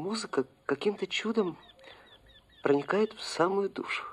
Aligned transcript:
Музыка 0.00 0.46
каким-то 0.64 1.06
чудом 1.06 1.58
проникает 2.62 3.12
в 3.12 3.22
самую 3.22 3.68
душу. 3.68 4.06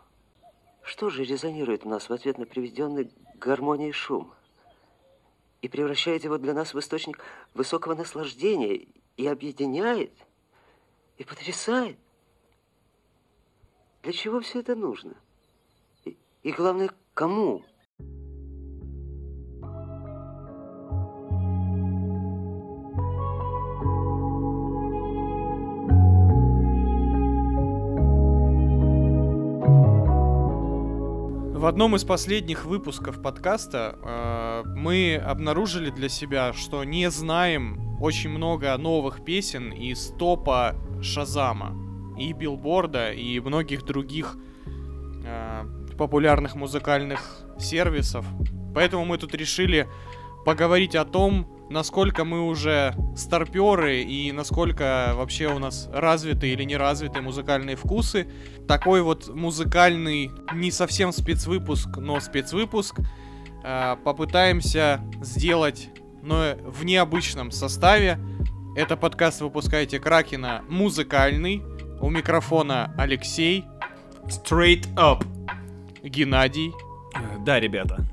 Что 0.82 1.10
же 1.10 1.24
резонирует 1.24 1.85
у 1.85 1.90
нас 1.90 2.10
в 2.10 2.14
ответ 2.14 2.37
на 2.37 2.46
приведенный 2.46 3.10
гармонией 3.35 3.94
шум? 3.94 4.33
И 5.62 5.69
превращает 5.69 6.26
его 6.26 6.37
для 6.37 6.53
нас 6.53 6.73
в 6.73 6.80
источник 6.80 7.23
высокого 7.53 7.96
наслаждения 7.96 8.86
и 9.16 9.28
объединяет, 9.28 10.12
и 11.18 11.23
потрясает. 11.23 11.98
Для 14.04 14.12
чего 14.12 14.42
все 14.42 14.60
это 14.60 14.76
нужно? 14.76 15.14
И, 16.04 16.18
и 16.44 16.52
главное, 16.52 16.90
кому? 17.14 17.64
В 31.68 31.70
одном 31.70 31.98
из 31.98 32.05
последних 32.05 32.63
выпусков 32.63 33.21
подкаста 33.21 33.99
э, 34.02 34.63
мы 34.77 35.17
обнаружили 35.17 35.89
для 35.89 36.08
себя, 36.08 36.53
что 36.53 36.85
не 36.85 37.12
знаем 37.12 37.98
очень 37.99 38.30
много 38.30 38.77
новых 38.77 39.25
песен 39.25 39.73
из 39.73 40.13
топа 40.17 40.77
Шазама 41.02 41.75
и 42.17 42.31
Билборда 42.31 43.11
и 43.11 43.41
многих 43.41 43.84
других 43.84 44.38
э, 45.25 45.66
популярных 45.98 46.55
музыкальных 46.55 47.41
сервисов. 47.59 48.25
Поэтому 48.73 49.03
мы 49.03 49.17
тут 49.17 49.36
решили 49.36 49.89
поговорить 50.45 50.95
о 50.95 51.03
том, 51.03 51.56
насколько 51.70 52.23
мы 52.23 52.41
уже 52.41 52.95
старперы 53.16 54.02
и 54.02 54.31
насколько 54.31 55.13
вообще 55.16 55.48
у 55.48 55.59
нас 55.59 55.89
развиты 55.94 56.49
или 56.49 56.63
не 56.63 56.77
развиты 56.77 57.21
музыкальные 57.21 57.75
вкусы. 57.75 58.28
Такой 58.67 59.02
вот 59.02 59.33
музыкальный, 59.33 60.31
не 60.53 60.72
совсем 60.72 61.11
спецвыпуск, 61.11 61.97
но 61.97 62.19
спецвыпуск. 62.19 63.00
Э, 63.64 63.97
попытаемся 64.03 65.02
сделать, 65.22 65.89
но 66.22 66.56
в 66.66 66.86
необычном 66.86 67.52
составе. 67.52 68.19
Это 68.75 68.95
подкаст 68.95 69.41
«Выпускайте 69.41 70.00
Кракена» 70.00 70.63
музыкальный. 70.69 71.63
У 72.00 72.09
микрофона 72.09 72.94
Алексей. 72.97 73.66
Straight 74.25 74.88
up. 74.95 75.25
Геннадий. 76.03 76.73
Э, 77.16 77.38
Да, 77.39 77.59
ребята, 77.59 78.06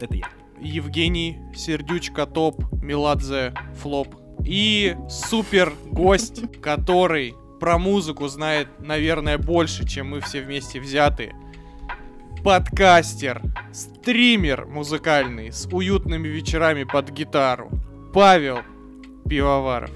это 0.00 0.14
я. 0.16 0.37
Евгений, 0.60 1.38
Сердючка 1.54 2.26
Топ, 2.26 2.64
Меладзе 2.82 3.54
Флоп. 3.82 4.14
И 4.44 4.96
супер 5.08 5.72
гость, 5.86 6.42
который 6.60 7.34
про 7.60 7.78
музыку 7.78 8.28
знает, 8.28 8.68
наверное, 8.78 9.38
больше, 9.38 9.86
чем 9.86 10.10
мы 10.10 10.20
все 10.20 10.42
вместе 10.42 10.80
взятые. 10.80 11.34
Подкастер, 12.44 13.42
стример 13.72 14.66
музыкальный 14.66 15.52
с 15.52 15.66
уютными 15.66 16.28
вечерами 16.28 16.84
под 16.84 17.10
гитару. 17.10 17.70
Павел 18.14 18.60
Пивоваров. 19.28 19.90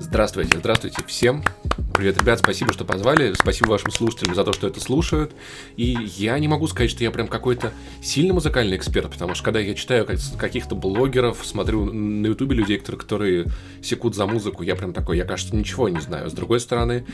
Здравствуйте, 0.00 0.58
здравствуйте 0.58 1.02
всем. 1.06 1.44
Привет, 1.92 2.18
ребят, 2.18 2.38
спасибо, 2.38 2.72
что 2.72 2.84
позвали. 2.84 3.32
Спасибо 3.34 3.70
вашим 3.70 3.90
слушателям 3.90 4.34
за 4.34 4.44
то, 4.44 4.52
что 4.52 4.66
это 4.68 4.80
слушают. 4.80 5.32
И 5.76 5.96
я 6.16 6.38
не 6.38 6.46
могу 6.46 6.68
сказать, 6.68 6.90
что 6.90 7.02
я 7.02 7.10
прям 7.10 7.26
какой-то 7.26 7.72
сильный 8.00 8.32
музыкальный 8.32 8.76
эксперт, 8.76 9.10
потому 9.10 9.34
что 9.34 9.44
когда 9.44 9.58
я 9.60 9.74
читаю 9.74 10.06
как- 10.06 10.18
каких-то 10.38 10.76
блогеров, 10.76 11.44
смотрю 11.44 11.84
на 11.92 12.26
ютубе 12.28 12.54
людей, 12.54 12.78
которые, 12.78 13.00
которые 13.00 13.46
секут 13.82 14.14
за 14.14 14.26
музыку, 14.26 14.62
я 14.62 14.76
прям 14.76 14.92
такой, 14.92 15.16
я, 15.16 15.24
кажется, 15.24 15.56
ничего 15.56 15.88
не 15.88 16.00
знаю. 16.00 16.30
С 16.30 16.32
другой 16.32 16.60
стороны, 16.60 17.06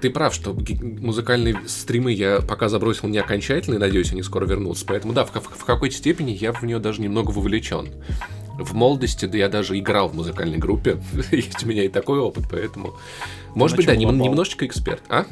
ты 0.00 0.08
прав, 0.08 0.34
что 0.34 0.56
музыкальные 0.80 1.60
стримы 1.66 2.12
я 2.12 2.40
пока 2.40 2.68
забросил 2.68 3.08
не 3.08 3.18
окончательно, 3.18 3.74
и 3.74 3.78
надеюсь, 3.78 4.12
они 4.12 4.22
скоро 4.22 4.46
вернутся. 4.46 4.86
Поэтому 4.86 5.12
да, 5.12 5.24
в, 5.26 5.32
ка- 5.32 5.40
в 5.40 5.64
какой-то 5.64 5.94
степени 5.94 6.30
я 6.30 6.52
в 6.52 6.62
нее 6.62 6.78
даже 6.78 7.02
немного 7.02 7.30
вовлечен. 7.32 7.88
В 8.64 8.74
молодости 8.74 9.26
да 9.26 9.38
я 9.38 9.48
даже 9.48 9.78
играл 9.78 10.08
в 10.08 10.14
музыкальной 10.14 10.58
группе. 10.58 11.00
Есть 11.32 11.64
у 11.64 11.66
меня 11.66 11.84
и 11.84 11.88
такой 11.88 12.18
опыт, 12.18 12.44
поэтому... 12.50 12.94
Может 13.54 13.76
быть, 13.76 13.86
да, 13.86 13.94
лобал? 13.94 14.12
немножечко 14.14 14.66
эксперт. 14.66 15.02
А? 15.08 15.24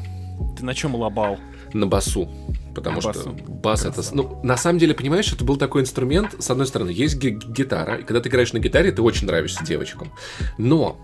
Ты 0.57 0.65
на 0.65 0.73
чем 0.73 0.95
лобал? 0.95 1.37
На 1.73 1.85
басу. 1.87 2.29
Потому 2.73 2.95
На 2.95 3.01
что 3.01 3.13
басу. 3.13 3.35
бас 3.47 3.85
это... 3.85 4.01
Ну, 4.13 4.39
на 4.43 4.57
самом 4.57 4.79
деле, 4.79 4.93
понимаешь, 4.93 5.31
это 5.31 5.43
был 5.43 5.57
такой 5.57 5.81
инструмент. 5.81 6.35
С 6.39 6.49
одной 6.49 6.67
стороны, 6.67 6.89
есть 6.89 7.17
ги- 7.17 7.37
гитара, 7.47 7.95
и 7.95 8.03
когда 8.03 8.21
ты 8.21 8.29
играешь 8.29 8.53
на 8.53 8.59
гитаре, 8.59 8.91
ты 8.91 9.01
очень 9.01 9.27
нравишься 9.27 9.63
девочкам. 9.65 10.11
Но 10.57 10.97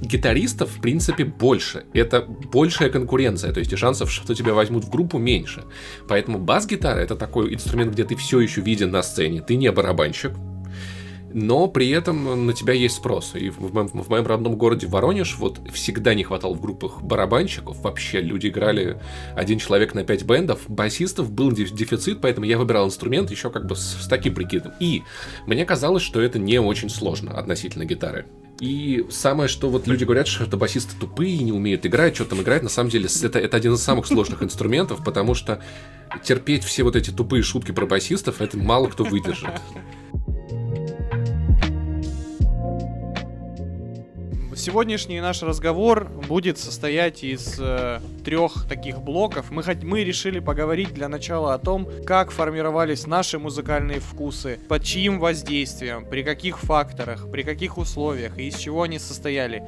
гитаристов, 0.00 0.70
в 0.76 0.80
принципе, 0.80 1.24
больше. 1.24 1.84
Это 1.92 2.22
большая 2.22 2.90
конкуренция, 2.90 3.52
то 3.52 3.60
есть 3.60 3.72
и 3.72 3.76
шансов, 3.76 4.10
что 4.10 4.34
тебя 4.34 4.54
возьмут 4.54 4.84
в 4.84 4.90
группу, 4.90 5.18
меньше. 5.18 5.64
Поэтому 6.08 6.38
бас-гитара— 6.38 6.98
это 7.00 7.16
такой 7.16 7.54
инструмент, 7.54 7.92
где 7.92 8.04
ты 8.04 8.16
все 8.16 8.40
еще 8.40 8.60
виден 8.60 8.90
на 8.90 9.02
сцене. 9.02 9.40
Ты 9.40 9.56
не 9.56 9.70
барабанщик, 9.72 10.32
но 11.32 11.68
при 11.68 11.88
этом 11.90 12.46
на 12.46 12.52
тебя 12.52 12.72
есть 12.72 12.96
спрос. 12.96 13.32
И 13.34 13.50
в 13.50 13.72
моем, 13.72 13.88
в 13.88 14.08
моем 14.08 14.26
родном 14.26 14.56
городе 14.56 14.86
Воронеж 14.86 15.36
вот 15.38 15.60
всегда 15.72 16.14
не 16.14 16.24
хватало 16.24 16.54
в 16.54 16.60
группах 16.60 17.02
барабанщиков. 17.02 17.80
Вообще, 17.82 18.20
люди 18.20 18.48
играли 18.48 19.00
один 19.36 19.58
человек 19.58 19.94
на 19.94 20.04
пять 20.04 20.24
бендов. 20.24 20.60
Басистов 20.68 21.30
был 21.30 21.50
деф- 21.52 21.72
дефицит, 21.72 22.20
поэтому 22.20 22.46
я 22.46 22.58
выбирал 22.58 22.86
инструмент 22.86 23.30
еще 23.30 23.50
как 23.50 23.66
бы 23.66 23.76
с, 23.76 24.02
с 24.02 24.08
таким 24.08 24.34
прикидом. 24.34 24.72
И 24.80 25.02
мне 25.46 25.64
казалось, 25.64 26.02
что 26.02 26.20
это 26.20 26.38
не 26.38 26.58
очень 26.60 26.90
сложно 26.90 27.38
относительно 27.38 27.84
гитары. 27.84 28.26
И 28.60 29.06
самое, 29.08 29.48
что 29.48 29.70
вот 29.70 29.86
люди 29.86 30.04
говорят, 30.04 30.26
что 30.26 30.44
это 30.44 30.58
басисты 30.58 30.94
тупые, 31.00 31.38
не 31.38 31.50
умеют 31.50 31.86
играть, 31.86 32.14
что 32.14 32.26
там 32.26 32.42
играть, 32.42 32.62
на 32.62 32.68
самом 32.68 32.90
деле 32.90 33.08
это, 33.22 33.38
это 33.38 33.56
один 33.56 33.72
из 33.72 33.82
самых 33.82 34.06
сложных 34.06 34.42
инструментов, 34.42 35.02
потому 35.02 35.34
что 35.34 35.62
терпеть 36.22 36.64
все 36.64 36.82
вот 36.82 36.94
эти 36.94 37.10
тупые 37.10 37.42
шутки 37.42 37.72
про 37.72 37.86
басистов, 37.86 38.42
это 38.42 38.58
мало 38.58 38.88
кто 38.88 39.04
выдержит. 39.04 39.48
Сегодняшний 44.60 45.22
наш 45.22 45.42
разговор 45.42 46.04
будет 46.28 46.58
состоять 46.58 47.24
из 47.24 47.56
э, 47.58 47.98
трех 48.26 48.68
таких 48.68 49.00
блоков. 49.00 49.50
Мы, 49.50 49.62
мы 49.82 50.04
решили 50.04 50.38
поговорить 50.38 50.92
для 50.92 51.08
начала 51.08 51.54
о 51.54 51.58
том, 51.58 51.88
как 52.04 52.30
формировались 52.30 53.06
наши 53.06 53.38
музыкальные 53.38 54.00
вкусы, 54.00 54.60
под 54.68 54.84
чьим 54.84 55.18
воздействием, 55.18 56.04
при 56.04 56.22
каких 56.22 56.58
факторах, 56.58 57.30
при 57.30 57.42
каких 57.42 57.78
условиях 57.78 58.36
и 58.38 58.48
из 58.48 58.56
чего 58.56 58.82
они 58.82 58.98
состояли. 58.98 59.62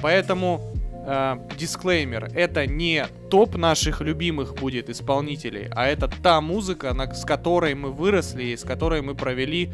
Поэтому 0.00 0.62
э, 1.06 1.36
дисклеймер, 1.58 2.30
это 2.34 2.66
не 2.66 3.06
топ 3.30 3.54
наших 3.54 4.00
любимых 4.00 4.54
будет 4.54 4.88
исполнителей, 4.88 5.68
а 5.72 5.86
это 5.86 6.10
та 6.22 6.40
музыка, 6.40 6.94
на- 6.94 7.12
с 7.12 7.26
которой 7.26 7.74
мы 7.74 7.92
выросли 7.92 8.44
и 8.44 8.56
с 8.56 8.62
которой 8.62 9.02
мы 9.02 9.14
провели 9.14 9.70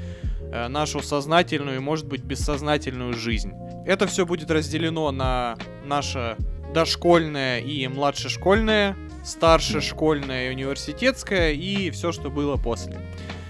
э, 0.50 0.66
нашу 0.66 1.00
сознательную 1.00 1.76
и, 1.76 1.80
может 1.80 2.08
быть, 2.08 2.24
бессознательную 2.24 3.14
жизнь. 3.14 3.52
Это 3.86 4.06
все 4.06 4.24
будет 4.24 4.50
разделено 4.50 5.10
на 5.10 5.56
наше 5.84 6.36
дошкольное 6.72 7.60
и 7.60 7.86
младшешкольное, 7.86 8.96
старшешкольное 9.24 10.48
и 10.48 10.54
университетское 10.54 11.52
и 11.52 11.90
все, 11.90 12.10
что 12.10 12.30
было 12.30 12.56
после. 12.56 13.00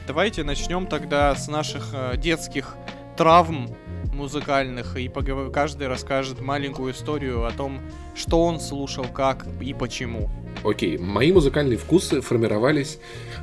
Давайте 0.06 0.44
начнем 0.44 0.86
тогда 0.86 1.34
с 1.34 1.48
наших 1.48 1.90
э, 1.94 2.16
детских 2.18 2.76
травм 3.16 3.74
музыкальных 4.14 4.96
и 4.96 5.08
погов- 5.08 5.50
каждый 5.52 5.88
расскажет 5.88 6.40
маленькую 6.40 6.92
историю 6.92 7.44
о 7.46 7.50
том, 7.50 7.80
что 8.14 8.42
он 8.44 8.60
слушал, 8.60 9.04
как 9.04 9.46
и 9.60 9.74
почему. 9.74 10.30
Окей, 10.62 10.96
мои 10.98 11.32
музыкальные 11.32 11.76
вкусы 11.76 12.20
формировались 12.20 12.98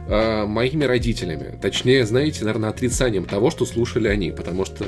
э, 0.08 0.46
моими 0.46 0.86
родителями. 0.86 1.59
Точнее, 1.62 2.06
знаете, 2.06 2.40
наверное, 2.46 2.70
отрицанием 2.70 3.26
того, 3.26 3.52
что 3.52 3.66
слушали 3.66 4.08
они. 4.08 4.32
Потому 4.32 4.66
что 4.66 4.86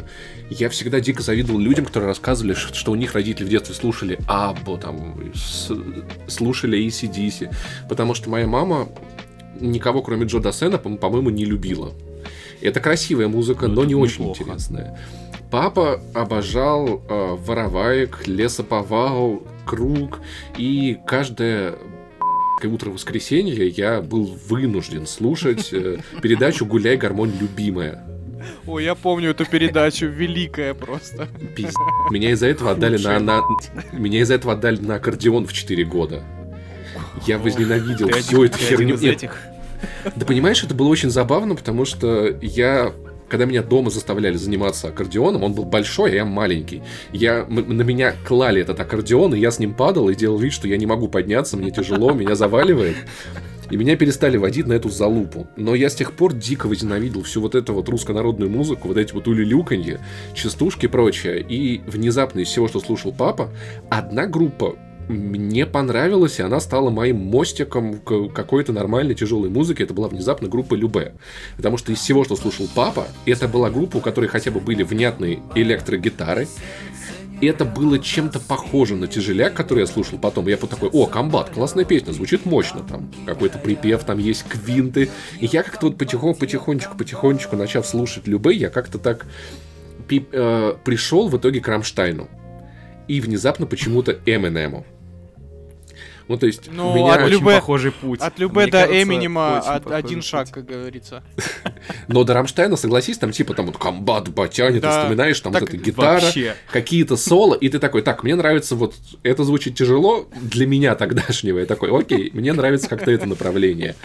я 0.49 0.69
всегда 0.69 0.99
дико 0.99 1.21
завидовал 1.21 1.59
людям, 1.59 1.85
которые 1.85 2.07
рассказывали, 2.07 2.53
что 2.53 2.91
у 2.91 2.95
них 2.95 3.13
родители 3.13 3.45
в 3.45 3.49
детстве 3.49 3.75
слушали 3.75 4.17
Аббу, 4.27 4.77
там, 4.77 5.31
с- 5.35 5.71
слушали 6.27 6.79
ACDC. 6.87 7.53
Потому 7.89 8.13
что 8.15 8.29
моя 8.29 8.47
мама 8.47 8.87
никого, 9.59 10.01
кроме 10.01 10.25
Джо 10.25 10.39
Дассена, 10.39 10.77
по- 10.77 10.95
по-моему, 10.95 11.29
не 11.29 11.45
любила. 11.45 11.91
Это 12.61 12.79
красивая 12.79 13.27
музыка, 13.27 13.67
Ну, 13.67 13.75
но 13.75 13.81
это 13.81 13.89
не 13.89 13.95
очень 13.95 14.21
неплохо. 14.21 14.41
интересная. 14.43 14.97
Папа 15.53 16.01
обожал 16.15 17.03
э, 17.07 17.35
вороваек, 17.45 18.25
лесоповал, 18.25 19.43
круг, 19.67 20.19
и 20.57 20.97
каждое 21.05 21.75
утро 22.63 22.89
воскресенья 22.89 23.63
я 23.65 24.01
был 24.01 24.35
вынужден 24.47 25.05
слушать 25.05 25.71
э, 25.71 25.99
передачу 26.23 26.65
«Гуляй, 26.65 26.97
гармонь, 26.97 27.33
любимая». 27.39 28.03
Ой, 28.65 28.83
я 28.83 28.95
помню 28.95 29.29
эту 29.29 29.45
передачу, 29.45 30.07
великая 30.07 30.73
просто. 30.73 31.27
Пиздец. 31.55 31.75
Меня 32.09 32.31
из-за 32.31 32.47
этого 32.47 32.71
отдали 32.71 32.97
на, 32.97 33.19
на... 33.19 33.41
Меня 33.91 34.21
из-за 34.21 34.33
этого 34.33 34.53
отдали 34.53 34.77
на 34.77 34.95
аккордеон 34.95 35.45
в 35.45 35.53
4 35.53 35.83
года. 35.83 36.23
Я 37.27 37.37
возненавидел 37.37 38.09
всю 38.09 38.45
эту 38.45 38.57
херню. 38.57 38.97
Да 40.15 40.25
понимаешь, 40.25 40.63
это 40.63 40.73
было 40.73 40.87
очень 40.87 41.11
забавно, 41.11 41.53
потому 41.53 41.85
что 41.85 42.35
я 42.41 42.91
когда 43.29 43.45
меня 43.45 43.63
дома 43.63 43.89
заставляли 43.89 44.35
заниматься 44.35 44.89
аккордеоном, 44.89 45.43
он 45.43 45.53
был 45.53 45.65
большой, 45.65 46.11
а 46.11 46.15
я 46.15 46.25
маленький. 46.25 46.81
Я, 47.11 47.45
на 47.45 47.81
меня 47.81 48.13
клали 48.25 48.61
этот 48.61 48.79
аккордеон, 48.79 49.35
и 49.35 49.39
я 49.39 49.51
с 49.51 49.59
ним 49.59 49.73
падал 49.73 50.09
и 50.09 50.15
делал 50.15 50.37
вид, 50.37 50.53
что 50.53 50.67
я 50.67 50.77
не 50.77 50.85
могу 50.85 51.07
подняться, 51.07 51.57
мне 51.57 51.71
тяжело, 51.71 52.11
меня 52.11 52.35
заваливает. 52.35 52.95
И 53.71 53.77
меня 53.77 53.95
перестали 53.95 54.37
водить 54.37 54.67
на 54.67 54.73
эту 54.73 54.89
залупу. 54.89 55.47
Но 55.55 55.73
я 55.73 55.89
с 55.89 55.95
тех 55.95 56.13
пор 56.13 56.33
дико 56.33 56.67
возненавидел 56.67 57.23
всю 57.23 57.41
вот 57.41 57.55
эту 57.55 57.73
вот 57.73 57.89
руссконародную 57.89 58.51
музыку, 58.51 58.89
вот 58.89 58.97
эти 58.97 59.13
вот 59.13 59.27
улюлюканье, 59.27 59.99
частушки 60.35 60.85
и 60.85 60.89
прочее. 60.89 61.41
И 61.41 61.81
внезапно 61.87 62.41
из 62.41 62.49
всего, 62.49 62.67
что 62.67 62.79
слушал 62.79 63.13
папа, 63.13 63.49
одна 63.89 64.27
группа 64.27 64.75
мне 65.07 65.65
понравилась, 65.65 66.39
и 66.39 66.43
она 66.43 66.59
стала 66.59 66.89
моим 66.89 67.17
мостиком 67.17 67.99
к 67.99 68.29
какой-то 68.29 68.73
нормальной 68.73 69.15
тяжелой 69.15 69.49
музыке. 69.49 69.83
Это 69.83 69.93
была 69.93 70.07
внезапно 70.07 70.47
группа 70.47 70.73
Любе. 70.75 71.13
Потому 71.57 71.77
что 71.77 71.91
из 71.91 71.99
всего, 71.99 72.23
что 72.23 72.35
слушал 72.35 72.67
папа, 72.73 73.07
это 73.25 73.47
была 73.47 73.69
группа, 73.69 73.97
у 73.97 74.01
которой 74.01 74.27
хотя 74.27 74.51
бы 74.51 74.59
были 74.59 74.83
внятные 74.83 75.41
электрогитары. 75.55 76.47
И 77.41 77.45
это 77.45 77.65
было 77.65 77.99
чем-то 77.99 78.39
похоже 78.39 78.95
на 78.95 79.07
тяжеляк, 79.07 79.53
который 79.53 79.81
я 79.81 79.87
слушал 79.87 80.17
потом. 80.17 80.47
Я 80.47 80.57
вот 80.57 80.69
такой, 80.69 80.89
о, 80.89 81.07
комбат, 81.07 81.49
классная 81.49 81.83
песня, 81.83 82.13
звучит 82.13 82.45
мощно. 82.45 82.83
Там 82.87 83.11
какой-то 83.25 83.57
припев, 83.57 84.03
там 84.05 84.17
есть 84.17 84.45
квинты. 84.47 85.09
И 85.41 85.47
я 85.47 85.63
как-то 85.63 85.87
вот 85.87 85.97
потихоньку, 85.97 86.39
потихонечку, 86.39 86.97
потихонечку, 86.97 87.57
начав 87.57 87.85
слушать 87.85 88.27
Любе, 88.27 88.53
я 88.53 88.69
как-то 88.69 88.97
так 88.97 89.25
э, 90.09 90.73
пришел 90.85 91.27
в 91.27 91.37
итоге 91.37 91.59
к 91.59 91.67
Рамштайну. 91.67 92.29
И 93.07 93.21
внезапно 93.21 93.65
почему-то 93.65 94.17
Эминему. 94.25 94.85
Ну, 96.29 96.37
то 96.37 96.45
есть, 96.47 96.69
Ну, 96.71 96.91
у 96.91 96.95
меня... 96.95 97.15
от 97.15 97.23
Очень 97.23 97.33
Любе- 97.39 97.55
похожий 97.55 97.91
путь. 97.91 98.21
От 98.21 98.39
Любе 98.39 98.67
до 98.67 98.85
Эминема 98.85 99.61
похожий 99.65 99.97
один 99.97 100.19
путь. 100.19 100.25
шаг, 100.25 100.49
как 100.51 100.65
говорится. 100.65 101.21
Но 102.07 102.23
до 102.23 102.33
Рамштайна, 102.33 102.77
согласись, 102.77 103.17
там 103.17 103.33
типа 103.33 103.53
там 103.53 103.65
вот 103.65 103.77
комбат, 103.77 104.29
батяня, 104.29 104.79
ты 104.79 104.87
вспоминаешь, 104.89 105.37
там 105.41 105.51
вот 105.51 105.63
эта 105.63 105.75
гитара, 105.75 106.21
Вообще. 106.21 106.55
какие-то 106.71 107.17
соло, 107.17 107.55
и 107.55 107.67
ты 107.67 107.77
такой, 107.77 108.03
так, 108.03 108.23
мне 108.23 108.35
нравится 108.35 108.75
вот, 108.75 108.95
это 109.23 109.43
звучит 109.43 109.75
тяжело 109.75 110.29
для 110.41 110.65
меня 110.65 110.95
тогдашнего, 110.95 111.59
я 111.59 111.65
такой, 111.65 111.89
окей, 111.91 112.31
мне 112.33 112.53
нравится 112.53 112.87
как-то 112.87 113.11
это 113.11 113.25
направление. 113.25 113.95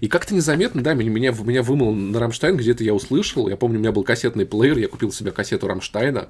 И 0.00 0.08
как-то 0.08 0.34
незаметно, 0.34 0.82
да, 0.82 0.94
меня, 0.94 1.10
меня, 1.10 1.30
меня 1.32 1.62
вымыл 1.62 1.92
на 1.94 2.18
Рамштайн, 2.18 2.56
где-то 2.56 2.82
я 2.82 2.92
услышал, 2.92 3.48
я 3.48 3.56
помню, 3.56 3.78
у 3.78 3.80
меня 3.80 3.92
был 3.92 4.02
кассетный 4.02 4.46
плеер, 4.46 4.78
я 4.78 4.88
купил 4.88 5.12
себе 5.12 5.30
кассету 5.30 5.68
Рамштайна, 5.68 6.26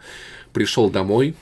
пришел 0.52 0.90
домой, 0.90 1.34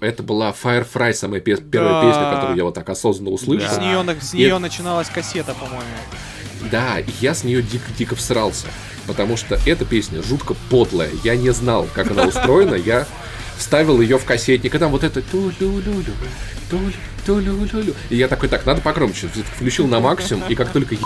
это 0.00 0.22
была 0.22 0.52
Firefly, 0.62 1.12
самая 1.14 1.40
пес- 1.40 1.60
первая 1.60 2.02
Да. 2.02 2.08
песня, 2.08 2.30
которую 2.34 2.56
я 2.56 2.64
вот 2.64 2.74
так 2.74 2.88
осознанно 2.88 3.30
услышал. 3.30 3.68
С 3.70 3.78
нее, 3.78 4.04
с 4.20 4.34
И 4.34 4.36
нее 4.38 4.48
это- 4.48 4.58
начиналась 4.58 5.08
кассета, 5.08 5.54
по-моему. 5.54 5.84
Да, 6.70 6.98
и 6.98 7.10
я 7.20 7.34
с 7.34 7.44
нее 7.44 7.62
дико-дико 7.62 8.16
всрался. 8.16 8.66
Потому 9.06 9.36
что 9.36 9.58
эта 9.66 9.84
песня 9.84 10.22
жутко 10.22 10.54
подлая. 10.70 11.10
Я 11.24 11.36
не 11.36 11.50
знал, 11.50 11.86
как 11.94 12.10
она 12.10 12.24
устроена. 12.24 12.74
Я 12.74 13.06
вставил 13.56 14.00
ее 14.00 14.18
в 14.18 14.24
кассетник, 14.24 14.74
и 14.74 14.78
там 14.78 14.90
вот 14.90 15.02
это 15.02 15.22
ту-лю-лю-лю, 15.22 16.12
ту-лю, 16.70 16.92
ту-лю-лю-лю. 17.24 17.94
И 18.10 18.16
я 18.16 18.28
такой, 18.28 18.48
так, 18.48 18.66
надо 18.66 18.80
покромче. 18.82 19.28
Включил 19.54 19.86
на 19.86 20.00
максимум, 20.00 20.44
и 20.48 20.54
как 20.54 20.72
только 20.72 20.96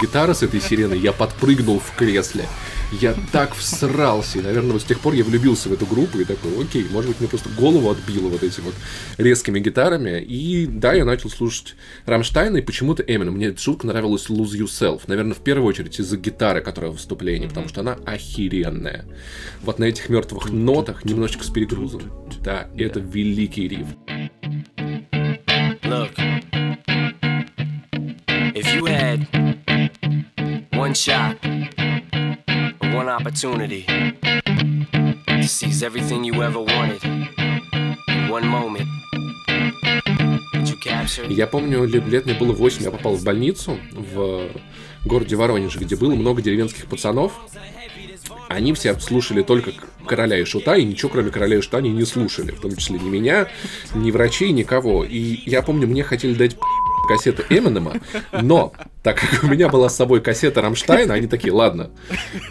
гитара 0.00 0.32
с 0.34 0.42
этой 0.42 0.60
сиреной, 0.60 0.98
я 0.98 1.12
подпрыгнул 1.12 1.80
в 1.80 1.94
кресле. 1.96 2.46
Я 2.92 3.14
так 3.32 3.54
всрался. 3.54 4.38
И, 4.38 4.42
наверное, 4.42 4.72
вот 4.72 4.82
с 4.82 4.84
тех 4.84 4.98
пор 5.00 5.14
я 5.14 5.22
влюбился 5.22 5.68
в 5.68 5.72
эту 5.72 5.86
группу 5.86 6.18
и 6.18 6.24
такой, 6.24 6.60
окей, 6.60 6.86
может 6.90 7.10
быть, 7.10 7.20
мне 7.20 7.28
просто 7.28 7.48
голову 7.50 7.90
отбило 7.90 8.28
вот 8.28 8.42
этими 8.42 8.64
вот 8.64 8.74
резкими 9.16 9.60
гитарами. 9.60 10.20
И 10.20 10.66
да, 10.66 10.92
я 10.92 11.04
начал 11.04 11.30
слушать 11.30 11.76
Рамштайна, 12.06 12.58
и 12.58 12.62
почему-то 12.62 13.02
Эмinem. 13.02 13.30
Мне 13.30 13.54
жутко 13.56 13.86
нравилась 13.86 14.28
Lose 14.28 14.58
Yourself. 14.58 15.02
Наверное, 15.06 15.34
в 15.34 15.42
первую 15.42 15.68
очередь 15.68 15.98
из-за 16.00 16.16
гитары, 16.16 16.60
которая 16.60 16.90
в 16.90 16.94
выступлении, 16.94 17.46
потому 17.46 17.68
что 17.68 17.80
она 17.80 17.96
охеренная. 18.04 19.06
Вот 19.62 19.78
на 19.78 19.84
этих 19.84 20.08
мертвых 20.08 20.50
нотах, 20.50 21.04
немножечко 21.04 21.44
с 21.44 21.50
перегрузом. 21.50 22.02
Да, 22.40 22.68
это 22.76 23.00
великий 23.00 23.68
риф. 23.68 23.86
Look, 25.84 26.12
if 28.54 28.74
you 28.74 28.84
had 28.86 29.26
one 30.72 30.94
shot, 30.94 31.36
one 33.00 33.08
opportunity 33.08 33.86
to 35.40 35.48
seize 35.48 35.82
everything 35.82 36.22
you 36.22 36.42
ever 36.42 36.60
wanted 36.60 37.00
one 38.28 38.46
moment? 38.46 38.86
Я 41.28 41.46
помню, 41.46 41.86
лет, 41.86 42.26
мне 42.26 42.34
было 42.34 42.52
8, 42.52 42.82
я 42.82 42.90
попал 42.90 43.14
в 43.14 43.24
больницу 43.24 43.78
в 43.92 44.48
городе 45.06 45.34
Воронеже, 45.36 45.78
где 45.78 45.96
было 45.96 46.14
много 46.14 46.42
деревенских 46.42 46.86
пацанов. 46.86 47.32
Они 48.48 48.74
все 48.74 48.98
слушали 48.98 49.42
только 49.42 49.72
короля 50.06 50.38
и 50.38 50.44
шута, 50.44 50.76
и 50.76 50.84
ничего 50.84 51.08
кроме 51.08 51.30
короля 51.30 51.56
и 51.56 51.60
шута 51.62 51.78
они 51.78 51.90
не 51.90 52.04
слушали. 52.04 52.50
В 52.50 52.60
том 52.60 52.76
числе 52.76 52.98
ни 52.98 53.08
меня, 53.08 53.48
ни 53.94 54.10
врачей, 54.10 54.52
никого. 54.52 55.04
И 55.04 55.40
я 55.46 55.62
помню, 55.62 55.86
мне 55.86 56.02
хотели 56.02 56.34
дать 56.34 56.56
кассету 57.10 57.42
Эминема, 57.48 57.94
но 58.40 58.72
так 59.02 59.18
как 59.18 59.42
у 59.42 59.48
меня 59.48 59.68
была 59.68 59.88
с 59.88 59.96
собой 59.96 60.20
кассета 60.20 60.62
Рамштайна, 60.62 61.14
они 61.14 61.26
такие, 61.26 61.52
ладно, 61.52 61.90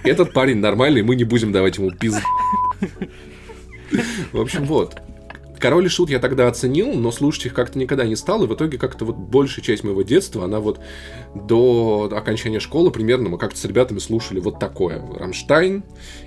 этот 0.04 0.34
парень 0.34 0.58
нормальный, 0.58 1.02
мы 1.02 1.16
не 1.16 1.24
будем 1.24 1.52
давать 1.52 1.78
ему 1.78 1.92
пиз... 1.92 2.16
В 4.32 4.40
общем, 4.40 4.66
вот. 4.66 4.98
Король 5.60 5.86
и 5.86 5.90
Шут 5.90 6.10
я 6.10 6.20
тогда 6.20 6.48
оценил, 6.48 6.94
но 6.94 7.12
слушать 7.12 7.48
их 7.48 7.54
как-то 7.54 7.78
никогда 7.78 8.06
не 8.06 8.16
стал, 8.16 8.44
и 8.44 8.48
в 8.48 8.54
итоге 8.54 8.78
как-то 8.78 9.06
вот 9.06 9.18
большая 9.18 9.64
часть 9.64 9.84
моего 9.84 10.02
детства, 10.02 10.46
она 10.46 10.60
вот 10.60 10.80
до 11.36 12.10
окончания 12.12 12.60
школы 12.60 12.92
примерно 12.92 13.30
мы 13.30 13.38
как-то 13.38 13.60
с 13.60 13.66
ребятами 13.66 14.00
слушали 14.00 14.40
вот 14.40 14.60
такое. 14.60 15.02
Рамштайн, 15.18 15.84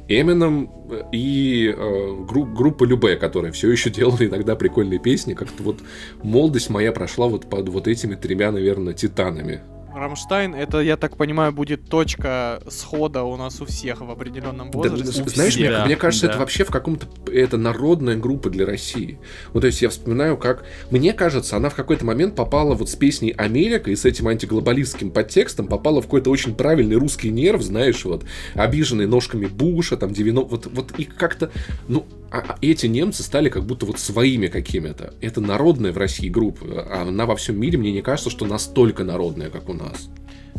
Эмином 0.09 0.71
и 1.13 1.75
э, 1.75 2.17
гру- 2.29 2.45
группа 2.45 2.85
Любе, 2.85 3.17
которая 3.17 3.53
все 3.53 3.71
еще 3.71 3.91
делала 3.91 4.19
иногда 4.21 4.55
прикольные 4.57 4.99
песни. 4.99 5.35
Как-то 5.35 5.63
вот 5.63 5.81
молодость 6.23 6.71
моя 6.71 6.93
прошла 6.93 7.29
вот 7.29 7.49
под 7.49 7.69
вот 7.69 7.89
этими 7.89 8.15
тремя, 8.15 8.53
наверное, 8.53 8.93
титанами. 8.93 9.63
Рамштайн, 9.95 10.55
это, 10.55 10.81
я 10.81 10.97
так 10.97 11.17
понимаю, 11.17 11.53
будет 11.53 11.89
точка 11.89 12.63
схода 12.69 13.23
у 13.25 13.37
нас 13.37 13.61
у 13.61 13.67
всех 13.67 14.01
в 14.01 14.11
определенном 14.11 14.71
Да, 14.71 14.79
возрасте. 14.79 15.23
ну, 15.23 15.29
знаешь, 15.29 15.57
мне, 15.57 15.71
всех. 15.71 15.87
мне 15.87 15.97
кажется, 15.97 16.27
Да. 16.27 16.33
это 16.33 16.41
вообще 16.41 16.65
в 16.65 16.71
каком-то... 16.71 17.07
Это 17.31 17.57
народная 17.57 18.17
группа 18.17 18.51
для 18.51 18.67
России. 18.67 19.19
Вот, 19.53 19.61
то 19.61 19.67
есть 19.67 19.83
я 19.83 19.89
вспоминаю, 19.91 20.37
как... 20.37 20.65
Мне 20.91 21.13
кажется, 21.13 21.57
она 21.57 21.69
в 21.69 21.75
какой-то 21.75 22.05
момент 22.05 22.35
попала 22.35 22.75
вот 22.75 22.89
с 22.89 22.97
песней 22.97 23.31
«Америка» 23.33 23.91
и 23.91 23.97
с 23.97 24.05
этим 24.05 24.29
антиглобалистским 24.29 25.11
подтекстом 25.11 25.67
попала 25.67 26.01
в 26.01 26.05
какой-то 26.05 26.31
очень 26.31 26.55
правильный 26.55 26.97
русский 26.97 27.31
нерв, 27.31 27.63
знаешь, 27.63 28.05
вот, 28.05 28.25
обиженный 28.55 29.07
ножками 29.07 29.47
Буша, 29.47 29.97
там, 29.97 30.13
90... 30.13 30.49
Вот, 30.49 30.67
вот 30.67 30.93
и 30.99 31.05
как-то... 31.05 31.51
Ну, 31.89 32.07
а- 32.33 32.45
а 32.49 32.59
эти 32.63 32.87
немцы 32.87 33.23
стали 33.23 33.49
как 33.49 33.65
будто 33.65 33.87
вот 33.87 33.99
своими 33.99 34.47
какими-то. 34.47 35.15
Это 35.21 35.41
народная 35.41 35.93
в 35.93 35.99
России 35.99 36.29
группа. 36.29 36.65
А 36.91 37.03
она 37.03 37.27
во 37.27 37.37
всем 37.37 37.61
мире, 37.61 37.79
мне 37.79 37.93
не 37.93 38.03
кажется, 38.03 38.31
что 38.31 38.47
настолько 38.47 39.05
народная, 39.05 39.51
как 39.51 39.69
у 39.69 39.75
нас. 39.75 40.09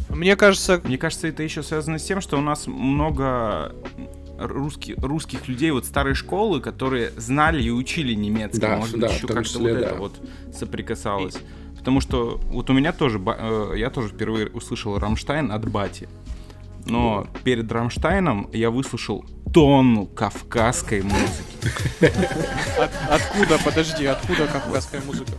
Мне 0.09 0.35
кажется, 0.35 0.81
Мне 0.83 0.97
кажется, 0.97 1.27
это 1.27 1.43
еще 1.43 1.63
связано 1.63 1.97
с 1.97 2.03
тем, 2.03 2.21
что 2.21 2.37
у 2.37 2.41
нас 2.41 2.67
много 2.67 3.73
русских, 4.37 4.95
русских 4.97 5.47
людей 5.47 5.71
вот 5.71 5.85
старой 5.85 6.13
школы, 6.13 6.61
которые 6.61 7.11
знали 7.17 7.61
и 7.61 7.69
учили 7.69 8.13
немецкий. 8.13 8.59
Да, 8.59 8.77
Может 8.77 8.99
да, 8.99 9.07
быть, 9.07 9.17
еще 9.17 9.27
как-то 9.27 9.43
числе, 9.43 9.73
вот 9.73 9.79
да. 9.79 9.85
это 9.87 9.95
вот 9.95 10.13
соприкасалось. 10.53 11.37
Потому 11.77 11.99
что 11.99 12.39
вот 12.45 12.69
у 12.69 12.73
меня 12.73 12.93
тоже, 12.93 13.21
э, 13.25 13.73
я 13.77 13.89
тоже 13.89 14.09
впервые 14.09 14.47
услышал 14.47 14.97
Рамштайн 14.97 15.51
от 15.51 15.69
Бати. 15.69 16.07
Но 16.85 17.27
перед 17.43 17.71
Рамштайном 17.71 18.49
я 18.53 18.69
выслушал 18.69 19.25
тонну 19.53 20.05
кавказской 20.07 21.01
музыки. 21.01 22.11
от- 22.79 22.91
откуда, 23.09 23.57
подожди, 23.63 24.05
откуда 24.05 24.47
кавказская 24.47 25.01
музыка? 25.01 25.33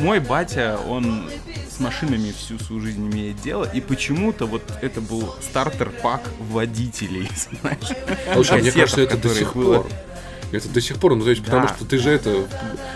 Мой 0.00 0.20
батя, 0.20 0.78
он 0.86 1.30
с 1.74 1.80
машинами 1.80 2.32
всю 2.32 2.58
свою 2.58 2.82
жизнь 2.82 3.06
имеет 3.10 3.40
дело, 3.40 3.64
и 3.64 3.80
почему-то 3.80 4.46
вот 4.46 4.62
это 4.82 5.00
был 5.00 5.34
стартер-пак 5.40 6.20
водителей, 6.50 7.30
знаешь. 7.60 7.96
Слушай, 8.34 8.58
а 8.58 8.62
мне 8.62 8.72
кажется, 8.72 9.00
это 9.00 9.16
до 9.16 9.34
сих 9.34 9.54
было. 9.56 9.82
пор. 9.82 9.90
Это 10.50 10.68
до 10.70 10.80
сих 10.80 10.96
пор, 10.96 11.14
ну 11.14 11.24
то 11.24 11.30
есть, 11.30 11.44
потому 11.44 11.66
Да. 11.66 11.74
что 11.74 11.84
ты 11.84 11.98
же 11.98 12.10
это 12.10 12.34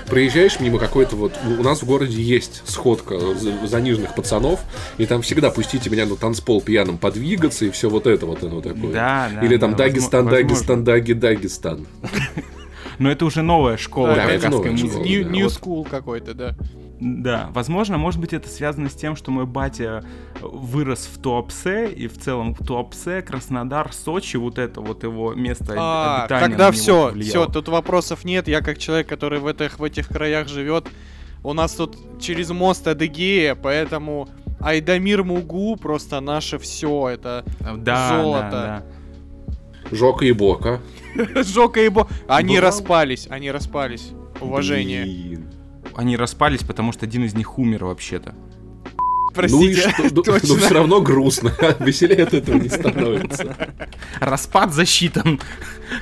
проезжаешь 0.07 0.59
мимо 0.59 0.79
какой-то 0.79 1.17
вот. 1.17 1.33
У 1.59 1.63
нас 1.63 1.83
в 1.83 1.87
городе 1.87 2.21
есть 2.21 2.63
сходка 2.65 3.19
за- 3.35 3.67
заниженных 3.67 4.15
пацанов, 4.15 4.61
и 4.99 5.05
там 5.07 5.21
всегда 5.23 5.51
пустите 5.51 5.91
меня 5.91 6.07
на 6.07 6.17
танцпол 6.17 6.63
пьяным 6.63 6.97
подвигаться 6.99 7.67
и 7.67 7.71
все 7.71 7.91
вот 7.91 8.07
это 8.07 8.25
вот 8.27 8.43
оно 8.43 8.61
такое. 8.63 8.93
Да, 8.93 9.31
да, 9.35 9.41
Или 9.47 9.59
там 9.59 9.73
да, 9.73 9.79
Дагестан, 9.79 10.25
возможно. 10.25 10.49
Дагестан, 10.49 10.85
Даги, 10.85 11.13
Дагестан. 11.13 11.87
Но 12.99 13.11
это 13.11 13.25
уже 13.25 13.43
новая 13.43 13.77
школа 13.77 14.15
Да, 14.15 14.49
новая 14.49 14.71
музыки. 14.71 14.97
New, 15.09 15.29
new 15.29 15.47
school 15.47 15.89
какой-то, 15.89 16.35
да. 16.35 16.55
Да, 17.01 17.51
возможно, 17.53 17.99
может 17.99 18.21
быть, 18.21 18.33
это 18.33 18.49
связано 18.49 18.89
с 18.89 18.95
тем, 18.95 19.17
что 19.17 19.31
мой 19.33 19.45
батя 19.45 20.05
вырос 20.41 21.09
в 21.13 21.21
Туапсе, 21.21 21.89
и 21.91 22.07
в 22.07 22.17
целом 22.19 22.55
в 22.55 22.65
Туапсе, 22.65 23.23
Краснодар, 23.23 23.93
Сочи, 23.93 24.37
вот 24.37 24.59
это 24.59 24.81
вот 24.81 25.03
его 25.03 25.35
место 25.35 25.75
А, 25.77 26.23
обитания 26.25 26.49
тогда 26.49 26.71
все, 26.71 27.09
повлияло. 27.09 27.29
все, 27.31 27.47
тут 27.53 27.69
вопросов 27.69 28.25
нет. 28.25 28.47
Я 28.47 28.61
как 28.61 28.79
человек, 28.79 29.09
который 29.09 29.41
в 29.41 29.47
этих, 29.49 29.81
в 29.81 29.85
этих 29.85 30.07
краях 30.07 30.47
живет, 30.47 30.87
у 31.43 31.55
нас 31.55 31.73
тут 31.75 31.97
через 32.21 32.51
мост 32.51 32.87
Адыгея, 32.87 33.57
поэтому 33.57 34.29
Айдамир 34.61 35.25
Мугу 35.25 35.75
просто 35.75 36.21
наше 36.21 36.59
все. 36.61 37.09
Это 37.09 37.45
Да, 37.79 38.23
золото. 38.23 38.51
да, 38.51 38.85
да. 39.91 39.97
Жока 39.97 40.25
и 40.25 40.31
Бока. 40.33 40.81
Жока 41.35 41.81
и 41.81 41.89
Бо... 41.89 42.07
Они 42.29 42.61
распались, 42.61 43.27
они 43.29 43.51
распались. 43.51 44.13
Уважение. 44.41 45.32
Они 45.97 46.17
распались, 46.17 46.63
потому 46.63 46.93
что 46.93 47.07
один 47.07 47.25
из 47.25 47.35
них 47.35 47.59
умер 47.59 47.85
вообще-то. 47.85 48.35
Ну 49.35 49.63
и 49.63 49.75
Простите, 49.75 49.91
что? 49.91 50.03
Ну, 50.15 50.23
точно. 50.25 50.57
все 50.59 50.75
равно 50.75 51.01
грустно. 51.01 51.53
Веселее 51.81 52.25
от 52.25 52.35
этого 52.35 52.57
не 52.59 52.69
становится. 52.69 53.57
Распад 54.21 54.75
засчитан. 54.75 55.41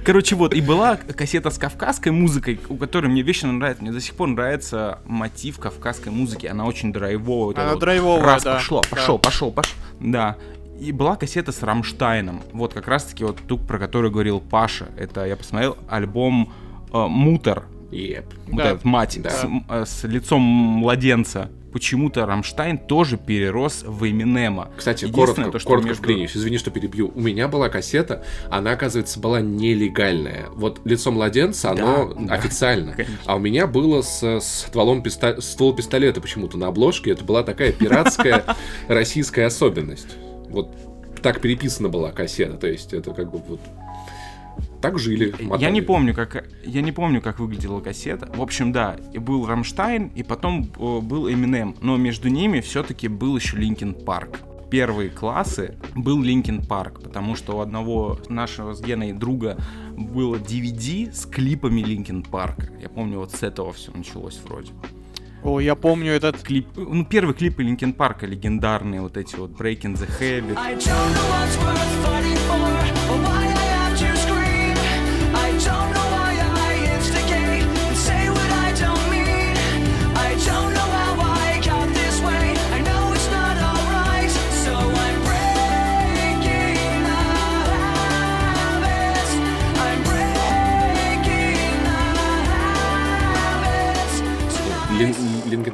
Короче, 0.05 0.35
вот, 0.35 0.53
и 0.53 0.61
была 0.61 0.97
кассета 0.97 1.51
с 1.51 1.59
кавказской 1.59 2.09
музыкой, 2.11 2.59
у 2.69 2.77
которой 2.77 3.07
мне 3.07 3.23
вечно 3.23 3.53
нравится, 3.53 3.83
мне 3.85 3.93
до 3.93 4.01
сих 4.01 4.15
пор 4.15 4.29
нравится 4.29 4.99
мотив 5.07 5.61
кавказской 5.61 6.09
музыки. 6.09 6.47
Она 6.47 6.65
очень 6.67 6.93
драйвовая. 6.93 7.47
вот 7.47 7.59
Она 7.59 7.71
вот. 7.73 7.79
драйвовая, 7.81 8.21
Раз, 8.25 8.43
да. 8.43 8.55
пошло, 8.57 8.83
Да. 8.83 8.89
пошел, 8.97 9.19
пошел, 9.21 9.53
пошел. 9.53 9.75
Да. 10.01 10.37
И 10.81 10.91
была 10.91 11.15
кассета 11.15 11.53
с 11.53 11.63
Рамштайном. 11.63 12.43
Вот 12.53 12.73
как 12.75 12.89
раз-таки 12.89 13.23
вот 13.23 13.37
ту, 13.47 13.59
про 13.59 13.79
которую 13.79 14.11
говорил 14.11 14.41
Паша. 14.41 14.89
Это 14.97 15.25
я 15.27 15.37
посмотрел 15.37 15.77
альбом 15.89 16.53
э, 16.93 17.07
Мутер. 17.07 17.65
Еп. 17.91 18.25
Вот 18.49 18.57
Да. 18.57 18.71
этот 18.71 18.85
мать 18.85 19.19
Да. 19.23 19.31
с, 19.31 19.47
э, 19.69 19.85
с 19.87 20.05
лицом 20.05 20.41
младенца. 20.43 21.51
Почему-то 21.73 22.27
Рамштайн 22.27 22.79
тоже 22.79 23.17
перерос 23.17 23.85
в 23.87 24.05
Эминема. 24.09 24.71
Кстати, 24.77 25.09
коротко, 25.09 25.51
то, 25.53 25.59
что 25.61 25.69
коротко 25.69 25.91
между- 25.91 26.03
вклинюсь, 26.03 26.37
извини, 26.37 26.59
что 26.59 26.73
перебью. 26.73 27.13
У 27.15 27.21
меня 27.21 27.47
была 27.47 27.69
кассета, 27.69 28.25
она, 28.51 28.73
оказывается, 28.73 29.21
была 29.21 29.41
нелегальная. 29.41 30.47
Вот 30.57 30.81
лицо 30.85 31.13
младенца, 31.13 31.71
оно 31.71 32.13
да, 32.19 32.35
официально. 32.35 32.93
конечно. 32.95 33.17
А 33.25 33.37
у 33.37 33.39
меня 33.39 33.69
было 33.69 34.03
с, 34.03 34.21
с 34.41 34.65
стволом 34.67 35.01
писта- 35.01 35.41
ствол 35.41 35.73
пистолета 35.73 36.21
почему-то 36.21 36.59
на 36.59 36.67
обложке. 36.67 37.13
Это 37.13 37.23
была 37.25 37.45
такая 37.45 37.71
пиратская 37.71 38.45
российская 38.89 39.45
особенность. 39.47 40.17
Вот 40.49 40.75
так 41.23 41.41
переписана 41.41 41.89
была 41.89 42.11
кассета. 42.11 42.55
То 42.57 42.67
есть 42.67 42.93
это 42.93 43.13
как 43.13 43.31
бы 43.31 43.39
вот... 43.47 43.61
Так 44.81 44.99
жили. 44.99 45.35
Я 45.39 45.47
мотали. 45.47 45.71
не 45.73 45.83
помню, 45.83 46.15
как 46.15 46.49
я 46.65 46.81
не 46.81 46.93
помню, 46.93 47.21
как 47.21 47.39
выглядела 47.39 47.81
кассета. 47.81 48.31
В 48.35 48.41
общем, 48.41 48.73
да, 48.73 48.97
и 49.13 49.19
был 49.19 49.47
Рамштайн, 49.47 50.09
и 50.15 50.23
потом 50.23 50.65
был 50.65 51.31
Эминем, 51.31 51.77
но 51.81 51.97
между 51.97 52.29
ними 52.29 52.61
все-таки 52.61 53.09
был 53.09 53.37
еще 53.37 53.57
Линкин 53.57 53.95
Парк. 53.95 54.41
Первые 54.71 55.11
классы 55.11 55.75
был 55.97 56.23
Линкин 56.23 56.63
Парк, 56.65 57.03
потому 57.03 57.35
что 57.35 57.57
у 57.57 57.61
одного 57.61 58.21
нашего 58.29 58.73
с 58.73 58.81
Геной 58.81 59.13
друга 59.13 59.59
было 59.97 60.37
DVD 60.37 61.13
с 61.13 61.27
клипами 61.27 61.81
Линкин 61.81 62.23
Парка. 62.23 62.71
Я 62.81 62.89
помню, 62.89 63.19
вот 63.19 63.33
с 63.33 63.43
этого 63.43 63.73
все 63.73 63.91
началось 63.93 64.41
вроде. 64.45 64.71
О, 65.43 65.59
я 65.59 65.75
помню 65.75 66.13
этот... 66.13 66.41
Клип, 66.43 66.69
ну, 66.77 67.05
первые 67.05 67.35
клипы 67.35 67.63
Линкин 67.63 67.95
Парка 67.95 68.27
легендарные, 68.27 69.01
вот 69.01 69.17
эти 69.17 69.35
вот 69.37 69.51
Breaking 69.53 69.97
the 69.97 70.09
Habit. 70.21 70.57
I 70.57 70.77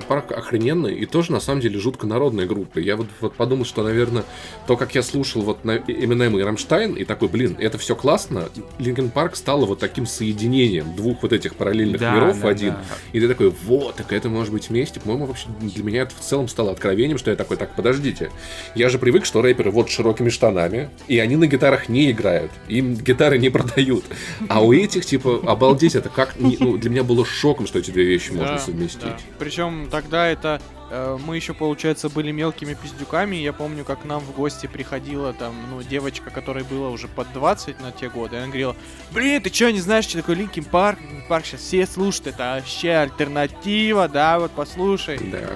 Парк 0.07 0.33
охрененный 0.33 0.95
и 0.95 1.07
тоже 1.07 1.33
на 1.33 1.41
самом 1.41 1.61
деле 1.61 1.79
жутко 1.79 2.07
народная 2.07 2.47
группа. 2.47 2.79
Я 2.79 2.97
вот, 2.97 3.09
вот 3.21 3.35
подумал, 3.35 3.65
что, 3.65 3.83
наверное, 3.83 4.25
то, 4.67 4.77
как 4.77 4.95
я 4.95 5.03
слушал 5.03 5.43
вот 5.43 5.65
на 5.65 5.77
Эминем 5.77 6.39
и 6.39 6.43
Рамштайн, 6.43 6.95
и 6.95 7.05
такой, 7.05 7.29
блин, 7.29 7.57
это 7.59 7.79
все 7.79 7.95
классно, 7.97 8.49
Линкин 8.79 9.11
Парк 9.11 9.37
стало 9.37 9.67
вот 9.67 9.79
таким 9.79 10.07
соединением 10.07 10.95
двух 10.97 11.23
вот 11.23 11.33
этих 11.33 11.55
параллельных 11.57 12.01
Да, 12.01 12.15
миров 12.15 12.37
в 12.37 12.43
да, 12.43 12.49
один. 12.49 12.71
да. 12.73 12.83
И 13.13 13.21
ты 13.21 13.29
такой, 13.29 13.51
вот, 13.65 13.97
так 13.97 14.13
это 14.13 14.29
может 14.29 14.53
быть 14.53 14.69
вместе. 14.69 15.01
По-моему, 15.01 15.27
вообще 15.27 15.49
для 15.61 15.85
меня 15.85 16.03
это 16.03 16.15
в 16.15 16.21
целом 16.21 16.49
стало 16.49 16.73
откровением, 16.73 17.19
что 17.19 17.31
я 17.31 17.37
такой, 17.37 17.57
так, 17.57 17.75
подождите. 17.75 18.31
Я 18.75 18.89
же 18.89 18.99
привык, 18.99 19.25
что 19.25 19.43
рэперы 19.43 19.71
вот 19.71 19.89
широкими 19.91 20.29
штанами, 20.29 20.91
и 21.09 21.19
они 21.19 21.37
на 21.37 21.47
гитарах 21.47 21.89
не 21.89 22.11
играют, 22.11 22.51
им 22.69 22.95
гитары 22.95 23.39
не 23.39 23.51
продают. 23.51 24.05
А 24.49 24.63
у 24.65 24.73
этих, 24.73 25.05
типа, 25.07 25.41
обалдеть, 25.47 25.95
это 25.95 26.09
как... 26.09 26.35
Ну, 26.39 26.77
для 26.79 26.91
меня 26.91 27.05
было 27.05 27.25
шоком, 27.25 27.67
что 27.67 27.79
эти 27.79 27.91
две 27.91 28.05
вещи 28.05 28.31
можно 28.33 28.59
совместить. 28.59 29.03
Причем 29.39 29.89
тогда 30.03 30.27
это 30.27 30.61
э, 30.91 31.19
мы 31.27 31.37
еще, 31.37 31.55
получается, 31.55 32.09
были 32.09 32.31
мелкими 32.31 32.75
пиздюками. 32.75 33.37
Я 33.37 33.53
помню, 33.53 33.85
как 33.85 34.03
к 34.03 34.05
нам 34.05 34.21
в 34.21 34.33
гости 34.35 34.67
приходила 34.67 35.33
там, 35.33 35.55
ну, 35.71 35.83
девочка, 35.83 36.31
которой 36.31 36.65
было 36.65 36.89
уже 36.89 37.09
под 37.09 37.33
20 37.33 37.81
на 37.81 37.93
те 37.93 38.09
годы. 38.11 38.37
И 38.37 38.39
она 38.39 38.47
говорила, 38.49 38.77
блин, 39.13 39.41
ты 39.43 39.53
что, 39.53 39.71
не 39.73 39.81
знаешь, 39.81 40.05
что 40.05 40.19
такое 40.19 40.37
Линкин 40.37 40.65
Парк? 40.65 40.99
Линкин 41.01 41.29
Парк 41.29 41.47
сейчас 41.47 41.61
все 41.61 41.87
слушают, 41.87 42.27
это 42.29 42.57
вообще 42.57 42.91
альтернатива, 42.91 44.09
да, 44.09 44.39
вот 44.39 44.51
послушай. 44.53 45.19
Да. 45.33 45.49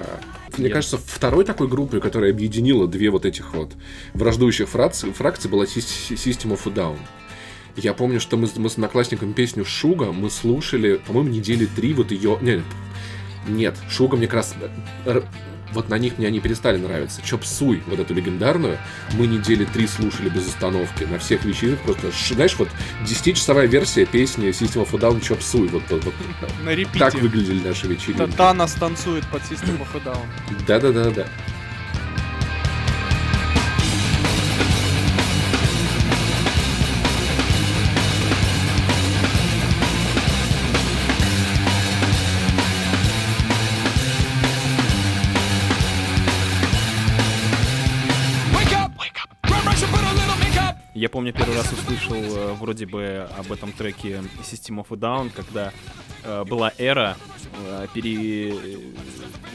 Мне 0.57 0.69
кажется, 0.69 0.99
второй 0.99 1.45
такой 1.45 1.69
группой, 1.69 2.01
которая 2.01 2.31
объединила 2.33 2.89
две 2.89 3.11
вот 3.11 3.25
этих 3.25 3.55
вот 3.55 3.73
враждующих 4.15 4.69
фракции, 4.69 5.13
фракции 5.13 5.49
была 5.49 5.65
Sys- 5.65 6.15
System 6.15 6.53
of 6.59 6.61
a 6.67 6.75
Down. 6.75 6.99
Я 7.77 7.95
помню, 7.95 8.21
что 8.21 8.37
мы, 8.37 8.47
с- 8.49 8.57
мы 8.57 8.69
с 8.69 8.75
одноклассником 8.75 9.33
песню 9.33 9.65
Шуга 9.65 10.07
мы 10.13 10.29
слушали, 10.29 10.97
по-моему, 11.07 11.31
недели 11.31 11.67
три 11.67 11.95
вот 11.95 12.11
ее... 12.11 12.37
Не, 12.41 12.63
нет, 13.47 13.77
Шуга 13.91 14.17
мне 14.17 14.27
как 14.27 14.35
раз... 14.37 14.55
р- 15.07 15.25
Вот 15.73 15.89
на 15.89 15.99
них 15.99 16.19
мне 16.19 16.27
они 16.27 16.41
перестали 16.41 16.79
нравиться. 16.79 17.23
Чоп 17.23 17.45
Суй, 17.45 17.83
вот 17.87 18.01
эту 18.01 18.13
легендарную, 18.13 18.77
мы 19.13 19.27
недели 19.29 19.65
три 19.65 19.87
слушали 19.87 20.29
без 20.29 20.49
остановки. 20.49 21.05
На 21.05 21.19
всех 21.21 21.45
вечеринках 21.45 21.85
просто, 21.85 22.11
знаешь, 22.35 22.57
вот 22.59 22.69
10-часовая 23.05 23.67
версия 23.67 24.05
песни 24.05 24.49
System 24.49 24.85
of 24.85 24.95
a 24.97 24.99
Down 24.99 25.21
Чоп 25.21 25.41
Суй. 25.43 25.69
Вот, 25.69 25.83
вот- 25.91 26.05
вот 26.05 26.15
На 26.65 26.71
репите. 26.75 26.99
так 26.99 27.15
выглядели 27.15 27.61
наши 27.67 27.83
Та- 27.83 27.89
вечеринки. 27.89 28.37
Танос 28.37 28.73
танцует 28.73 29.25
под 29.29 29.43
System 29.43 29.79
of 29.81 29.89
a 29.95 30.01
Down. 30.05 30.65
Да-да-да-да. 30.67 31.27
Помню, 51.21 51.35
первый 51.35 51.55
раз 51.55 51.71
услышал 51.71 52.15
э, 52.17 52.53
вроде 52.55 52.87
бы 52.87 53.29
об 53.37 53.53
этом 53.53 53.73
треке 53.73 54.23
System 54.43 54.83
of 54.83 54.87
a 54.91 54.97
Down, 54.97 55.31
когда 55.37 55.71
э, 56.25 56.45
была 56.45 56.73
эра 56.79 57.15
э, 57.63 57.89
пере- 57.93 58.55
э, 58.55 58.79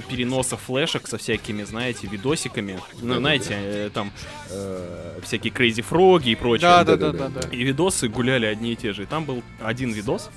переноса 0.07 0.57
флешек 0.57 1.07
со 1.07 1.17
всякими, 1.17 1.63
знаете, 1.63 2.05
видосиками. 2.05 2.79
Ну, 3.01 3.15
знаете, 3.15 3.55
э, 3.55 3.89
там 3.91 4.11
э, 4.51 5.19
всякие 5.23 5.51
Crazy 5.51 5.83
Frog 5.83 6.25
и 6.25 6.35
прочее. 6.35 6.69
Да, 6.69 6.83
да, 6.83 6.97
да, 6.97 7.11
да, 7.11 7.29
да, 7.29 7.41
да. 7.41 7.49
И 7.49 7.63
видосы 7.63 8.09
гуляли 8.09 8.45
одни 8.45 8.73
и 8.73 8.75
те 8.75 8.93
же. 8.93 9.01
И 9.01 9.05
там 9.07 9.25
был 9.25 9.41
один 9.59 9.91
видос 9.91 10.29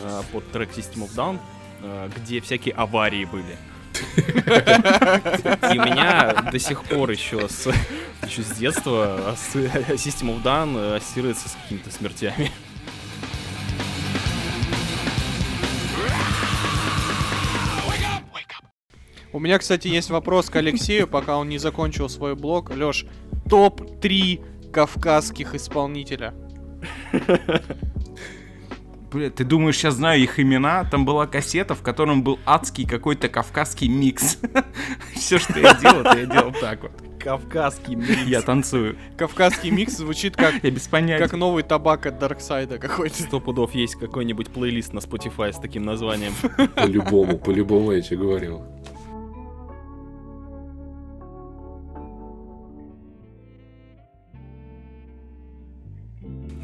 э, 0.00 0.22
под 0.30 0.48
трек 0.52 0.68
System 0.70 1.08
of 1.08 1.16
Down, 1.16 1.40
э, 1.82 2.10
где 2.16 2.40
всякие 2.40 2.74
аварии 2.74 3.24
были. 3.24 3.56
И 5.72 5.78
у 5.78 5.82
меня 5.82 6.48
до 6.52 6.58
сих 6.58 6.82
пор 6.84 7.10
еще 7.10 7.48
с, 7.48 7.68
еще 8.26 8.42
с 8.42 8.50
детства 8.56 9.30
ас- 9.30 9.54
System 9.54 10.34
of 10.36 10.42
Down 10.42 10.96
ассоциируется 10.96 11.48
с 11.48 11.52
какими-то 11.62 11.90
смертями. 11.90 12.50
У 19.32 19.38
меня, 19.38 19.58
кстати, 19.58 19.88
есть 19.88 20.08
вопрос 20.10 20.48
к 20.48 20.56
Алексею, 20.56 21.06
пока 21.06 21.36
он 21.36 21.48
не 21.48 21.58
закончил 21.58 22.08
свой 22.08 22.34
блог. 22.34 22.74
Лёш, 22.74 23.04
топ-3 23.50 24.70
кавказских 24.72 25.54
исполнителя. 25.54 26.32
Бля, 29.16 29.30
ты 29.30 29.44
думаешь, 29.44 29.76
сейчас 29.78 29.94
знаю 29.94 30.20
их 30.20 30.38
имена? 30.38 30.84
Там 30.84 31.06
была 31.06 31.26
кассета, 31.26 31.74
в 31.74 31.80
котором 31.80 32.22
был 32.22 32.38
адский 32.44 32.86
какой-то 32.86 33.30
кавказский 33.30 33.88
микс. 33.88 34.36
Все, 35.14 35.38
что 35.38 35.58
я 35.58 35.72
делал, 35.72 36.04
я 36.04 36.26
делал 36.26 36.52
так 36.52 36.82
вот. 36.82 36.92
Кавказский 37.18 37.94
микс. 37.94 38.24
Я 38.26 38.42
танцую. 38.42 38.98
Кавказский 39.16 39.70
микс 39.70 39.94
звучит 39.96 40.36
как, 40.36 40.52
Я 40.62 40.70
без 40.70 40.86
понятия. 40.86 41.24
как 41.24 41.32
новый 41.32 41.62
табак 41.62 42.04
от 42.04 42.18
Дарксайда 42.18 42.76
какой-то. 42.76 43.22
Сто 43.22 43.40
пудов 43.40 43.74
есть 43.74 43.94
какой-нибудь 43.94 44.50
плейлист 44.50 44.92
на 44.92 44.98
Spotify 44.98 45.50
с 45.50 45.56
таким 45.56 45.84
названием. 45.84 46.34
По-любому, 46.74 47.38
по-любому 47.38 47.92
я 47.92 48.02
тебе 48.02 48.18
говорил. 48.18 48.64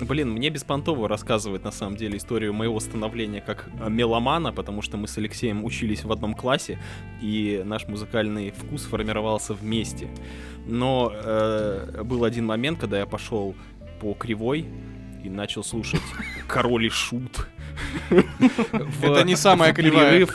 Блин, 0.01 0.31
мне 0.31 0.51
беспонтово 0.51 1.09
рассказывать 1.09 1.65
на 1.65 1.71
самом 1.71 1.97
деле 1.97 2.17
историю 2.17 2.53
моего 2.53 2.81
становления 2.81 3.41
как 3.41 3.69
э, 3.81 3.89
меломана, 3.89 4.53
потому 4.53 4.83
что 4.83 4.97
мы 4.97 5.07
с 5.07 5.17
Алексеем 5.19 5.65
учились 5.65 6.05
в 6.05 6.11
одном 6.11 6.35
классе, 6.35 6.79
и 7.21 7.63
наш 7.65 7.87
музыкальный 7.87 8.51
вкус 8.51 8.83
формировался 8.85 9.55
вместе. 9.55 10.09
Но 10.67 11.13
э, 11.15 12.03
был 12.05 12.25
один 12.25 12.47
момент, 12.47 12.81
когда 12.81 12.99
я 12.99 13.07
пошел 13.07 13.55
по 14.01 14.15
кривой, 14.15 14.67
и 15.23 15.31
начал 15.31 15.63
слушать 15.63 16.03
Король 16.49 16.87
и 16.87 16.91
Шут. 16.91 17.47
Это 19.03 19.25
не 19.25 19.37
самая 19.37 19.73
кривая. 19.73 20.27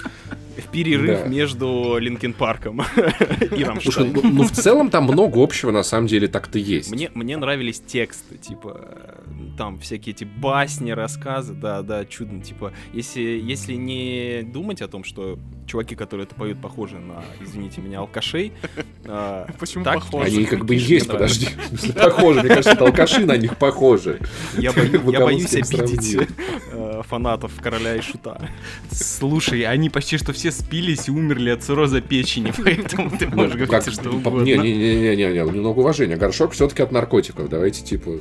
В 0.57 0.71
перерыв 0.71 1.21
Да. 1.23 1.27
между 1.27 1.97
Линкен 1.99 2.33
Парком 2.33 2.81
и 3.55 3.63
Рамштайн. 3.63 4.11
ну, 4.13 4.21
ну, 4.23 4.43
в 4.43 4.51
целом 4.51 4.89
там 4.89 5.03
много 5.05 5.41
общего 5.43 5.71
на 5.71 5.83
самом 5.83 6.07
деле 6.07 6.27
так-то 6.27 6.57
есть. 6.59 6.91
Мне, 6.91 7.11
мне 7.13 7.37
нравились 7.37 7.79
тексты, 7.79 8.37
типа, 8.37 8.81
э, 8.81 9.23
там 9.57 9.79
всякие 9.79 10.13
эти 10.15 10.23
басни, 10.23 10.91
рассказы, 10.91 11.53
да, 11.53 11.81
да, 11.81 12.05
чудно, 12.05 12.41
типа, 12.41 12.73
если, 12.93 13.21
если 13.21 13.73
не 13.73 14.43
думать 14.43 14.81
о 14.81 14.87
том, 14.87 15.03
что 15.03 15.37
чуваки, 15.67 15.95
которые 15.95 16.25
это 16.25 16.33
поют, 16.33 16.59
похожи 16.59 16.95
на, 16.97 17.23
извините 17.41 17.81
меня, 17.81 17.99
алкашей, 17.99 18.53
а, 19.05 19.47
Почему 19.59 19.83
так, 19.83 19.95
похожи? 19.95 20.25
Они 20.37 20.45
как 20.45 20.65
бы 20.65 20.73
и 20.73 20.77
мне 20.77 20.87
есть, 20.87 21.07
подожди. 21.07 21.49
Похожи. 21.95 22.39
Мне 22.39 22.49
кажется, 22.49 22.71
алкаши 22.83 23.25
на 23.25 23.37
них 23.37 23.57
похожи. 23.57 24.19
Я, 24.57 24.71
бою- 24.71 24.91
я 24.93 24.99
Ваговским 24.99 25.25
боюсь 25.25 25.55
обидеть 25.55 26.27
э, 26.71 27.01
фанатов 27.07 27.51
Короля 27.61 27.95
и 27.95 28.01
Шута. 28.01 28.39
Слушай, 28.91 29.61
они 29.63 29.89
почти 29.89 30.17
что 30.17 30.33
все 30.33 30.51
спились 30.51 31.07
и 31.07 31.11
умерли 31.11 31.49
от 31.51 31.63
цирроза 31.63 32.01
печени, 32.01 32.51
поэтому 32.63 33.11
ты 33.11 33.27
можешь 33.27 33.53
Ну, 33.55 33.65
говорить 33.65 33.85
как- 33.85 33.93
что 33.93 34.03
по- 34.03 34.29
угодно. 34.29 34.43
Не-не-не, 34.43 35.15
немного 35.33 35.79
уважения. 35.79 36.15
Горшок 36.15 36.53
все-таки 36.53 36.81
от 36.81 36.91
наркотиков. 36.91 37.49
Давайте, 37.49 37.83
типа... 37.83 38.11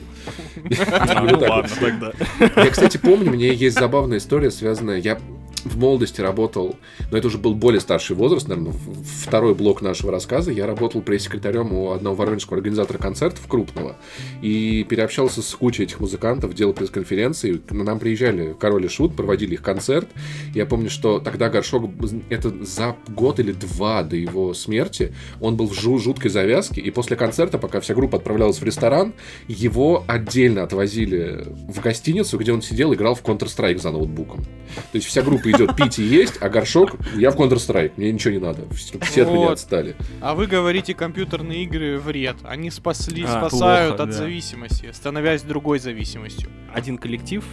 Ну 0.57 1.39
ладно, 1.39 1.69
тогда. 1.81 2.13
Я, 2.41 2.71
кстати, 2.71 2.97
помню, 2.97 3.31
у 3.31 3.35
меня 3.35 3.53
есть 3.53 3.79
забавная 3.79 4.19
история, 4.19 4.51
связанная... 4.51 4.99
Я 4.99 5.19
в 5.67 5.79
молодости 5.79 6.21
работал, 6.21 6.77
но 7.11 7.19
это 7.19 7.27
уже 7.29 7.39
был 7.39 7.55
более 7.55 7.81
старший 7.81 8.17
возраст, 8.17 8.49
наверное, 8.49 8.75
второй 9.23 9.55
блок 9.55 9.83
нашего 9.83 10.13
рассказа. 10.13 10.51
Я 10.51 10.67
работал 10.67 11.03
пресс-секретарем 11.03 11.73
у 11.73 11.91
одного 11.91 12.17
воронежского 12.17 12.57
организатора 12.57 12.99
концертов 12.99 13.47
крупного 13.49 13.97
и 14.43 14.85
переобщался 14.89 15.43
с 15.43 15.55
кучей 15.55 15.85
этих 15.85 16.01
музыкантов, 16.01 16.55
делал 16.55 16.73
пресс-конференции. 16.73 17.55
К 17.55 17.73
нам 17.73 17.99
приезжали 17.99 18.55
Король 18.59 18.87
и 18.87 18.89
Шут, 18.89 19.17
проводили 19.17 19.55
их 19.55 19.63
концерт. 19.63 20.09
Я 20.55 20.67
помню, 20.67 20.91
что 20.91 21.19
тогда 21.19 21.49
Горшок, 21.49 21.91
это 22.31 22.65
за 22.65 22.97
год 23.09 23.41
или 23.41 23.53
два 23.53 24.03
до 24.03 24.17
его 24.17 24.55
смерти, 24.55 25.15
он 25.41 25.57
был 25.57 25.67
в 25.67 25.73
жу- 25.73 25.99
жуткой 25.99 26.31
завязке, 26.31 26.81
и 26.81 26.91
после 26.91 27.17
концерта, 27.17 27.59
пока 27.59 27.81
вся 27.81 27.95
группа 27.95 28.19
отправлялась 28.19 28.59
в 28.59 28.65
ресторан, 28.65 29.13
его 29.49 30.05
отдельно 30.07 30.63
отвозили 30.63 31.47
в 31.69 31.81
гостиницу, 31.81 32.39
где 32.39 32.53
он 32.53 32.63
сидел, 32.63 32.95
играл 32.95 33.15
в 33.15 33.23
Counter-Strike 33.23 33.79
за 33.79 33.91
ноутбуком. 33.91 34.45
То 34.93 34.97
есть 34.97 35.07
вся 35.07 35.23
группа 35.23 35.49
идет 35.57 35.77
пить 35.77 35.99
и 35.99 36.03
есть, 36.03 36.35
а 36.41 36.49
Горшок, 36.49 36.97
я 37.15 37.31
в 37.31 37.37
Counter-Strike, 37.37 37.93
мне 37.97 38.13
ничего 38.13 38.35
не 38.35 38.41
надо. 38.41 38.63
Все 38.75 39.23
от 39.23 39.31
меня 39.31 39.51
отстали. 39.51 39.97
А 40.21 40.35
вы 40.35 40.47
говорите, 40.47 40.95
компьютерные 40.95 41.65
игры 41.65 41.99
вред. 41.99 42.37
Они 42.45 42.71
спасли, 42.71 43.25
А, 43.25 43.29
спасают 43.49 43.97
плохо, 43.97 44.03
от 44.05 44.11
да. 44.11 44.17
зависимости, 44.17 44.91
становясь 44.93 45.43
другой 45.43 45.79
зависимостью. 45.79 46.51
Один 46.73 46.99
коллектив 46.99 47.45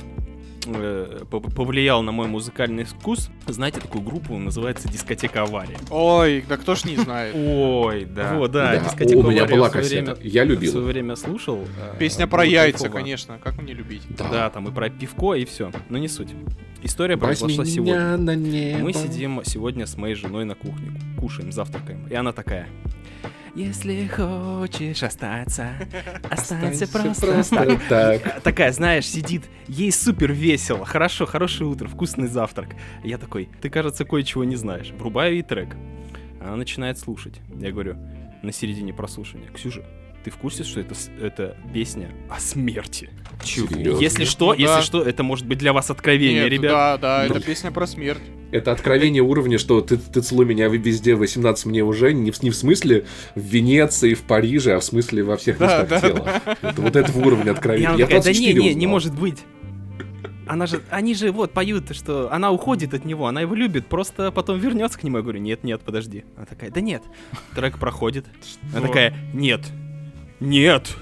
э, 0.65 1.23
по- 1.29 1.39
повлиял 1.39 2.01
на 2.03 2.11
мой 2.11 2.27
музыкальный 2.27 2.83
вкус. 2.83 3.29
Знаете 3.47 3.79
такую 3.79 4.01
группу, 4.03 4.37
называется 4.37 4.87
«Дискотека 4.87 5.43
Авария». 5.43 5.77
Ой, 5.89 6.43
да 6.47 6.57
кто 6.57 6.75
ж 6.75 6.85
не 6.85 6.95
знает. 6.97 7.35
Ой, 7.35 8.05
да. 8.05 8.35
Вот, 8.35 8.51
да, 8.51 8.73
Да, 8.73 8.77
«Дискотеку 8.83 9.21
у 9.27 9.29
меня 9.31 9.41
Авария» 9.43 9.55
была 9.57 9.69
в 9.69 9.71
кассета. 9.73 10.15
время- 10.15 10.29
Я 10.31 10.43
в 10.43 10.47
любил. 10.47 10.71
свое 10.71 10.85
время 10.85 11.15
слушал. 11.15 11.59
э, 11.61 11.97
Песня 11.99 12.27
про 12.27 12.45
яйца, 12.45 12.89
конечно. 12.89 13.37
Как 13.43 13.61
мне 13.61 13.73
любить? 13.73 14.03
Да, 14.17 14.49
там 14.49 14.67
и 14.67 14.71
про 14.71 14.89
пивко, 14.89 15.33
и 15.35 15.45
все. 15.45 15.71
Но 15.89 15.97
не 15.97 16.07
суть. 16.07 16.29
История 16.81 17.17
произошла 17.17 17.63
сегодня. 17.65 17.93
меня 17.93 18.17
на 18.17 18.35
небо. 18.35 18.79
Мы 18.83 18.93
сидим 18.93 19.41
сегодня 19.45 19.85
с 19.87 19.95
моей 19.97 20.15
женой 20.15 20.43
на 20.45 20.55
кухне, 20.55 20.91
кушаем, 21.19 21.51
завтракаем. 21.51 22.07
И 22.09 22.13
она 22.15 22.31
такая. 22.33 22.67
Если 23.55 24.07
хочешь 24.07 25.03
остаться, 25.03 25.73
останься 26.29 26.87
просто, 26.87 27.27
просто 27.27 27.55
так». 27.87 28.21
так. 28.21 28.41
Такая, 28.41 28.71
знаешь, 28.71 29.05
сидит, 29.05 29.43
ей 29.67 29.91
супер 29.91 30.31
весело, 30.31 30.85
хорошо, 30.85 31.27
хорошее 31.27 31.69
утро, 31.69 31.87
вкусный 31.87 32.27
завтрак. 32.27 32.69
Я 33.03 33.19
такой, 33.19 33.49
ты, 33.61 33.69
кажется, 33.69 34.05
кое-чего 34.05 34.43
не 34.43 34.55
знаешь. 34.55 34.89
Врубаю 34.97 35.33
ей 35.35 35.43
трек. 35.43 35.75
Она 36.41 36.55
начинает 36.55 36.97
слушать. 36.97 37.41
Я 37.55 37.71
говорю, 37.71 37.95
на 38.41 38.51
середине 38.51 38.91
прослушивания, 38.91 39.49
Ксюша, 39.51 39.83
ты 40.23 40.31
в 40.31 40.37
курсе, 40.37 40.63
что 40.63 40.79
это, 40.79 40.95
это 41.21 41.57
песня 41.73 42.09
о 42.29 42.39
смерти? 42.39 43.09
Серьезно? 43.43 43.99
Если 44.01 44.25
что, 44.25 44.47
Ну 44.47 44.53
если 44.53 44.75
да. 44.75 44.81
что, 44.81 45.01
это 45.01 45.23
может 45.23 45.45
быть 45.45 45.57
для 45.57 45.73
вас 45.73 45.89
откровение, 45.89 46.43
Нет, 46.43 46.51
ребят. 46.51 46.71
да, 46.71 46.97
да, 46.97 47.25
Ну. 47.27 47.35
это 47.35 47.45
песня 47.45 47.71
про 47.71 47.85
смерть. 47.87 48.21
Это 48.51 48.71
откровение 48.71 49.23
уровня, 49.23 49.57
что 49.57 49.81
ты, 49.81 49.97
ты 49.97 50.21
целуй 50.21 50.45
меня 50.45 50.67
везде, 50.67 51.15
18 51.15 51.65
мне 51.65 51.83
уже, 51.83 52.13
не 52.13 52.29
в, 52.31 52.41
не 52.43 52.51
в 52.51 52.55
смысле 52.55 53.05
в 53.35 53.41
Венеции, 53.41 54.13
в 54.13 54.21
Париже, 54.21 54.75
а 54.75 54.79
в 54.79 54.83
смысле 54.83 55.23
во 55.23 55.37
всех 55.37 55.57
Да, 55.57 55.81
местах 55.81 55.89
да, 55.89 56.07
тела. 56.09 56.41
Это 56.61 56.81
вот 56.81 56.95
этого 56.95 57.25
уровня 57.25 57.47
И 57.47 57.49
откровения. 57.49 57.89
Я 57.97 58.05
такая, 58.05 58.19
да 58.19 58.23
24 58.25 58.53
не, 58.53 58.69
не, 58.69 58.75
не 58.75 58.87
может 58.87 59.13
быть. 59.19 59.39
Она 60.45 60.67
же, 60.67 60.81
они 60.89 61.15
же 61.15 61.31
вот 61.31 61.51
поют, 61.53 61.95
что 61.95 62.31
она 62.31 62.51
уходит 62.51 62.93
от 62.93 63.05
него, 63.05 63.27
она 63.27 63.41
его 63.41 63.55
любит, 63.55 63.87
просто 63.87 64.29
потом 64.31 64.59
вернется 64.59 64.99
к 64.99 65.03
нему. 65.03 65.17
Я 65.17 65.23
говорю, 65.23 65.39
нет, 65.39 65.63
нет, 65.63 65.81
подожди. 65.81 66.25
Она 66.35 66.45
такая, 66.45 66.69
да 66.69 66.81
нет. 66.81 67.01
Трек 67.55 67.79
проходит. 67.79 68.25
Она 68.73 68.85
такая, 68.87 69.15
нет, 69.33 69.61
нет, 70.43 70.95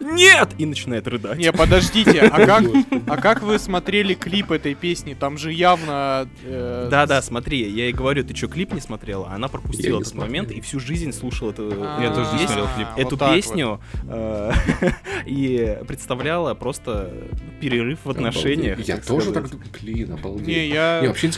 нет! 0.00 0.48
И 0.56 0.64
начинает 0.64 1.06
рыдать. 1.06 1.38
Не, 1.38 1.52
подождите, 1.52 2.20
а 2.20 2.46
как, 2.46 2.64
а 3.06 3.16
как 3.18 3.42
вы 3.42 3.58
смотрели 3.58 4.14
клип 4.14 4.50
этой 4.50 4.74
песни? 4.74 5.12
Там 5.12 5.36
же 5.36 5.52
явно... 5.52 6.26
э, 6.42 6.88
Да-да, 6.90 7.20
смотри, 7.20 7.68
я 7.70 7.84
ей 7.84 7.92
говорю, 7.92 8.24
ты 8.24 8.34
что, 8.34 8.48
клип 8.48 8.72
не 8.72 8.80
смотрела? 8.80 9.28
Она 9.30 9.48
пропустила 9.48 9.98
этот 10.00 10.08
смотрел. 10.08 10.26
момент 10.42 10.50
и 10.52 10.62
всю 10.62 10.80
жизнь 10.80 11.12
слушала 11.12 11.50
эту, 11.50 11.70
а, 11.76 12.00
Я 12.02 12.10
тоже 12.14 12.32
не 12.32 12.38
песню. 12.38 12.46
смотрел 12.48 12.68
клип. 12.76 12.88
Эту 12.96 13.16
песню 13.18 13.80
э, 14.08 14.52
и 15.26 15.78
представляла 15.86 16.54
просто 16.54 17.12
перерыв 17.60 17.98
в 18.04 18.10
отношениях. 18.10 18.80
Я 18.80 18.96
тоже 18.96 19.30
сказать. 19.30 19.34
так 19.34 19.50
думаю, 19.50 19.68
блин, 19.82 20.12
обалдеть. 20.14 20.46
Не, 20.46 20.68
я... 20.68 21.00
Не, 21.02 21.08
вообще 21.08 21.28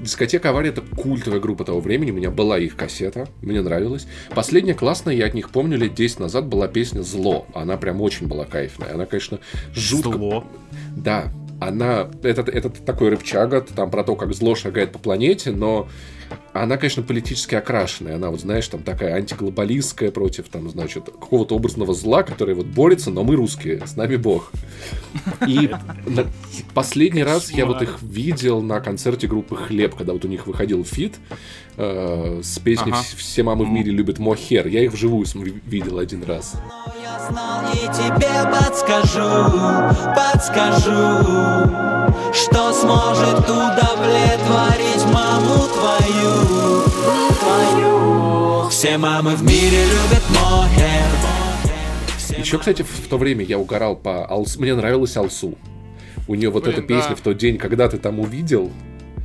дискотека... 0.00 0.50
Авария 0.50 0.70
это 0.70 0.80
культовая 0.80 1.38
группа 1.38 1.64
того 1.64 1.80
времени. 1.80 2.10
У 2.10 2.14
меня 2.14 2.30
была 2.30 2.58
их 2.58 2.76
кассета, 2.76 3.28
мне 3.40 3.60
нравилось. 3.62 4.06
Последняя 4.34 4.74
классная, 4.74 5.14
я 5.14 5.26
от 5.26 5.34
них 5.34 5.50
помню, 5.50 5.78
лет 5.78 5.94
10 5.94 6.20
назад 6.20 6.46
была 6.46 6.66
песня 6.66 7.02
Зло. 7.02 7.46
Она 7.54 7.76
прям 7.76 8.00
очень 8.00 8.26
была 8.26 8.44
кайфная. 8.44 8.94
Она, 8.94 9.06
конечно, 9.06 9.38
жутко. 9.72 10.12
Зло. 10.12 10.44
Да, 10.96 11.32
она. 11.60 12.08
Это, 12.22 12.42
это 12.42 12.70
такой 12.70 13.10
рыбчага, 13.10 13.60
там 13.60 13.90
про 13.90 14.02
то, 14.02 14.16
как 14.16 14.32
зло 14.34 14.54
шагает 14.54 14.92
по 14.92 14.98
планете, 14.98 15.52
но 15.52 15.88
она, 16.52 16.76
конечно, 16.76 17.02
политически 17.02 17.54
окрашенная. 17.54 18.16
Она, 18.16 18.30
вот 18.30 18.40
знаешь, 18.40 18.66
там 18.68 18.82
такая 18.82 19.14
антиглобалистская 19.14 20.10
против, 20.10 20.48
там, 20.48 20.68
значит, 20.68 21.04
какого-то 21.04 21.54
образного 21.56 21.94
зла, 21.94 22.22
который 22.22 22.54
вот 22.54 22.66
борется, 22.66 23.10
но 23.10 23.22
мы 23.24 23.36
русские, 23.36 23.86
с 23.86 23.96
нами 23.96 24.16
Бог. 24.16 24.50
И 25.46 25.70
последний 26.74 27.22
раз 27.22 27.50
я 27.50 27.66
вот 27.66 27.82
их 27.82 27.98
видел 28.02 28.62
на 28.62 28.80
концерте 28.80 29.26
группы 29.26 29.56
Хлеб, 29.56 29.94
когда 29.94 30.12
вот 30.12 30.24
у 30.24 30.28
них 30.28 30.46
выходил 30.46 30.84
фит 30.84 31.16
э, 31.76 32.40
с 32.42 32.58
песней 32.58 32.92
Ага. 32.92 33.00
«Вс- 33.02 33.16
«Все 33.16 33.42
мамы 33.42 33.64
в 33.64 33.70
мире 33.70 33.92
любят 33.92 34.18
мохер». 34.18 34.66
Я 34.66 34.84
их 34.84 34.92
вживую 34.92 35.26
видел 35.66 35.98
один 35.98 36.22
раз. 36.24 36.54
Я 37.02 37.28
знал 37.28 37.62
и 37.72 37.86
тебе 37.94 38.30
подскажу, 38.50 39.28
подскажу, 40.16 41.24
что 42.32 42.72
сможет 42.72 43.40
удовлетворить 43.40 45.04
маму 45.12 45.66
твою, 45.74 46.19
твою. 47.38 48.68
Все 48.68 48.98
мамы 48.98 49.34
в 49.34 49.42
мире 49.42 49.84
любят 49.84 50.22
мохер. 50.30 51.00
Еще, 52.38 52.58
кстати, 52.58 52.82
в 52.82 53.08
то 53.08 53.18
время 53.18 53.44
я 53.44 53.58
угорал 53.58 53.96
по 53.96 54.24
Алсу. 54.26 54.60
Мне 54.60 54.74
нравилась 54.74 55.16
Алсу. 55.16 55.56
У 56.26 56.34
нее 56.34 56.50
вот 56.50 56.64
Блин, 56.64 56.76
эта 56.76 56.82
песня 56.82 57.10
да. 57.10 57.16
в 57.16 57.20
тот 57.20 57.36
день, 57.36 57.58
когда 57.58 57.88
ты 57.88 57.98
там 57.98 58.20
увидел. 58.20 58.70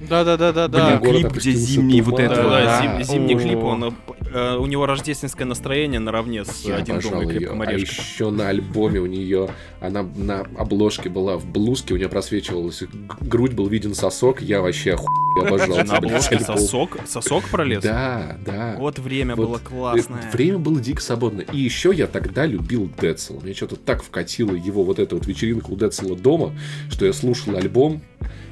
Да-да-да-да-да. 0.07 0.97
Блин, 0.97 0.99
город 0.99 1.33
клип, 1.33 1.41
где 1.41 1.51
зимний 1.51 2.01
вот 2.01 2.19
это 2.19 2.35
Да, 2.35 2.43
да, 2.43 2.97
да. 2.97 3.03
зимний 3.03 3.35
клип, 3.35 3.63
он, 3.63 3.95
э, 4.33 4.57
у 4.57 4.65
него 4.65 4.85
рождественское 4.85 5.45
настроение 5.45 5.99
наравне 5.99 6.45
с 6.45 6.65
«Один 6.65 6.99
дома» 6.99 7.23
и 7.23 7.27
ее. 7.27 7.39
«Крепким 7.39 7.61
А 7.61 7.65
орешком». 7.65 8.05
еще 8.05 8.29
на 8.29 8.49
альбоме 8.49 8.99
у 8.99 9.05
нее, 9.05 9.49
она 9.81 10.03
на 10.03 10.41
обложке 10.57 11.09
была 11.09 11.37
в 11.37 11.45
блузке, 11.45 11.93
у 11.93 11.97
нее 11.97 12.09
просвечивалась 12.09 12.83
грудь, 13.21 13.53
был 13.53 13.67
виден 13.67 13.95
сосок. 13.95 14.41
Я 14.41 14.61
вообще 14.61 14.93
оху... 14.93 15.07
обожал. 15.41 15.83
На 15.83 15.97
обложке 15.97 16.39
сосок, 16.39 16.97
сосок 17.05 17.43
пролез? 17.49 17.83
Да, 17.83 18.37
да. 18.45 18.75
Вот 18.79 18.99
время 18.99 19.35
было 19.35 19.57
классное. 19.59 20.29
Время 20.31 20.59
было 20.59 20.79
дико 20.79 21.01
свободно. 21.01 21.41
И 21.41 21.57
еще 21.57 21.91
я 21.93 22.07
тогда 22.07 22.45
любил 22.45 22.89
Децл. 22.99 23.39
Мне 23.41 23.53
что-то 23.53 23.75
так 23.75 24.03
вкатило 24.03 24.53
его 24.55 24.83
вот 24.83 24.99
эта 24.99 25.15
вот 25.15 25.25
вечеринка 25.25 25.69
у 25.69 25.75
Децла 25.75 26.15
дома, 26.15 26.53
что 26.89 27.05
я 27.05 27.13
слушал 27.13 27.55
альбом, 27.55 28.01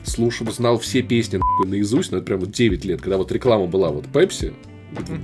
слушал, 0.03 0.51
знал 0.51 0.77
все 0.79 1.01
песни 1.01 1.37
нахуй 1.37 1.67
наизусть, 1.67 2.11
но 2.11 2.17
это 2.17 2.25
прям 2.25 2.39
вот 2.39 2.51
9 2.51 2.85
лет, 2.85 3.01
когда 3.01 3.17
вот 3.17 3.31
реклама 3.31 3.67
была 3.67 3.89
вот 3.89 4.05
Пепси, 4.07 4.53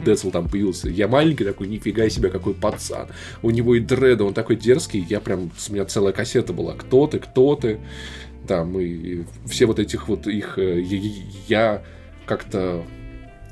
Децл 0.05 0.31
там 0.31 0.49
появился. 0.49 0.89
Я 0.89 1.07
маленький 1.07 1.43
такой, 1.43 1.67
нифига 1.67 2.09
себе, 2.09 2.29
какой 2.29 2.53
пацан. 2.53 3.07
У 3.41 3.51
него 3.51 3.75
и 3.75 3.79
дреды, 3.79 4.23
он 4.23 4.33
такой 4.33 4.55
дерзкий. 4.55 5.05
Я 5.07 5.19
прям, 5.19 5.51
у 5.69 5.73
меня 5.73 5.85
целая 5.85 6.13
кассета 6.13 6.53
была. 6.53 6.73
Кто 6.73 7.05
ты, 7.07 7.19
кто 7.19 7.55
ты? 7.55 7.79
Там, 8.47 8.79
и, 8.79 8.85
и 8.85 9.23
все 9.45 9.67
вот 9.67 9.77
этих 9.77 10.07
вот 10.07 10.25
их... 10.25 10.57
э, 10.57 10.81
Я, 10.81 11.01
я 11.47 11.83
как-то 12.25 12.83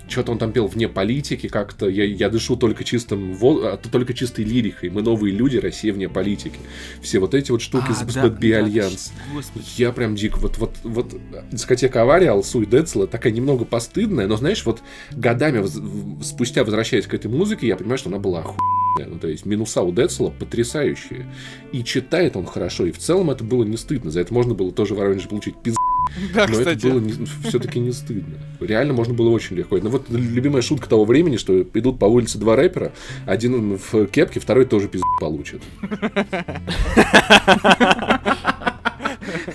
что-то 0.08 0.32
он 0.32 0.38
там 0.38 0.52
пел 0.52 0.68
вне 0.68 0.88
политики 0.88 1.48
как-то. 1.48 1.88
Я, 1.90 2.04
я 2.06 2.30
дышу 2.30 2.56
только 2.56 2.84
чистым, 2.84 3.34
во- 3.34 3.74
а, 3.74 3.78
только 3.78 4.14
чистой 4.14 4.46
лирикой. 4.46 4.90
Мы 4.90 5.02
новые 5.02 5.34
люди, 5.36 5.58
Россия 5.58 5.94
вне 5.94 6.10
политики. 6.10 6.60
Все 7.02 7.20
вот 7.20 7.34
эти 7.34 7.52
вот 7.52 7.62
штуки 7.62 7.92
А, 7.92 8.06
да, 8.14 8.28
Bee 8.28 8.52
да, 8.52 8.58
Альянс. 8.66 9.12
Господи. 9.34 9.66
Я 9.78 9.92
прям 9.92 10.16
дико, 10.16 10.38
вот, 10.40 10.58
вот, 10.58 10.76
вот 10.84 11.14
дискотека 11.52 12.02
Авария, 12.04 12.32
Алсу 12.32 12.62
и 12.62 12.66
Децла 12.66 13.08
такая 13.08 13.34
немного 13.34 13.66
постыдная, 13.66 14.28
но 14.28 14.38
знаешь, 14.38 14.66
вот 14.66 14.82
годами 15.12 15.60
в- 15.60 16.24
спустя 16.24 16.64
возвращаясь 16.64 17.06
к 17.08 17.14
этой 17.14 17.30
музыке, 17.30 17.68
я 17.68 17.76
понимаю, 17.76 17.98
что 17.98 18.10
она 18.10 18.20
была 18.20 18.40
охуенная. 18.40 19.14
Ну, 19.14 19.20
то 19.20 19.28
есть 19.28 19.46
минуса 19.46 19.82
у 19.84 19.92
Децла 19.92 20.30
потрясающие. 20.30 21.32
И 21.72 21.84
читает 21.84 22.36
он 22.36 22.46
хорошо, 22.46 22.86
и 22.86 22.92
в 22.92 22.98
целом 22.98 23.30
это 23.30 23.44
было 23.44 23.64
не 23.64 23.78
стыдно. 23.78 24.10
За 24.10 24.22
это 24.22 24.34
можно 24.34 24.54
было 24.56 24.72
тоже 24.72 24.96
в 24.96 24.98
Воронеже 24.98 25.28
получить 25.28 25.56
пиз... 25.58 25.76
Да, 26.34 26.48
Но 26.48 26.54
кстати. 26.54 26.88
это 26.88 27.00
было 27.00 27.02
все-таки 27.44 27.80
не 27.80 27.92
стыдно. 27.92 28.38
Реально 28.60 28.94
можно 28.94 29.14
было 29.14 29.30
очень 29.30 29.56
легко. 29.56 29.78
Ну 29.78 29.90
вот 29.90 30.10
любимая 30.10 30.62
шутка 30.62 30.90
того 30.90 31.06
времени, 31.06 31.38
что 31.38 31.62
идут 31.62 32.00
по 32.00 32.06
улице 32.06 32.38
два 32.38 32.56
рэпера, 32.56 32.92
один 33.26 33.78
в 33.78 34.08
кепке, 34.08 34.40
второй 34.40 34.66
тоже 34.66 34.88
пиз 34.88 35.02
получит. 35.20 35.62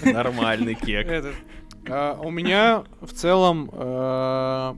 Нормальный 0.04 0.74
кек. 0.74 1.08
Этот, 1.08 1.34
а, 1.88 2.18
у 2.22 2.30
меня 2.30 2.84
в 3.00 3.12
целом 3.12 3.70
э, 3.72 4.74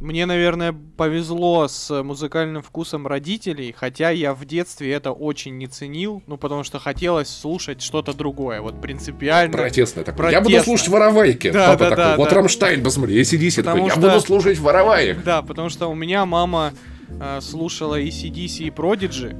мне, 0.00 0.26
наверное, 0.26 0.74
повезло 0.96 1.66
с 1.68 2.02
музыкальным 2.02 2.62
вкусом 2.62 3.06
родителей, 3.06 3.74
хотя 3.76 4.10
я 4.10 4.32
в 4.34 4.44
детстве 4.44 4.92
это 4.92 5.12
очень 5.12 5.58
не 5.58 5.66
ценил, 5.66 6.22
ну 6.26 6.36
потому 6.36 6.64
что 6.64 6.78
хотелось 6.78 7.28
слушать 7.28 7.82
что-то 7.82 8.12
другое, 8.12 8.60
вот 8.60 8.80
принципиально. 8.80 9.56
Протестное 9.56 10.04
такое. 10.04 10.30
Я 10.30 10.40
буду 10.40 10.60
слушать 10.60 10.88
воровайки. 10.88 11.50
Да, 11.50 11.68
Папа 11.68 11.78
да, 11.78 11.90
такой, 11.90 12.04
да, 12.04 12.16
вот 12.16 12.28
да. 12.30 12.34
Рамштайн, 12.36 12.82
посмотри, 12.82 13.20
ACDC 13.20 13.62
такой, 13.62 13.80
Потому 13.80 13.86
я 13.86 13.90
что- 13.92 14.00
буду 14.00 14.20
слушать 14.20 14.58
вороваек. 14.58 15.22
Да, 15.24 15.42
потому 15.42 15.68
что 15.68 15.88
у 15.88 15.94
меня 15.94 16.24
мама 16.26 16.72
э, 17.20 17.40
слушала 17.40 17.96
и 17.98 18.08
CDC, 18.10 18.64
и 18.64 18.70
Prodigy, 18.70 19.36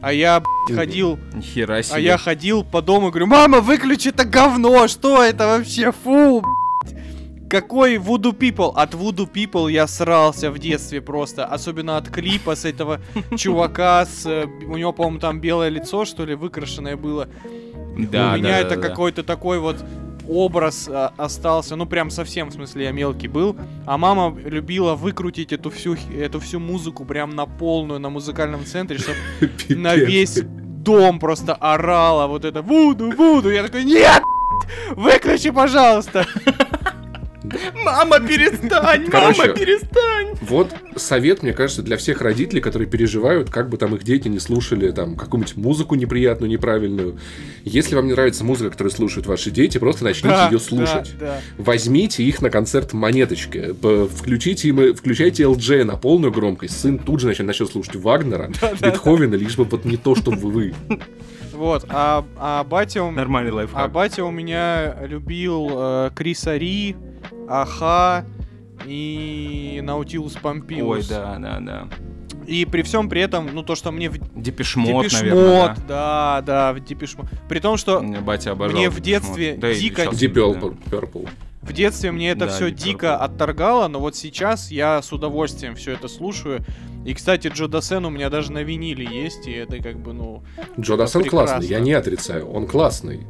а 0.00 0.12
я 0.12 0.42
блядь, 0.66 0.78
ходил 0.78 1.18
Нихера 1.34 1.82
себе. 1.82 1.96
А 1.96 2.00
я 2.00 2.16
ходил 2.16 2.64
по 2.64 2.80
дому 2.80 3.08
и 3.08 3.10
говорю, 3.10 3.26
мама, 3.26 3.60
выключи 3.60 4.08
это 4.08 4.24
говно, 4.24 4.88
что 4.88 5.22
это 5.22 5.46
вообще, 5.46 5.92
фу, 5.92 6.40
блядь». 6.40 6.69
Какой 7.50 7.96
Voodoo 7.96 8.32
People? 8.32 8.72
От 8.76 8.94
Voodoo 8.94 9.28
People 9.28 9.70
я 9.72 9.88
срался 9.88 10.52
в 10.52 10.58
детстве 10.60 11.00
просто. 11.00 11.44
Особенно 11.44 11.96
от 11.96 12.08
клипа 12.08 12.54
с 12.54 12.64
этого 12.64 13.00
чувака 13.36 14.06
с... 14.06 14.24
э, 14.24 14.46
У 14.68 14.76
него, 14.76 14.92
по-моему, 14.92 15.18
там 15.18 15.40
белое 15.40 15.68
лицо, 15.68 16.04
что 16.04 16.24
ли, 16.24 16.36
выкрашенное 16.36 16.96
было. 16.96 17.28
Да, 17.98 18.34
У 18.34 18.36
меня 18.36 18.50
да, 18.50 18.58
это 18.58 18.76
да, 18.76 18.82
да. 18.82 18.88
какой-то 18.88 19.24
такой 19.24 19.58
вот 19.58 19.84
образ 20.28 20.88
а, 20.88 21.12
остался, 21.16 21.74
ну 21.74 21.86
прям 21.86 22.08
совсем, 22.08 22.50
в 22.50 22.52
смысле, 22.52 22.84
я 22.84 22.92
мелкий 22.92 23.26
был. 23.26 23.56
А 23.84 23.98
мама 23.98 24.32
любила 24.38 24.94
выкрутить 24.94 25.52
эту 25.52 25.70
всю, 25.70 25.96
эту 26.16 26.38
всю 26.38 26.60
музыку 26.60 27.04
прям 27.04 27.30
на 27.34 27.46
полную, 27.46 27.98
на 27.98 28.10
музыкальном 28.10 28.64
центре, 28.64 28.98
чтобы 28.98 29.18
на 29.70 29.96
весь 29.96 30.40
дом 30.44 31.18
просто 31.18 31.54
орала 31.54 32.28
вот 32.28 32.44
это 32.44 32.62
Вуду, 32.62 33.10
Вуду. 33.10 33.50
Я 33.50 33.64
такой, 33.64 33.82
нет! 33.82 34.22
Выключи, 34.90 35.50
пожалуйста! 35.50 36.24
Мама, 37.84 38.20
перестань! 38.20 39.06
Короче, 39.10 39.42
Мама, 39.42 39.54
перестань! 39.54 40.34
Вот 40.42 40.74
совет, 40.96 41.42
мне 41.42 41.52
кажется, 41.52 41.82
для 41.82 41.96
всех 41.96 42.20
родителей, 42.20 42.60
которые 42.60 42.88
переживают, 42.88 43.50
как 43.50 43.68
бы 43.68 43.76
там 43.78 43.94
их 43.94 44.02
дети 44.02 44.28
не 44.28 44.38
слушали 44.38 44.90
там 44.90 45.16
какую-нибудь 45.16 45.56
музыку 45.56 45.94
неприятную, 45.94 46.50
неправильную. 46.50 47.18
Если 47.64 47.94
вам 47.94 48.06
не 48.06 48.12
нравится 48.12 48.44
музыка, 48.44 48.70
которую 48.70 48.92
слушают 48.92 49.26
ваши 49.26 49.50
дети, 49.50 49.78
просто 49.78 50.04
начните 50.04 50.28
Да, 50.28 50.48
ее 50.50 50.58
слушать. 50.58 51.14
да, 51.18 51.26
да. 51.26 51.40
Возьмите 51.56 52.22
их 52.24 52.42
на 52.42 52.50
концерт 52.50 52.92
Монеточки, 52.92 53.74
включите 54.14 54.68
им, 54.68 54.94
включайте 54.94 55.44
LJ 55.44 55.84
на 55.84 55.96
полную 55.96 56.32
громкость, 56.32 56.78
сын 56.80 56.98
тут 56.98 57.20
же 57.20 57.26
начнет, 57.26 57.46
начнет 57.46 57.70
слушать 57.70 57.96
Вагнера, 57.96 58.50
Бетховена, 58.80 59.36
лишь 59.36 59.56
бы 59.56 59.64
вот 59.64 59.84
не 59.84 59.96
то, 59.96 60.14
что 60.14 60.30
вы. 60.30 60.74
Вот, 61.52 61.84
а, 61.90 62.24
а 62.38 62.64
батя 62.64 63.02
у 63.02 63.10
Нормальный 63.10 63.50
А 63.50 63.54
лайфхак. 63.56 63.92
батя 63.92 64.24
у 64.24 64.30
меня 64.30 64.96
любил 65.06 65.68
э, 65.70 66.10
Криса 66.16 66.56
Ри, 66.56 66.96
Аха 67.48 68.24
и 68.86 69.80
Наутилус 69.82 70.34
Помпилиус. 70.34 70.98
Ой, 70.98 71.04
да, 71.08 71.38
да, 71.38 71.60
да. 71.60 71.88
И 72.46 72.64
при 72.64 72.82
всем 72.82 73.08
при 73.08 73.20
этом, 73.20 73.48
ну 73.52 73.62
то, 73.62 73.74
что 73.74 73.92
мне 73.92 74.08
в 74.10 74.18
Депеш 74.34 74.76
Мод, 74.76 75.04
Депеш 75.04 75.20
наверное, 75.20 75.68
Мод, 75.68 75.86
да, 75.86 76.42
да, 76.44 76.72
в 76.72 76.80
Депеш 76.80 77.16
Мод. 77.16 77.26
При 77.48 77.60
том, 77.60 77.76
что 77.76 78.00
да. 78.00 78.06
Мне 78.06 78.20
батя 78.20 78.52
обожал 78.52 78.76
Мне 78.76 78.90
в 78.90 79.00
детстве. 79.00 79.56
Да 79.56 79.72
дико- 79.72 80.10
Deep 80.10 80.34
да. 80.88 80.96
Purple. 80.96 81.28
В 81.62 81.72
детстве 81.72 82.10
мне 82.10 82.30
это 82.30 82.46
Да, 82.46 82.48
все 82.48 82.70
дико 82.70 83.06
Purple. 83.06 83.16
отторгало, 83.16 83.88
но 83.88 84.00
вот 84.00 84.16
сейчас 84.16 84.70
я 84.70 85.02
с 85.02 85.12
удовольствием 85.12 85.76
все 85.76 85.92
это 85.92 86.08
слушаю. 86.08 86.64
И, 87.04 87.14
кстати, 87.14 87.48
Джо 87.48 87.66
Дассен 87.68 88.04
у 88.04 88.10
меня 88.10 88.30
даже 88.30 88.52
на 88.52 88.62
виниле 88.62 89.06
есть, 89.06 89.46
и 89.46 89.52
это 89.52 89.78
как 89.82 89.98
бы, 89.98 90.12
ну... 90.12 90.42
Джо 90.78 90.96
прекрасно. 90.96 91.24
классный, 91.24 91.66
я 91.66 91.80
не 91.80 91.92
отрицаю, 91.92 92.48
он 92.50 92.66
классный. 92.66 93.26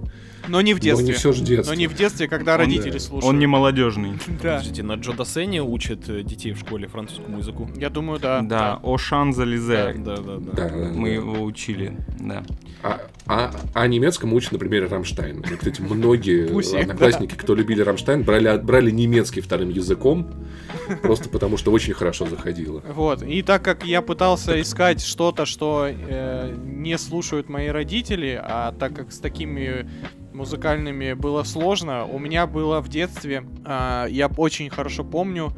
Но 0.48 0.60
не 0.60 0.74
в 0.74 0.76
Но 0.76 0.82
детстве. 0.82 1.06
не 1.06 1.12
все 1.12 1.32
же 1.32 1.42
детство. 1.42 1.72
Но 1.72 1.78
не 1.78 1.86
в 1.86 1.94
детстве, 1.94 2.28
когда 2.28 2.54
Он, 2.54 2.60
родители 2.60 2.92
да. 2.92 2.98
слушают. 2.98 3.24
Он 3.24 3.38
не 3.38 3.46
молодежный. 3.46 4.12
Да. 4.26 4.56
Подождите, 4.56 4.82
на 4.82 4.94
Джо 4.94 5.12
Дассене 5.12 5.62
учат 5.62 6.08
э, 6.08 6.22
детей 6.22 6.52
в 6.52 6.58
школе 6.58 6.88
французскую 6.88 7.30
музыку? 7.30 7.70
Я 7.76 7.90
думаю, 7.90 8.18
да. 8.18 8.40
Да, 8.42 8.80
о 8.82 8.98
Шанзализе. 8.98 9.94
Да, 9.98 10.16
да, 10.16 10.22
да. 10.22 10.52
Да, 10.52 10.68
да, 10.68 10.90
Мы 10.92 11.08
да. 11.08 11.14
его 11.14 11.42
учили, 11.42 11.96
да. 12.18 12.42
А, 12.82 13.00
а, 13.26 13.50
а 13.74 13.86
немецкому 13.86 14.36
учат, 14.36 14.52
например, 14.52 14.88
Рамштайн. 14.88 15.40
И, 15.40 15.56
кстати, 15.56 15.80
многие 15.80 16.48
Пусть, 16.52 16.74
одноклассники, 16.74 17.34
кто 17.34 17.54
любили 17.54 17.82
Рамштайн, 17.82 18.22
брали, 18.22 18.58
брали 18.58 18.90
немецкий 18.90 19.40
вторым 19.40 19.70
языком, 19.70 20.30
просто 21.02 21.28
потому 21.28 21.56
что 21.56 21.70
очень 21.72 21.94
хорошо 21.94 22.26
заходило. 22.26 22.82
Вот. 22.94 23.22
И 23.22 23.42
так 23.42 23.62
как 23.62 23.84
я 23.84 24.02
пытался 24.02 24.60
искать 24.60 25.02
что-то, 25.02 25.44
что 25.44 25.88
э, 25.88 26.54
не 26.64 26.96
слушают 26.98 27.48
мои 27.48 27.68
родители, 27.68 28.40
а 28.42 28.72
так 28.72 28.94
как 28.94 29.12
с 29.12 29.18
такими 29.18 29.88
музыкальными 30.40 31.12
было 31.12 31.42
сложно, 31.44 32.06
у 32.06 32.18
меня 32.18 32.46
было 32.46 32.80
в 32.80 32.88
детстве, 32.88 33.44
а, 33.64 34.06
я 34.06 34.28
очень 34.28 34.70
хорошо 34.70 35.04
помню, 35.04 35.52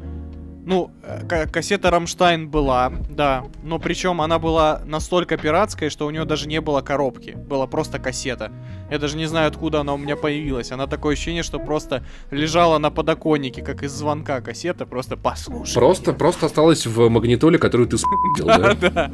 ну, 0.65 0.91
э, 1.03 1.25
ка- 1.27 1.47
кассета 1.47 1.89
Рамштайн 1.89 2.49
была, 2.49 2.91
да, 3.09 3.45
но 3.63 3.79
причем 3.79 4.21
она 4.21 4.39
была 4.39 4.81
настолько 4.85 5.37
пиратская, 5.37 5.89
что 5.89 6.05
у 6.05 6.09
нее 6.09 6.25
даже 6.25 6.47
не 6.47 6.59
было 6.61 6.81
коробки, 6.81 7.31
была 7.31 7.65
просто 7.67 7.97
кассета. 7.99 8.51
Я 8.93 8.99
даже 8.99 9.17
не 9.17 9.25
знаю, 9.25 9.47
откуда 9.47 9.79
она 9.79 9.95
у 9.95 9.97
меня 9.97 10.15
появилась. 10.15 10.71
Она 10.71 10.85
такое 10.85 11.13
ощущение, 11.13 11.41
что 11.41 11.57
просто 11.57 12.05
лежала 12.29 12.77
на 12.77 12.91
подоконнике, 12.91 13.63
как 13.63 13.81
из 13.81 13.91
звонка 13.91 14.39
кассета, 14.39 14.85
просто 14.85 15.17
послушай. 15.17 15.73
Просто, 15.73 16.13
просто 16.13 16.45
осталось 16.45 16.85
в 16.85 17.09
магнитоле, 17.09 17.57
которую 17.57 17.89
ты 17.89 17.97
с***ил, 17.97 18.45
да? 18.45 18.75
Да, 18.79 19.11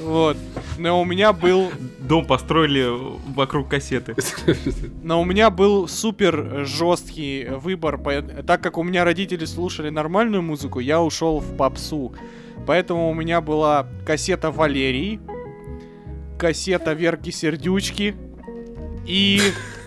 вот. 0.00 0.36
Но 0.76 1.00
у 1.00 1.04
меня 1.04 1.32
был, 1.32 1.70
Дом 2.00 2.26
построили 2.26 2.88
вокруг 3.32 3.68
кассеты. 3.68 4.16
но 5.04 5.20
у 5.20 5.24
меня 5.24 5.50
был 5.50 5.86
супер 5.86 6.64
жесткий 6.66 7.44
выбор, 7.44 8.00
так 8.44 8.60
как 8.60 8.76
у 8.76 8.82
меня 8.82 9.04
родители 9.04 9.44
слушали 9.44 9.90
нормальную 9.90 10.42
музыку, 10.42 10.80
я 10.80 11.00
ушел 11.00 11.38
в 11.38 11.56
попсу. 11.56 12.12
Поэтому 12.66 13.08
у 13.08 13.14
меня 13.14 13.40
была 13.40 13.86
кассета 14.04 14.50
Валерии, 14.50 15.20
кассета 16.38 16.92
Верки 16.92 17.30
Сердючки 17.30 18.16
и 19.06 19.40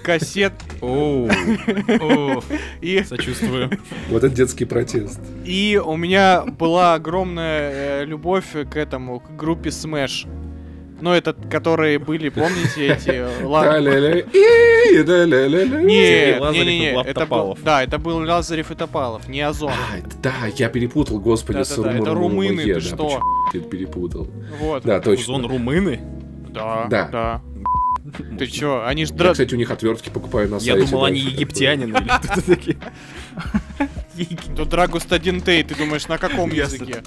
кассет 0.04 0.54
Оу. 0.82 1.28
О. 1.28 2.42
и 2.82 3.04
Сочувствую. 3.04 3.72
Вот 4.10 4.24
это 4.24 4.36
детский 4.36 4.66
протест. 4.66 5.20
и 5.46 5.82
у 5.84 5.96
меня 5.98 6.44
была 6.44 6.94
огромная 6.94 8.02
э, 8.02 8.06
любовь 8.06 8.46
к 8.70 8.76
этому 8.78 9.20
к 9.20 9.36
группе 9.36 9.70
Smash. 9.70 10.28
Ну, 11.02 11.12
это, 11.12 11.34
которые 11.34 12.00
были, 12.00 12.30
помните, 12.30 12.88
эти... 12.94 13.26
Не, 15.84 16.40
Лазарев 16.40 16.66
не, 16.66 16.80
не, 16.80 17.02
это 17.02 17.26
был, 17.26 17.58
да, 17.64 17.84
это 17.84 17.98
был 18.00 18.18
Лазарев 18.20 18.72
и 18.72 18.76
Топалов, 18.76 19.28
не 19.28 19.42
Озон. 19.42 19.72
А, 19.72 19.98
да, 20.24 20.34
я 20.56 20.70
перепутал, 20.70 21.20
господи, 21.20 21.64
с 21.64 21.72
это 21.72 21.82
Румын- 21.82 22.14
румыны, 22.14 22.62
Румын- 22.62 22.74
ты 22.74 22.80
что? 22.80 23.22
перепутал. 23.70 24.28
Вот. 24.60 24.84
Да, 24.84 25.02
точно. 25.02 25.34
Узон 25.36 25.46
румыны? 25.48 26.00
Да, 26.50 26.88
Да. 26.90 27.42
Ты 28.38 28.48
чё, 28.48 28.86
они 28.86 29.06
ж 29.06 29.10
Я, 29.10 29.16
дра... 29.16 29.32
кстати, 29.32 29.56
у 29.56 29.58
них 29.58 29.72
отвертки 29.72 30.10
покупаю 30.10 30.48
на 30.50 30.56
Я 30.58 30.74
сайте. 30.76 30.86
думал, 30.92 31.06
они 31.06 31.20
египтянины 31.20 31.98
или 31.98 32.08
кто-то 32.24 32.42
такие. 32.42 32.78
Тут 34.56 34.70
Драгус 34.70 35.08
один 35.10 35.42
Тей, 35.42 35.64
ты 35.64 35.76
думаешь, 35.76 36.08
на 36.08 36.18
каком 36.18 36.52
Я 36.52 36.64
языке? 36.64 37.04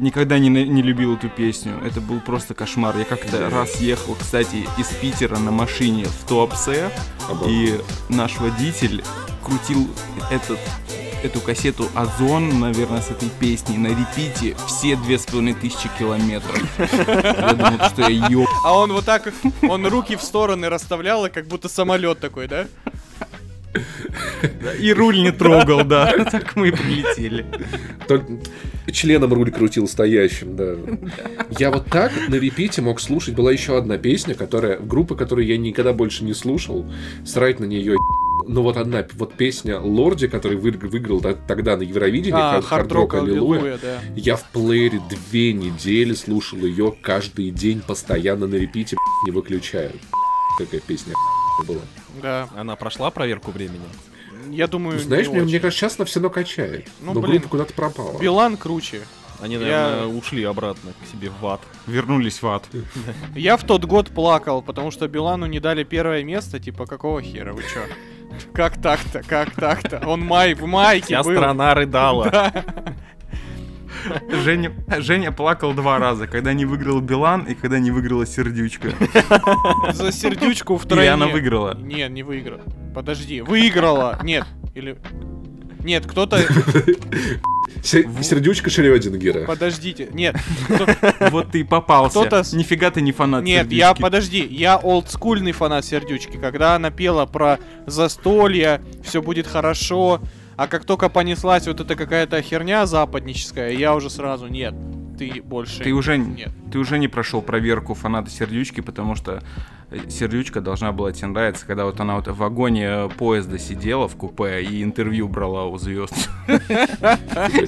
Никогда 0.00 0.38
не, 0.38 0.48
не 0.48 0.82
любил 0.82 1.16
эту 1.16 1.28
песню. 1.28 1.80
Это 1.84 2.00
был 2.00 2.20
просто 2.20 2.54
кошмар. 2.54 2.96
Я 2.96 3.04
как-то 3.04 3.50
раз 3.50 3.80
ехал, 3.80 4.14
кстати, 4.14 4.66
из 4.78 4.86
Питера 5.00 5.36
на 5.38 5.50
машине 5.50 6.04
в 6.04 6.28
Туапсе, 6.28 6.90
и 7.46 7.78
наш 8.08 8.38
водитель 8.38 9.02
крутил 9.42 9.88
этот 10.30 10.58
эту 11.22 11.40
кассету 11.40 11.88
Озон, 11.94 12.60
наверное, 12.60 13.00
с 13.00 13.10
этой 13.10 13.28
песней 13.40 13.78
на 13.78 13.88
репите 13.88 14.56
все 14.66 14.96
две 14.96 15.18
с 15.18 15.26
половиной 15.26 15.54
тысячи 15.54 15.88
километров. 15.98 16.62
Я 16.78 17.54
думал, 17.54 17.88
что 17.88 18.02
я 18.02 18.28
ёб... 18.28 18.48
А 18.64 18.76
он 18.76 18.92
вот 18.92 19.04
так, 19.04 19.32
он 19.62 19.86
руки 19.86 20.16
в 20.16 20.22
стороны 20.22 20.68
расставлял, 20.68 21.26
и 21.26 21.30
как 21.30 21.46
будто 21.46 21.68
самолет 21.68 22.20
такой, 22.20 22.48
да? 22.48 22.66
И 24.78 24.92
руль 24.92 25.22
не 25.22 25.30
трогал, 25.30 25.84
да. 25.84 26.12
Так 26.30 26.56
мы 26.56 26.68
и 26.68 26.70
прилетели. 26.72 27.46
Только 28.08 28.38
членом 28.90 29.32
руль 29.32 29.50
крутил 29.50 29.86
стоящим, 29.86 30.56
да. 30.56 30.74
Я 31.58 31.70
вот 31.70 31.86
так 31.86 32.12
на 32.28 32.34
репите 32.34 32.82
мог 32.82 33.00
слушать. 33.00 33.34
Была 33.34 33.52
еще 33.52 33.76
одна 33.76 33.98
песня, 33.98 34.34
которая 34.34 34.78
группа, 34.78 35.14
которую 35.14 35.46
я 35.46 35.56
никогда 35.56 35.92
больше 35.92 36.24
не 36.24 36.34
слушал. 36.34 36.84
Срать 37.24 37.60
на 37.60 37.64
нее 37.64 37.96
ну 38.46 38.62
вот 38.62 38.76
одна 38.76 39.06
вот 39.14 39.34
песня 39.34 39.78
Лорди, 39.80 40.28
который 40.28 40.56
вы- 40.56 40.70
выиграл 40.72 41.20
тогда 41.20 41.76
на 41.76 41.82
Евровидении, 41.82 42.38
А, 42.40 42.60
«Хард- 42.60 42.88
Hard 42.88 42.88
Rock 42.88 43.18
Аллилуйя». 43.18 43.60
Аллилуйя, 43.60 43.78
да. 43.82 43.98
Я 44.16 44.36
в 44.36 44.44
плеере 44.50 45.00
две 45.08 45.52
недели 45.52 46.14
слушал 46.14 46.58
ее 46.60 46.92
каждый 47.02 47.50
день, 47.50 47.80
постоянно 47.80 48.46
на 48.46 48.54
репите, 48.56 48.96
не 49.26 49.30
выключая. 49.32 49.92
Какая 50.58 50.80
песня 50.80 51.14
была. 51.66 51.80
Да. 52.22 52.48
Она 52.56 52.76
прошла 52.76 53.10
проверку 53.10 53.50
времени? 53.50 53.80
Я 54.50 54.66
думаю, 54.66 54.96
Ну, 54.98 55.02
знаешь, 55.04 55.26
не 55.26 55.32
мне, 55.32 55.42
очень. 55.42 55.48
мне 55.50 55.60
кажется, 55.60 55.80
сейчас 55.86 55.96
она 55.98 56.06
все 56.06 56.18
равно 56.18 56.30
качает. 56.30 56.88
Ну, 57.00 57.12
но 57.14 57.20
блин. 57.20 57.32
группа 57.34 57.48
куда-то 57.48 57.74
пропала. 57.74 58.18
Билан 58.18 58.56
круче. 58.56 59.00
Они, 59.40 59.54
Я- 59.54 59.60
наверное, 59.60 60.06
ушли 60.06 60.42
обратно 60.44 60.92
к 60.92 61.10
себе 61.10 61.30
в 61.40 61.46
ад. 61.46 61.60
Вернулись 61.86 62.42
в 62.42 62.46
ад. 62.48 62.64
Я 63.34 63.56
в 63.56 63.64
тот 63.64 63.84
год 63.86 64.08
плакал, 64.08 64.60
потому 64.60 64.90
что 64.90 65.08
Билану 65.08 65.46
не 65.46 65.60
дали 65.60 65.82
первое 65.84 66.22
место, 66.24 66.58
типа, 66.58 66.84
какого 66.86 67.22
хера, 67.22 67.52
вы 67.54 67.62
чё? 67.62 67.80
Как 68.52 68.80
так-то, 68.80 69.22
как 69.22 69.54
так-то? 69.54 70.02
Он 70.06 70.20
май, 70.20 70.54
в 70.54 70.66
майке 70.66 71.06
Вся 71.06 71.22
был. 71.22 71.32
страна 71.32 71.74
рыдала. 71.74 72.52
Женя, 74.30 74.72
Женя 74.98 75.32
плакал 75.32 75.74
два 75.74 75.98
раза, 75.98 76.26
когда 76.26 76.52
не 76.52 76.64
выиграл 76.64 77.00
Билан 77.00 77.42
и 77.42 77.54
когда 77.54 77.78
не 77.78 77.90
выиграла 77.90 78.26
Сердючка. 78.26 78.90
За 79.92 80.12
сердючку 80.12 80.76
в 80.76 80.86
Или 80.86 81.06
она 81.06 81.26
выиграла? 81.26 81.76
Нет, 81.76 82.10
не 82.10 82.22
выиграла. 82.22 82.62
Подожди, 82.94 83.42
выиграла. 83.42 84.18
Нет, 84.22 84.46
или... 84.74 84.96
Нет, 85.84 86.06
кто-то... 86.06 86.38
Се- 87.82 88.08
Сердючка 88.22 88.68
Шрёдингера. 88.68 89.46
Подождите, 89.46 90.08
нет. 90.12 90.36
Вот 91.30 91.52
ты 91.52 91.60
и 91.60 91.64
попался. 91.64 92.20
Нифига 92.52 92.90
ты 92.90 93.00
не 93.00 93.12
фанат 93.12 93.42
Нет, 93.44 93.72
я, 93.72 93.94
подожди, 93.94 94.44
я 94.44 94.76
олдскульный 94.76 95.52
фанат 95.52 95.84
Сердючки. 95.84 96.36
Когда 96.36 96.74
она 96.74 96.90
пела 96.90 97.26
про 97.26 97.58
застолье, 97.86 98.82
все 99.02 99.22
будет 99.22 99.46
хорошо, 99.46 100.20
а 100.56 100.66
как 100.66 100.84
только 100.84 101.08
понеслась 101.08 101.66
вот 101.66 101.80
эта 101.80 101.96
какая-то 101.96 102.42
херня 102.42 102.84
западническая, 102.84 103.70
я 103.70 103.94
уже 103.94 104.10
сразу, 104.10 104.46
нет, 104.46 104.74
ты 105.20 105.42
больше... 105.42 105.82
Ты 105.82 105.92
уже, 105.92 106.16
Нет. 106.16 106.50
ты 106.72 106.78
уже 106.78 106.98
не 106.98 107.06
прошел 107.06 107.42
проверку 107.42 107.92
фаната 107.92 108.30
Сердючки, 108.30 108.80
потому 108.80 109.14
что 109.16 109.42
э, 109.90 110.08
Сердючка 110.08 110.62
должна 110.62 110.92
была 110.92 111.12
тебе 111.12 111.28
нравиться, 111.28 111.66
когда 111.66 111.84
вот 111.84 112.00
она 112.00 112.16
вот 112.16 112.26
в 112.26 112.34
вагоне 112.34 112.86
э, 112.86 113.10
поезда 113.10 113.58
сидела 113.58 114.08
в 114.08 114.16
купе 114.16 114.62
и 114.62 114.82
интервью 114.82 115.28
брала 115.28 115.66
у 115.66 115.76
звезд. 115.76 116.30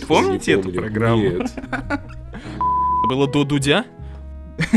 Помните 0.09 0.53
эту 0.53 0.73
программу? 0.73 1.23
Нет. 1.25 1.53
Было 3.11 3.31
до 3.31 3.45
Дудя? 3.45 3.85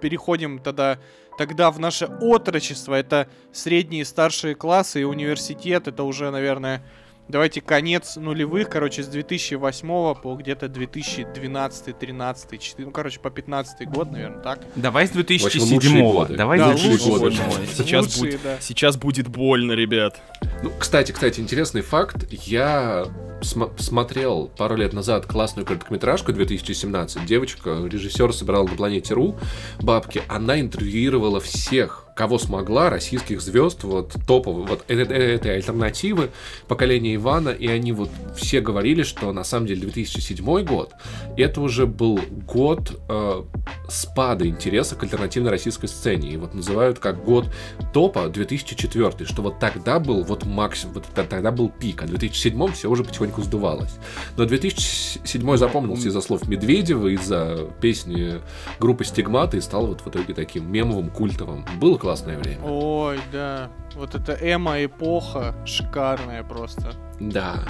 Переходим 0.00 0.60
тогда, 0.60 1.00
тогда 1.38 1.70
в 1.70 1.78
наше 1.78 2.06
отрочество. 2.20 2.94
Это 2.94 3.28
средние 3.52 4.02
и 4.02 4.04
старшие 4.04 4.54
классы 4.54 5.00
и 5.00 5.04
университет. 5.04 5.88
Это 5.88 6.02
уже, 6.02 6.30
наверное, 6.30 6.82
давайте 7.28 7.60
конец 7.60 8.16
нулевых. 8.16 8.68
Короче, 8.68 9.02
с 9.02 9.06
2008 9.06 10.14
по 10.20 10.34
где-то 10.34 10.68
2012, 10.68 11.98
13, 11.98 12.60
14, 12.60 12.78
ну, 12.78 12.90
короче, 12.90 13.20
по 13.20 13.30
15 13.30 13.88
год, 13.88 14.10
наверное, 14.10 14.42
так? 14.42 14.60
Давай 14.74 15.06
с 15.06 15.10
В 15.10 15.18
общем, 15.18 15.36
2007 15.38 15.74
лучшие 15.74 16.12
годы. 16.12 16.36
Давай 16.36 16.58
Да, 16.58 16.76
с 16.76 16.84
лучшие 16.84 16.88
2007 16.88 17.18
годы. 17.18 17.24
Боже 17.24 17.42
мой, 17.42 17.66
сейчас, 17.74 18.04
Лучшие, 18.04 18.22
будет, 18.32 18.42
да. 18.42 18.56
сейчас 18.60 18.96
будет 18.96 19.28
больно, 19.28 19.72
ребят. 19.72 20.20
Ну, 20.62 20.72
кстати, 20.78 21.12
кстати, 21.12 21.40
интересный 21.40 21.82
факт. 21.82 22.26
Я 22.30 23.06
см- 23.42 23.70
смотрел 23.78 24.50
пару 24.56 24.76
лет 24.76 24.92
назад 24.92 25.26
классную 25.26 25.66
короткометражку 25.66 26.32
2017. 26.32 27.24
Девочка, 27.26 27.70
режиссер 27.90 28.32
собирала 28.32 28.66
на 28.66 28.74
планете 28.76 29.14
Ру 29.14 29.36
бабки. 29.80 30.22
Она 30.28 30.60
интервьюировала 30.60 31.40
всех, 31.40 32.04
кого 32.16 32.38
смогла, 32.38 32.90
российских 32.90 33.40
звезд, 33.40 33.84
вот 33.84 34.14
топовых, 34.26 34.68
вот 34.68 34.84
э- 34.88 34.96
э- 34.96 35.34
этой 35.34 35.54
альтернативы 35.54 36.30
поколения 36.66 37.14
Ивана, 37.14 37.50
и 37.50 37.68
они 37.68 37.92
вот 37.92 38.10
все 38.36 38.60
говорили, 38.60 39.04
что 39.04 39.32
на 39.32 39.44
самом 39.44 39.66
деле 39.66 39.82
2007 39.82 40.64
год 40.64 40.92
это 41.36 41.60
уже 41.60 41.86
был 41.86 42.18
год 42.46 43.00
э, 43.08 43.42
спада 43.88 44.48
интереса 44.48 44.96
к 44.96 45.02
альтернативной 45.04 45.50
российской 45.50 45.86
сцене. 45.86 46.30
И 46.30 46.36
вот 46.36 46.54
называют 46.54 46.98
как 46.98 47.24
год 47.24 47.46
топа 47.94 48.28
2004, 48.28 49.24
что 49.24 49.42
вот 49.42 49.60
тогда 49.60 50.00
был 50.00 50.24
вот 50.24 50.44
максимум, 50.44 50.94
вот 50.94 51.04
тогда 51.14 51.52
был 51.52 51.68
пик, 51.68 52.02
а 52.02 52.06
в 52.06 52.08
2007 52.10 52.72
все 52.72 52.90
уже 52.90 53.04
потихоньку 53.04 53.27
сдувалось. 53.36 53.96
Но 54.36 54.44
2007 54.44 55.56
запомнился 55.56 56.08
из-за 56.08 56.20
слов 56.20 56.48
Медведева, 56.48 57.08
из-за 57.08 57.68
песни 57.80 58.40
группы 58.78 59.04
Стигмата 59.04 59.56
и 59.56 59.60
стал 59.60 59.86
вот 59.86 60.00
в 60.00 60.08
итоге 60.08 60.34
таким 60.34 60.70
мемовым, 60.70 61.10
культовым. 61.10 61.64
Было 61.80 61.98
классное 61.98 62.38
время. 62.38 62.64
Ой, 62.64 63.18
да. 63.32 63.70
Вот 63.94 64.14
это 64.14 64.32
эмо-эпоха 64.40 65.54
шикарная 65.64 66.42
просто. 66.42 66.92
Да. 67.20 67.64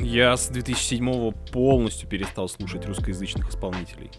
Я 0.00 0.36
с 0.36 0.48
2007 0.48 1.32
полностью 1.52 2.08
перестал 2.08 2.48
слушать 2.48 2.86
русскоязычных 2.86 3.48
исполнителей. 3.50 4.10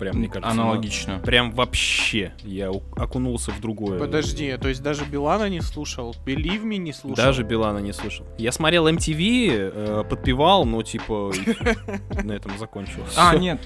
Прям, 0.00 0.16
мне 0.16 0.28
кажется, 0.28 0.50
Аналогично. 0.50 1.18
Прям 1.18 1.52
вообще. 1.52 2.32
Я 2.42 2.72
у- 2.72 2.82
окунулся 2.96 3.50
в 3.50 3.60
другое. 3.60 3.98
Подожди, 3.98 4.56
то 4.56 4.68
есть 4.68 4.82
даже 4.82 5.04
Билана 5.04 5.50
не 5.50 5.60
слушал, 5.60 6.16
Believe 6.24 6.64
Me 6.64 6.78
не 6.78 6.94
слушал? 6.94 7.16
Даже 7.22 7.42
Билана 7.42 7.78
не 7.78 7.92
слышал. 7.92 8.24
Я 8.38 8.50
смотрел 8.50 8.88
MTV, 8.88 9.48
э, 9.52 10.04
подпевал, 10.08 10.64
но 10.64 10.82
типа 10.82 11.32
на 12.24 12.32
этом 12.32 12.56
закончилось. 12.58 13.12
А, 13.14 13.36
нет. 13.36 13.60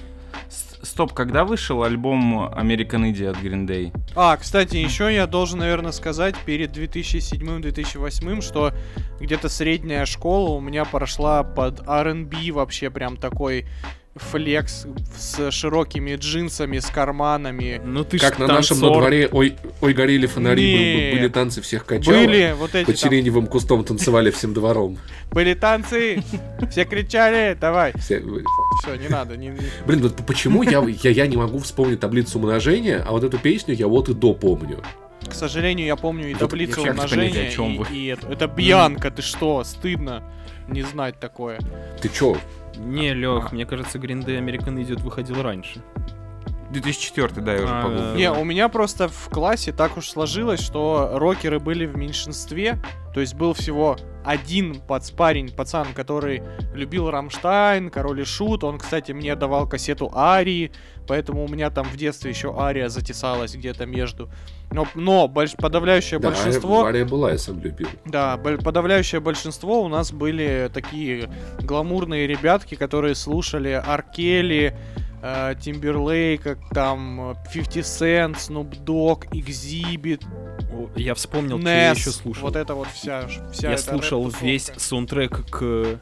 Стоп, 0.49 1.13
когда 1.13 1.45
вышел 1.45 1.83
альбом 1.83 2.47
American 2.49 3.09
Idiot 3.11 3.29
от 3.29 3.37
Green 3.37 3.65
Day? 3.65 3.93
А, 4.13 4.35
кстати, 4.35 4.75
еще 4.75 5.11
я 5.13 5.27
должен, 5.27 5.59
наверное, 5.59 5.93
сказать 5.93 6.35
перед 6.45 6.77
2007-2008, 6.77 8.41
что 8.41 8.73
где-то 9.19 9.47
средняя 9.49 10.05
школа 10.05 10.49
у 10.51 10.59
меня 10.59 10.83
прошла 10.85 11.43
под 11.43 11.87
R&B 11.87 12.51
вообще 12.51 12.89
прям 12.89 13.15
такой 13.17 13.65
флекс 14.15 14.85
с 15.17 15.51
широкими 15.51 16.15
джинсами, 16.15 16.79
с 16.79 16.85
карманами. 16.85 17.81
Ну 17.83 18.03
ты 18.05 18.17
Как 18.17 18.39
на 18.39 18.47
нашем 18.47 18.79
на 18.79 18.89
дворе 18.93 19.27
ой, 19.31 19.55
ой 19.81 19.93
горели 19.93 20.25
фонари, 20.25 21.05
Нет. 21.07 21.13
были 21.15 21.27
танцы 21.27 21.61
всех 21.61 21.85
качало. 21.85 22.15
Были 22.15 22.55
вот 22.57 22.75
эти 22.75 22.85
Под 22.85 22.99
там, 22.99 23.09
сиреневым 23.11 23.47
кустом 23.47 23.83
танцевали 23.83 24.31
всем 24.31 24.53
двором. 24.53 24.97
были 25.31 25.53
танцы, 25.53 26.23
все 26.71 26.85
кричали, 26.85 27.57
давай. 27.59 27.91
Все- 27.99 28.21
Все, 28.81 28.95
не 28.95 29.09
надо, 29.09 29.35
не, 29.35 29.47
не- 29.47 29.59
Блин, 29.85 30.01
вот 30.01 30.25
почему 30.25 30.63
я, 30.63 30.81
я, 31.03 31.09
я 31.09 31.27
не 31.27 31.35
могу 31.37 31.59
вспомнить 31.59 31.99
таблицу 31.99 32.39
умножения, 32.39 33.03
а 33.05 33.11
вот 33.11 33.23
эту 33.23 33.37
песню 33.37 33.73
я 33.75 33.87
вот 33.87 34.07
и 34.09 34.13
до 34.13 34.33
помню. 34.33 34.81
К 35.29 35.33
сожалению, 35.33 35.87
я 35.87 35.95
помню 35.95 36.29
и 36.29 36.33
Вот 36.33 36.39
таблицу 36.39 36.81
понять, 36.81 36.91
умножения, 36.93 37.47
о 37.47 37.51
чем 37.51 37.73
и, 37.73 37.77
вы? 37.79 37.85
и 37.91 38.05
это. 38.07 38.27
Это 38.27 38.47
Бьянка, 38.47 39.09
ты 39.11 39.21
что, 39.21 39.63
стыдно 39.63 40.23
не 40.67 40.83
знать 40.83 41.19
такое. 41.19 41.59
Ты 42.01 42.09
чё? 42.09 42.37
Не, 42.77 43.13
Лех, 43.13 43.51
мне 43.51 43.65
кажется, 43.65 43.97
Green 43.97 44.23
Day 44.23 44.39
American 44.39 44.75
Idiot 44.75 45.01
выходил 45.01 45.41
раньше. 45.41 45.81
2004, 46.81 47.41
да, 47.41 47.53
я 47.53 47.63
уже 47.63 47.73
А, 47.73 47.81
погуглил. 47.83 48.15
Не, 48.15 48.31
у 48.31 48.43
меня 48.43 48.69
просто 48.69 49.07
в 49.07 49.29
классе 49.29 49.71
так 49.71 49.97
уж 49.97 50.09
сложилось, 50.09 50.59
что 50.59 51.11
рокеры 51.13 51.59
были 51.59 51.85
в 51.85 51.95
меньшинстве. 51.97 52.77
То 53.13 53.21
есть 53.21 53.33
был 53.33 53.53
всего 53.53 53.95
один 54.25 54.81
пацпарень, 54.81 55.49
пацан, 55.51 55.87
который 55.93 56.43
любил 56.73 57.09
Рамштайн, 57.09 57.89
Король 57.89 58.21
и 58.21 58.25
Шут. 58.25 58.63
Он, 58.65 58.77
кстати, 58.77 59.13
мне 59.13 59.35
давал 59.35 59.69
кассету 59.69 60.11
Арии, 60.13 60.71
поэтому 61.07 61.45
у 61.45 61.47
меня 61.47 61.69
там 61.69 61.85
в 61.85 61.95
детстве 61.95 62.31
еще 62.31 62.53
Ария 62.59 62.89
затесалась 62.89 63.55
где-то 63.55 63.85
между. 63.85 64.29
Но, 64.71 64.85
но 64.95 65.31
больш- 65.33 65.55
подавляющее 65.55 66.19
Да, 66.19 66.29
большинство... 66.31 66.81
Варя 66.83 67.05
была, 67.05 67.31
я 67.31 67.37
сам 67.37 67.61
любил. 67.61 67.87
Да, 68.03 68.35
подавляющее 68.37 69.21
большинство 69.21 69.81
у 69.81 69.87
нас 69.87 70.11
были 70.11 70.69
такие 70.73 71.29
гламурные 71.61 72.27
ребятки, 72.27 72.75
которые 72.75 73.15
слушали 73.15 73.69
Аркели, 73.69 74.75
Тимберлейка, 75.59 76.57
там 76.71 77.31
э, 77.31 77.35
50 77.53 77.83
Cent, 77.83 78.35
Snoop 78.35 78.83
Dogg, 78.83 79.27
Exhibit, 79.31 80.23
Я 80.95 81.15
вспомнил, 81.15 81.59
что 81.59 81.67
Ness, 81.67 81.71
я 81.71 81.91
еще 81.91 82.11
слушал. 82.11 82.43
вот 82.43 82.55
это 82.55 82.75
вот 82.75 82.87
вся, 82.93 83.27
вся 83.51 83.71
я 83.71 83.77
слушал 83.77 84.31
весь 84.41 84.71
саундтрек 84.77 85.45
к 85.49 85.99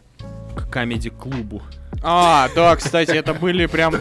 к 0.56 0.70
комедий-клубу. 0.70 1.62
А, 2.04 2.50
да, 2.56 2.76
кстати, 2.76 3.12
это 3.12 3.34
были 3.34 3.66
прям... 3.66 3.96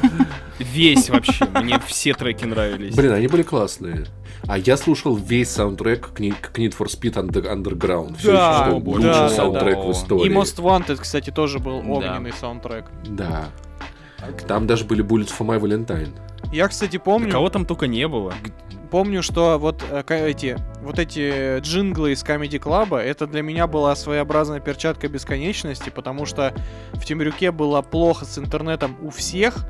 Весь 0.59 1.09
вообще. 1.09 1.47
Мне 1.47 1.81
все 1.87 2.15
треки 2.15 2.45
нравились. 2.45 2.95
Блин, 2.95 3.13
они 3.13 3.27
были 3.27 3.43
классные. 3.43 4.07
А 4.47 4.59
я 4.59 4.77
слушал 4.77 5.17
весь 5.17 5.51
саундтрек 5.51 6.13
к 6.13 6.21
Need, 6.21 6.37
к 6.41 6.59
Need 6.59 6.77
for 6.77 6.87
Speed 6.87 7.15
Under- 7.15 7.53
Underground. 7.53 8.11
Да, 8.11 8.19
еще, 8.19 8.21
что 8.21 8.81
да, 8.81 8.91
лучший 8.91 9.03
да, 9.03 9.29
саундтрек 9.29 9.77
да. 9.77 9.83
в 9.83 9.93
истории. 9.93 10.27
И 10.27 10.35
Most 10.35 10.57
Wanted, 10.57 10.97
кстати, 11.01 11.31
тоже 11.31 11.59
был 11.59 11.81
Да. 11.81 11.89
огненный 11.89 12.33
саундтрек. 12.33 12.87
Да. 13.07 13.49
Там 14.47 14.67
даже 14.67 14.85
были 14.85 15.05
Bullets 15.05 15.31
for 15.37 15.47
My 15.47 15.61
Valentine. 15.61 16.11
Я, 16.53 16.69
кстати, 16.69 16.99
помню... 16.99 17.31
Кого 17.31 17.49
там 17.49 17.65
только 17.65 17.87
не 17.87 18.07
было. 18.09 18.35
помню, 18.91 19.23
что 19.23 19.59
вот 19.59 19.83
э, 19.91 20.03
эти 20.29 20.59
вот 20.83 20.99
эти 20.99 21.61
джинглы 21.61 22.13
из 22.13 22.23
Comedy 22.23 22.61
Club, 22.61 22.97
это 22.97 23.27
для 23.27 23.41
меня 23.41 23.67
была 23.67 23.97
своеобразная 23.97 24.61
перчатка 24.61 25.09
бесконечности, 25.09 25.89
потому 25.89 26.27
что 26.27 26.53
в 26.93 27.05
Темрюке 27.05 27.53
было 27.53 27.81
плохо 27.81 28.27
с 28.27 28.39
интернетом 28.39 28.97
у 29.01 29.09
всех, 29.09 29.65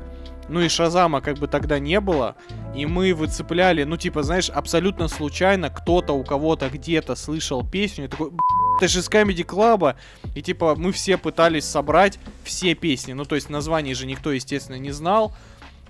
ну 0.49 0.59
и 0.59 0.67
Шазама 0.67 1.21
как 1.21 1.37
бы 1.37 1.47
тогда 1.47 1.79
не 1.79 2.01
было, 2.01 2.35
и 2.75 2.85
мы 2.85 3.13
выцепляли, 3.13 3.83
ну 3.83 3.95
типа, 3.95 4.23
знаешь, 4.23 4.49
абсолютно 4.49 5.07
случайно 5.07 5.69
кто-то 5.69 6.11
у 6.13 6.23
кого-то 6.23 6.69
где-то 6.69 7.15
слышал 7.15 7.65
песню, 7.65 8.05
и 8.05 8.07
такой, 8.09 8.31
«Б***ь, 8.73 8.83
это 8.83 8.87
же 8.87 8.99
из 8.99 9.09
Comedy 9.09 9.45
Club, 9.45 9.95
и 10.35 10.41
типа 10.41 10.75
мы 10.75 10.91
все 10.91 11.17
пытались 11.17 11.65
собрать 11.65 12.19
все 12.43 12.75
песни, 12.75 13.13
ну 13.13 13.25
то 13.25 13.35
есть 13.35 13.49
названий 13.49 13.93
же 13.93 14.05
никто, 14.05 14.31
естественно, 14.31 14.77
не 14.77 14.91
знал, 14.91 15.33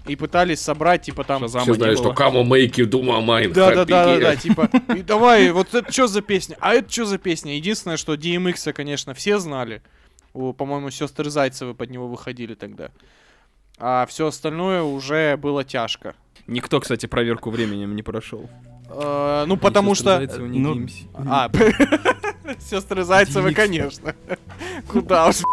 и 0.05 0.15
пытались 0.15 0.59
собрать, 0.59 1.03
типа 1.03 1.23
там... 1.23 1.41
Шазама 1.41 1.63
Все 1.63 1.73
было. 1.75 1.95
что 1.95 2.11
come 2.11 2.33
on, 2.33 2.47
make 2.47 2.73
you 2.73 2.85
do 2.85 3.01
my 3.01 3.23
mind 3.23 3.53
Да, 3.53 3.73
да, 3.73 3.83
happy 3.83 3.85
да, 3.85 4.05
да, 4.05 4.15
again». 4.15 4.21
да, 4.21 4.35
типа, 4.35 4.69
и 4.97 5.01
давай, 5.01 5.51
вот 5.51 5.73
это 5.73 5.91
что 5.91 6.07
за 6.07 6.21
песня? 6.21 6.57
А 6.59 6.73
это 6.73 6.91
что 6.91 7.05
за 7.05 7.17
песня? 7.17 7.55
Единственное, 7.55 7.97
что 7.97 8.15
DMX, 8.15 8.73
конечно, 8.73 9.13
все 9.13 9.39
знали. 9.39 9.81
По-моему, 10.33 10.89
сестры 10.89 11.29
Зайцевы 11.29 11.73
под 11.73 11.89
него 11.89 12.07
выходили 12.07 12.55
тогда. 12.55 12.89
А 13.77 14.05
все 14.07 14.27
остальное 14.27 14.83
уже 14.83 15.37
было 15.37 15.63
тяжко. 15.63 16.15
Никто, 16.47 16.79
кстати, 16.79 17.05
проверку 17.05 17.49
временем 17.49 17.95
не 17.95 18.03
прошел. 18.03 18.49
Э, 18.93 19.45
ну, 19.47 19.57
потому 19.57 19.95
что... 19.95 20.19
ну, 20.39 20.87
А, 21.13 21.49
сестры 22.59 23.03
Зайцевы, 23.03 23.53
конечно. 23.53 24.15
Куда 24.87 25.27
уж. 25.29 25.43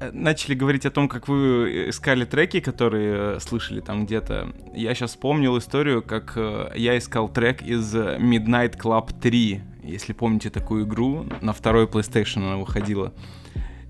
Э, 0.00 0.10
Начали 0.12 0.54
говорить 0.54 0.86
о 0.86 0.90
том, 0.90 1.08
как 1.08 1.28
вы 1.28 1.90
искали 1.90 2.24
треки, 2.24 2.60
которые 2.60 3.36
э, 3.36 3.40
слышали 3.40 3.80
там 3.80 4.06
где-то. 4.06 4.52
Я 4.74 4.94
сейчас 4.94 5.10
вспомнил 5.10 5.58
историю, 5.58 6.02
как 6.02 6.32
э, 6.36 6.72
я 6.76 6.96
искал 6.96 7.28
трек 7.28 7.62
из 7.62 7.94
э, 7.94 8.18
Midnight 8.18 8.78
Club 8.78 9.10
3. 9.20 9.60
Если 9.84 10.12
помните 10.12 10.50
такую 10.50 10.84
игру, 10.86 11.26
на 11.40 11.52
второй 11.52 11.86
PlayStation 11.86 12.38
она 12.38 12.56
выходила. 12.56 13.12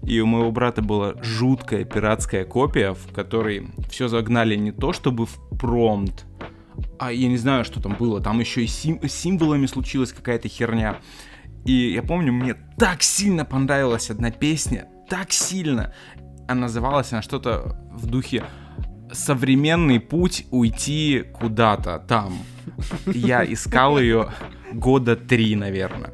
И 0.02 0.18
у 0.20 0.26
моего 0.26 0.50
брата 0.50 0.82
была 0.82 1.14
жуткая 1.22 1.84
пиратская 1.84 2.44
копия, 2.44 2.92
в 2.92 3.12
которой 3.12 3.68
все 3.88 4.08
загнали 4.08 4.56
не 4.56 4.72
то 4.72 4.92
чтобы 4.92 5.26
в 5.26 5.38
промпт, 5.58 6.24
а 6.98 7.12
я 7.12 7.28
не 7.28 7.36
знаю, 7.36 7.64
что 7.64 7.80
там 7.80 7.96
было. 7.98 8.20
Там 8.20 8.40
еще 8.40 8.62
и 8.62 8.66
сим- 8.66 9.06
символами 9.08 9.66
случилась 9.66 10.12
какая-то 10.12 10.48
херня. 10.48 10.98
И 11.64 11.92
я 11.92 12.02
помню, 12.02 12.32
мне 12.32 12.54
так 12.78 13.02
сильно 13.02 13.44
понравилась 13.44 14.10
одна 14.10 14.30
песня, 14.30 14.88
так 15.08 15.32
сильно. 15.32 15.94
А 16.48 16.54
называлась 16.54 17.12
она 17.12 17.22
что-то 17.22 17.78
в 17.92 18.06
духе 18.06 18.44
«Современный 19.12 20.00
путь 20.00 20.46
уйти 20.50 21.24
куда-то 21.32 21.98
там». 21.98 22.38
Я 23.06 23.44
искал 23.44 23.98
ее 23.98 24.30
года 24.72 25.16
три, 25.16 25.54
наверное. 25.54 26.12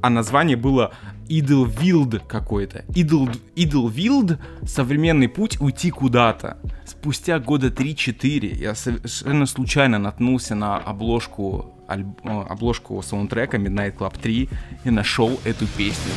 А 0.00 0.10
название 0.10 0.56
было 0.56 0.92
Idlewild 1.28 2.20
какой-то. 2.26 2.84
Idle, 2.88 3.36
Idlewild 3.56 4.38
«Современный 4.66 5.28
путь 5.28 5.60
уйти 5.60 5.90
куда-то». 5.90 6.58
Спустя 6.86 7.38
года 7.38 7.68
3-4 7.68 8.54
я 8.58 8.74
совершенно 8.74 9.46
случайно 9.46 9.98
наткнулся 9.98 10.54
на 10.54 10.76
обложку, 10.78 11.74
альб- 11.88 12.18
э, 12.24 12.46
обложку 12.48 13.02
саундтрека 13.02 13.58
Midnight 13.58 13.96
Club 13.96 14.14
3 14.20 14.48
и 14.84 14.90
нашел 14.90 15.38
эту 15.44 15.66
песню. 15.66 16.12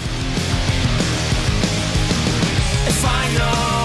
If 2.87 3.05
I 3.05 3.37
know 3.37 3.80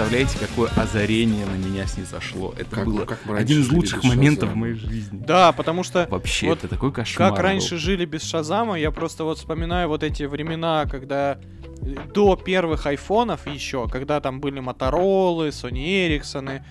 представляете, 0.00 0.38
какое 0.38 0.70
озарение 0.76 1.44
на 1.44 1.56
меня 1.56 1.86
снизошло. 1.86 2.54
Это 2.56 2.76
Как- 2.76 2.84
было 2.86 3.04
как 3.04 3.18
один 3.28 3.60
из 3.60 3.70
лучших 3.70 4.02
моментов 4.02 4.50
в 4.50 4.54
моей 4.54 4.74
жизни. 4.74 5.22
Да, 5.26 5.52
потому 5.52 5.82
что... 5.82 6.06
Вообще, 6.10 6.48
вот 6.48 6.58
это 6.58 6.68
такой 6.68 6.90
кошмар. 6.90 7.28
Как 7.28 7.36
был. 7.36 7.42
раньше 7.42 7.76
жили 7.76 8.06
без 8.06 8.22
Шазама, 8.22 8.78
я 8.78 8.90
просто 8.92 9.24
вот 9.24 9.38
вспоминаю 9.38 9.88
вот 9.88 10.02
эти 10.02 10.22
времена, 10.22 10.86
когда 10.90 11.38
э, 11.82 11.96
до 12.14 12.36
первых 12.36 12.86
айфонов 12.86 13.46
еще, 13.46 13.88
когда 13.88 14.20
там 14.20 14.40
были 14.40 14.60
Моторолы, 14.60 15.48
Sony 15.48 16.06
Эриксоны, 16.06 16.64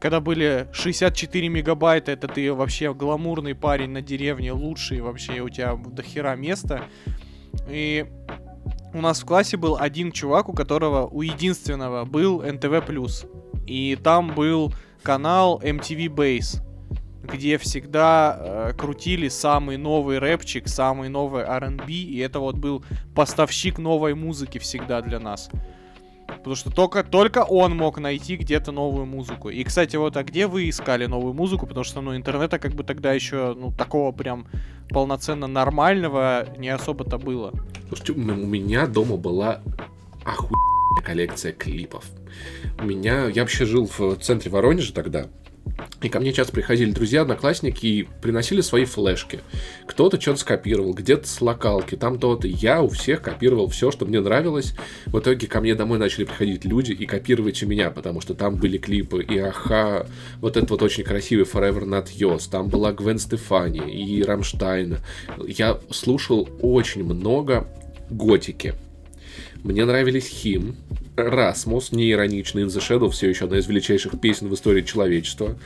когда 0.00 0.18
были 0.18 0.66
64 0.72 1.48
мегабайта, 1.48 2.10
это 2.10 2.26
ты 2.26 2.52
вообще 2.52 2.92
гламурный 2.92 3.54
парень 3.54 3.90
на 3.90 4.02
деревне, 4.02 4.50
лучший 4.50 5.00
вообще, 5.02 5.40
у 5.40 5.48
тебя 5.48 5.76
до 5.76 6.02
хера 6.02 6.34
места. 6.34 6.82
И 7.68 8.06
у 8.94 9.00
нас 9.00 9.22
в 9.22 9.26
классе 9.26 9.56
был 9.56 9.76
один 9.78 10.12
чувак, 10.12 10.48
у 10.48 10.52
которого, 10.52 11.06
у 11.06 11.22
единственного 11.22 12.04
был 12.04 12.42
НТВ+. 12.42 12.82
И 13.66 13.96
там 13.96 14.34
был 14.34 14.72
канал 15.02 15.60
MTV 15.62 16.06
Base 16.08 16.62
где 17.22 17.56
всегда 17.56 18.36
э, 18.38 18.72
крутили 18.76 19.28
самый 19.28 19.76
новый 19.76 20.18
рэпчик, 20.18 20.68
самый 20.68 21.08
новый 21.08 21.44
R&B, 21.44 21.86
и 21.92 22.18
это 22.18 22.40
вот 22.40 22.56
был 22.56 22.84
поставщик 23.14 23.78
новой 23.78 24.14
музыки 24.14 24.58
всегда 24.58 25.00
для 25.02 25.20
нас. 25.20 25.48
Потому 26.38 26.56
что 26.56 26.70
только, 26.70 27.04
только 27.04 27.44
он 27.44 27.76
мог 27.76 27.98
найти 27.98 28.36
где-то 28.36 28.72
новую 28.72 29.06
музыку. 29.06 29.48
И, 29.48 29.62
кстати, 29.64 29.96
вот, 29.96 30.16
а 30.16 30.24
где 30.24 30.46
вы 30.46 30.68
искали 30.68 31.06
новую 31.06 31.34
музыку? 31.34 31.66
Потому 31.66 31.84
что, 31.84 32.00
ну, 32.00 32.16
интернета 32.16 32.58
как 32.58 32.72
бы 32.72 32.84
тогда 32.84 33.12
еще, 33.12 33.54
ну, 33.56 33.72
такого 33.72 34.12
прям 34.12 34.46
полноценно 34.88 35.46
нормального 35.46 36.46
не 36.58 36.68
особо-то 36.68 37.18
было. 37.18 37.52
Слушайте, 37.88 38.12
у 38.12 38.46
меня 38.46 38.86
дома 38.86 39.16
была 39.16 39.60
охуенная 40.24 41.02
коллекция 41.04 41.52
клипов. 41.52 42.04
У 42.78 42.84
меня, 42.84 43.26
я 43.26 43.42
вообще 43.42 43.64
жил 43.64 43.86
в 43.86 44.16
центре 44.16 44.50
Воронежа 44.50 44.92
тогда, 44.94 45.28
и 46.02 46.08
ко 46.08 46.20
мне 46.20 46.32
часто 46.32 46.52
приходили 46.52 46.90
друзья, 46.90 47.22
одноклассники 47.22 47.86
и 47.86 48.08
приносили 48.20 48.60
свои 48.60 48.84
флешки. 48.84 49.40
Кто-то 49.86 50.20
что-то 50.20 50.40
скопировал, 50.40 50.92
где-то 50.94 51.28
с 51.28 51.40
локалки, 51.40 51.96
там 51.96 52.18
то-то. 52.18 52.48
Я 52.48 52.82
у 52.82 52.88
всех 52.88 53.22
копировал 53.22 53.68
все, 53.68 53.90
что 53.90 54.04
мне 54.04 54.20
нравилось. 54.20 54.74
В 55.06 55.18
итоге 55.18 55.46
ко 55.46 55.60
мне 55.60 55.74
домой 55.74 55.98
начали 55.98 56.24
приходить 56.24 56.64
люди 56.64 56.92
и 56.92 57.06
копировать 57.06 57.62
у 57.62 57.66
меня, 57.66 57.90
потому 57.90 58.20
что 58.20 58.34
там 58.34 58.56
были 58.56 58.78
клипы 58.78 59.22
и 59.22 59.38
Аха, 59.38 60.06
вот 60.40 60.56
этот 60.56 60.70
вот 60.70 60.82
очень 60.82 61.04
красивый 61.04 61.44
Forever 61.44 61.84
Not 61.84 62.08
Yours, 62.16 62.48
там 62.50 62.68
была 62.68 62.92
Гвен 62.92 63.18
Стефани 63.18 63.80
и 63.90 64.22
Рамштайн. 64.22 64.98
Я 65.46 65.78
слушал 65.90 66.48
очень 66.60 67.04
много 67.04 67.68
готики. 68.10 68.74
Мне 69.62 69.84
нравились 69.84 70.26
Хим, 70.26 70.76
Расмус, 71.16 71.92
неироничный 71.92 72.62
In 72.62 72.66
the 72.66 72.80
Shadows, 72.80 73.10
все 73.10 73.28
еще 73.28 73.44
одна 73.44 73.58
из 73.58 73.66
величайших 73.66 74.20
песен 74.20 74.48
в 74.48 74.54
истории 74.54 74.82
человечества. 74.82 75.56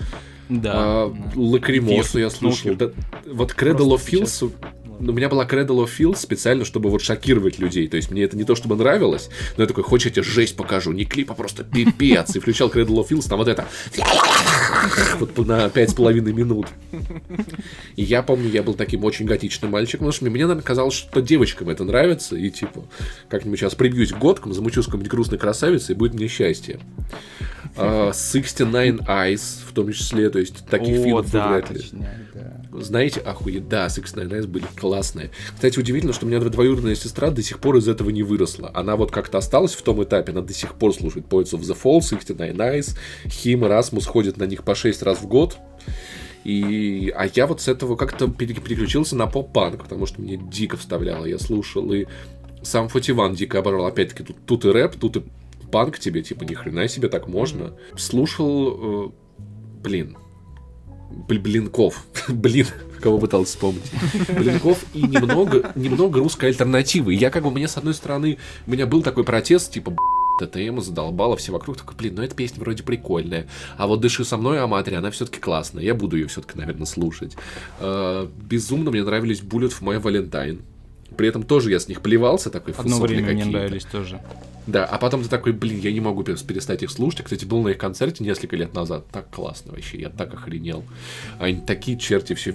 Да. 0.49 0.73
А, 0.75 1.17
Лакримосу, 1.35 2.21
я 2.21 2.31
слушал. 2.31 2.75
Да, 2.77 2.91
вот 3.27 3.53
Cradle 3.53 3.97
of 3.97 4.07
Filth, 4.07 4.53
у 4.99 5.13
меня 5.13 5.29
была 5.29 5.45
Cradle 5.45 5.85
of 5.85 5.91
Filth 5.99 6.17
специально, 6.17 6.65
чтобы 6.65 6.91
вот 6.91 7.03
шокировать 7.03 7.59
людей. 7.59 7.89
То 7.89 7.97
есть 7.97 8.11
мне 8.11 8.23
это 8.23 8.37
не 8.37 8.45
то 8.45 8.55
чтобы 8.55 8.77
нравилось, 8.77 9.29
но 9.57 9.63
я 9.63 9.69
такой, 9.69 9.85
хочешь, 9.85 10.07
я 10.07 10.13
тебе 10.13 10.23
жесть 10.23 10.57
покажу. 10.57 10.93
Не 10.93 11.05
клип, 11.05 11.31
а 11.31 11.35
просто 11.35 11.65
пипец. 11.65 12.35
И 12.37 12.41
включал 12.41 12.69
Cradle 12.69 12.97
of 12.97 13.09
Filth, 13.09 13.29
там 13.29 13.39
вот 13.39 13.49
это. 13.49 13.67
Вот 15.19 15.47
на 15.47 15.69
пять 15.69 15.91
с 15.91 15.95
половиной 15.95 16.33
минут. 16.33 16.67
И 17.97 18.03
я 18.03 18.23
помню, 18.23 18.49
я 18.51 18.63
был 18.63 18.75
таким 18.75 19.05
очень 19.05 19.27
готичным 19.27 19.71
мальчиком, 19.71 20.01
потому 20.01 20.13
что 20.13 20.25
мне, 20.27 20.45
наверное, 20.45 20.63
казалось, 20.63 20.95
что 20.95 21.21
девочкам 21.21 21.69
это 21.69 21.85
нравится, 21.85 22.37
и 22.37 22.51
типа, 22.51 22.85
как-нибудь 23.29 23.59
сейчас 23.59 23.75
прибьюсь 23.75 24.13
к 24.13 24.19
годкам, 24.19 24.53
замучу 24.53 24.83
с 24.83 24.87
какой-нибудь 24.87 25.11
грустной 25.11 25.39
красавицей, 25.39 25.95
и 25.95 25.99
будет 25.99 26.15
мне 26.15 26.29
счастье. 26.29 26.81
А, 27.77 28.13
69 28.13 29.01
Eyes, 29.03 29.41
в 29.69 29.73
том 29.73 29.93
числе, 29.93 30.31
то 30.31 30.39
есть 30.39 30.67
таких 30.67 30.99
О, 30.99 31.03
фильмов 31.03 31.31
да, 31.31 31.49
вряд 31.49 31.71
ли. 31.71 31.79
точняк, 31.79 32.17
да. 32.35 32.81
Знаете, 32.81 33.21
охуеть, 33.21 33.69
да, 33.69 33.89
69 33.89 34.33
Eyes 34.33 34.47
были 34.47 34.65
классные. 34.77 35.31
Кстати, 35.55 35.79
удивительно, 35.79 36.13
что 36.13 36.27
у 36.27 36.29
меня 36.29 36.41
двоюродная 36.41 36.95
сестра 36.95 37.31
до 37.31 37.43
сих 37.43 37.59
пор 37.59 37.77
из 37.77 37.89
этого 37.89 38.11
не 38.11 38.23
выросла. 38.23 38.71
Она 38.75 38.97
вот 38.97 39.11
как-то 39.11 39.39
осталась 39.39 39.75
в 39.75 39.83
том 39.83 40.03
этапе, 40.03 40.33
она 40.33 40.41
до 40.41 40.53
сих 40.53 40.75
пор 40.75 40.95
слушает 40.95 41.27
Poets 41.27 41.53
of 41.53 41.61
the 41.61 41.77
Fall, 41.81 42.03
69 42.07 42.55
Eyes, 42.57 42.97
Хим 43.29 43.65
Расмус 43.65 44.07
ходят 44.07 44.37
на 44.37 44.45
них 44.45 44.63
по 44.65 44.75
6 44.75 45.03
раз 45.03 45.19
в 45.19 45.27
год. 45.27 45.57
И, 46.45 47.13
а 47.17 47.27
я 47.35 47.47
вот 47.49 47.61
с 47.61 47.67
этого 47.67 47.97
как-то 47.97 48.29
пере- 48.29 48.55
переключился 48.55 49.17
на 49.17 49.27
поп-панк, 49.27 49.83
потому 49.83 50.07
что 50.07 50.21
мне 50.21 50.37
дико 50.37 50.77
вставляло. 50.77 51.25
Я 51.25 51.39
слушал 51.41 51.93
и 51.93 52.07
сам 52.63 52.89
Фотиван 52.89 53.35
дико 53.35 53.59
оборвал. 53.59 53.87
Опять-таки, 53.87 54.23
тут, 54.23 54.37
тут 54.47 54.65
и 54.65 54.71
рэп, 54.71 54.95
тут 54.95 55.17
и 55.17 55.23
панк 55.71 55.99
тебе, 55.99 56.23
типа, 56.23 56.45
ни 56.45 56.55
хрена 56.55 56.89
себе 56.89 57.09
так 57.09 57.29
можно. 57.29 57.75
Слушал, 57.97 59.07
э, 59.07 59.11
блин, 59.83 60.17
Бл- 61.29 61.39
Блинков. 61.41 62.05
Блин, 62.29 62.67
кого 63.01 63.19
пытался 63.19 63.53
вспомнить. 63.53 63.91
Блинков 64.37 64.85
и 64.93 65.03
немного, 65.03 65.73
немного 65.77 66.19
русской 66.19 66.47
альтернативы. 66.47 67.15
Я 67.15 67.31
как 67.31 67.45
бы, 67.45 67.51
мне 67.51 67.69
с 67.69 67.77
одной 67.77 67.95
стороны, 67.95 68.39
у 68.67 68.71
меня 68.71 68.87
был 68.87 69.03
такой 69.03 69.25
протест, 69.25 69.73
типа, 69.73 69.93
«Б***ь, 69.93 70.47
ТТМ 70.47 70.81
задолбала, 70.81 71.37
все 71.37 71.53
вокруг 71.53 71.77
такой, 71.79 71.95
блин, 71.97 72.17
ну 72.17 72.23
эта 72.23 72.35
песня 72.35 72.61
вроде 72.61 72.83
прикольная. 72.83 73.47
А 73.79 73.87
вот 73.87 74.01
«Дыши 74.01 74.25
со 74.25 74.37
мной» 74.37 74.61
Аматри, 74.61 74.97
она 74.97 75.11
все-таки 75.11 75.39
классная. 75.41 75.83
Я 75.85 75.95
буду 75.95 76.17
ее 76.17 76.27
все-таки, 76.27 76.59
наверное, 76.59 76.87
слушать. 76.87 77.37
Э, 77.81 78.27
Безумно 78.43 78.91
мне 78.91 79.03
нравились 79.05 79.41
Bullet 79.41 79.71
в 79.71 79.83
My 79.83 80.03
Valentine. 80.03 80.61
При 81.17 81.29
этом 81.29 81.43
тоже 81.43 81.71
я 81.71 81.79
с 81.79 81.89
них 81.89 82.01
плевался, 82.01 82.51
такой 82.51 82.75
Одно 82.77 83.01
время 83.01 83.33
мне 83.33 83.45
нравились 83.45 83.85
тоже. 83.85 84.21
Да, 84.67 84.85
а 84.85 84.99
потом 84.99 85.23
ты 85.23 85.29
такой, 85.29 85.53
блин, 85.53 85.79
я 85.79 85.93
не 85.93 86.01
могу 86.01 86.23
перес- 86.23 86.45
перестать 86.45 86.83
их 86.83 86.91
слушать. 86.91 87.21
Я, 87.21 87.25
Кстати, 87.25 87.45
был 87.45 87.63
на 87.63 87.69
их 87.69 87.79
концерте 87.79 88.25
несколько 88.25 88.57
лет 88.57 88.75
назад. 88.75 89.07
Так 89.13 89.31
классно 89.31 89.73
вообще, 89.73 89.99
я 90.01 90.11
так 90.11 90.35
охренел. 90.35 90.85
Они 91.39 91.61
такие 91.61 91.97
черти 91.97 92.35
все 92.35 92.55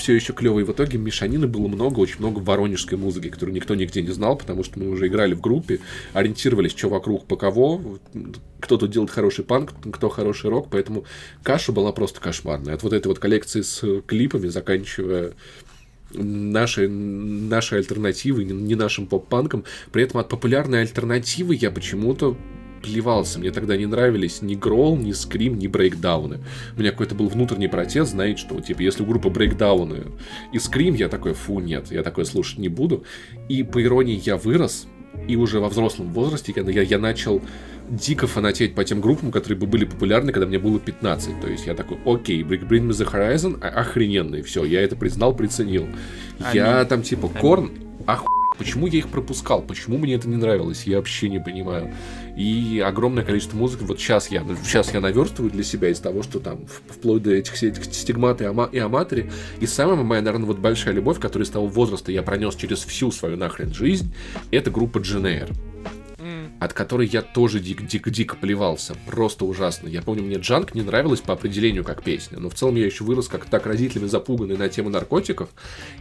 все 0.00 0.14
еще 0.14 0.32
клевые. 0.32 0.64
В 0.64 0.72
итоге 0.72 0.98
Мишанины 0.98 1.46
было 1.46 1.68
много, 1.68 2.00
очень 2.00 2.18
много 2.18 2.38
воронежской 2.38 2.98
музыки, 2.98 3.28
которую 3.28 3.54
никто 3.54 3.74
нигде 3.74 4.02
не 4.02 4.10
знал, 4.10 4.36
потому 4.36 4.64
что 4.64 4.80
мы 4.80 4.88
уже 4.88 5.06
играли 5.06 5.34
в 5.34 5.40
группе, 5.40 5.80
ориентировались, 6.12 6.72
что 6.72 6.88
вокруг, 6.88 7.26
по 7.26 7.36
кого, 7.36 7.98
кто 8.60 8.78
тут 8.78 8.90
делает 8.90 9.10
хороший 9.10 9.44
панк, 9.44 9.72
кто 9.92 10.08
хороший 10.08 10.50
рок, 10.50 10.68
поэтому 10.70 11.04
каша 11.42 11.72
была 11.72 11.92
просто 11.92 12.20
кошмарная. 12.20 12.74
От 12.74 12.82
вот 12.82 12.92
этой 12.92 13.08
вот 13.08 13.18
коллекции 13.18 13.60
с 13.60 13.82
э, 13.82 14.00
клипами, 14.06 14.48
заканчивая 14.48 15.32
нашей, 16.14 16.88
нашей 16.88 17.78
альтернативой, 17.78 18.44
не, 18.44 18.74
нашим 18.74 19.06
поп-панком. 19.06 19.64
При 19.92 20.02
этом 20.02 20.20
от 20.20 20.28
популярной 20.28 20.82
альтернативы 20.82 21.54
я 21.54 21.70
почему-то 21.70 22.36
плевался. 22.82 23.38
Мне 23.38 23.50
тогда 23.50 23.76
не 23.76 23.86
нравились 23.86 24.42
ни 24.42 24.54
грол, 24.54 24.96
ни 24.96 25.12
скрим, 25.12 25.58
ни 25.58 25.66
брейкдауны. 25.66 26.40
У 26.76 26.80
меня 26.80 26.90
какой-то 26.90 27.14
был 27.14 27.28
внутренний 27.28 27.68
протест, 27.68 28.12
знаете, 28.12 28.40
что, 28.40 28.60
типа, 28.60 28.80
если 28.80 29.02
у 29.02 29.06
группы 29.06 29.28
брейкдауны 29.28 30.04
и 30.52 30.58
скрим, 30.58 30.94
я 30.94 31.08
такой, 31.08 31.34
фу, 31.34 31.60
нет, 31.60 31.90
я 31.90 32.02
такое 32.02 32.24
слушать 32.24 32.58
не 32.58 32.68
буду. 32.68 33.04
И 33.48 33.62
по 33.62 33.82
иронии 33.82 34.20
я 34.24 34.36
вырос, 34.36 34.86
и 35.28 35.36
уже 35.36 35.60
во 35.60 35.68
взрослом 35.68 36.12
возрасте 36.12 36.52
я, 36.56 36.62
я, 36.62 36.82
я 36.82 36.98
начал 36.98 37.42
дико 37.90 38.26
фанатеть 38.26 38.74
по 38.74 38.84
тем 38.84 39.00
группам, 39.00 39.32
которые 39.32 39.58
бы 39.58 39.66
были 39.66 39.84
популярны, 39.84 40.32
когда 40.32 40.46
мне 40.46 40.58
было 40.58 40.78
15. 40.78 41.40
То 41.40 41.48
есть 41.48 41.66
я 41.66 41.74
такой, 41.74 41.98
окей, 42.06 42.42
Bring, 42.42 42.66
Bring 42.66 42.88
Me 42.88 42.90
The 42.90 43.10
Horizon, 43.10 43.58
а- 43.60 43.80
охрененный, 43.80 44.42
все, 44.42 44.64
я 44.64 44.80
это 44.80 44.96
признал, 44.96 45.34
приценил. 45.34 45.88
Я 46.52 46.84
там 46.84 47.02
типа, 47.02 47.28
Корн, 47.28 47.70
ах, 48.06 48.24
почему 48.58 48.86
я 48.86 48.98
их 48.98 49.08
пропускал, 49.08 49.62
почему 49.62 49.98
мне 49.98 50.14
это 50.14 50.28
не 50.28 50.36
нравилось, 50.36 50.84
я 50.84 50.98
вообще 50.98 51.28
не 51.28 51.40
понимаю. 51.40 51.92
И 52.36 52.82
огромное 52.84 53.24
количество 53.24 53.56
музыки, 53.56 53.82
вот 53.82 53.98
сейчас 53.98 54.30
я, 54.30 54.44
сейчас 54.62 54.94
я 54.94 55.00
наверстываю 55.00 55.50
для 55.50 55.64
себя 55.64 55.88
из 55.88 55.98
того, 55.98 56.22
что 56.22 56.38
там 56.38 56.60
вплоть 56.88 57.22
до 57.22 57.32
этих, 57.32 57.54
всех 57.54 57.84
стигмат 57.84 58.40
и, 58.40 58.44
ама, 58.44 58.68
и 58.70 58.78
аматори. 58.78 59.30
И 59.58 59.66
самая 59.66 59.96
моя, 59.96 60.22
наверное, 60.22 60.46
вот 60.46 60.58
большая 60.58 60.94
любовь, 60.94 61.18
которую 61.18 61.44
с 61.44 61.50
того 61.50 61.66
возраста 61.66 62.12
я 62.12 62.22
пронес 62.22 62.54
через 62.54 62.84
всю 62.84 63.10
свою 63.10 63.36
нахрен 63.36 63.74
жизнь, 63.74 64.14
это 64.50 64.70
группа 64.70 64.98
GNR 64.98 65.52
от 66.60 66.74
которой 66.74 67.06
я 67.06 67.22
тоже 67.22 67.58
дико-дико-дико 67.58 68.36
плевался. 68.36 68.94
Просто 69.06 69.46
ужасно. 69.46 69.88
Я 69.88 70.02
помню, 70.02 70.22
мне 70.22 70.36
Джанк 70.36 70.74
не 70.74 70.82
нравилась 70.82 71.20
по 71.20 71.32
определению 71.32 71.84
как 71.84 72.04
песня, 72.04 72.38
но 72.38 72.50
в 72.50 72.54
целом 72.54 72.76
я 72.76 72.84
еще 72.84 73.02
вырос 73.02 73.28
как 73.28 73.46
так 73.46 73.66
родителями 73.66 74.06
запуганный 74.06 74.58
на 74.58 74.68
тему 74.68 74.90
наркотиков, 74.90 75.48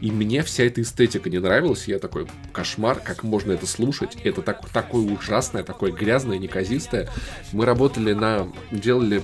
и 0.01 0.11
мне 0.11 0.43
вся 0.43 0.65
эта 0.65 0.81
эстетика 0.81 1.29
не 1.29 1.39
нравилась, 1.39 1.87
я 1.87 1.97
такой, 1.97 2.27
кошмар, 2.51 2.99
как 2.99 3.23
можно 3.23 3.53
это 3.53 3.65
слушать? 3.65 4.17
Это 4.23 4.41
так, 4.41 4.67
такое 4.69 5.03
ужасное, 5.03 5.63
такое 5.63 5.91
грязное, 5.91 6.37
неказистое. 6.37 7.09
Мы 7.53 7.65
работали 7.65 8.11
на... 8.11 8.51
делали 8.71 9.23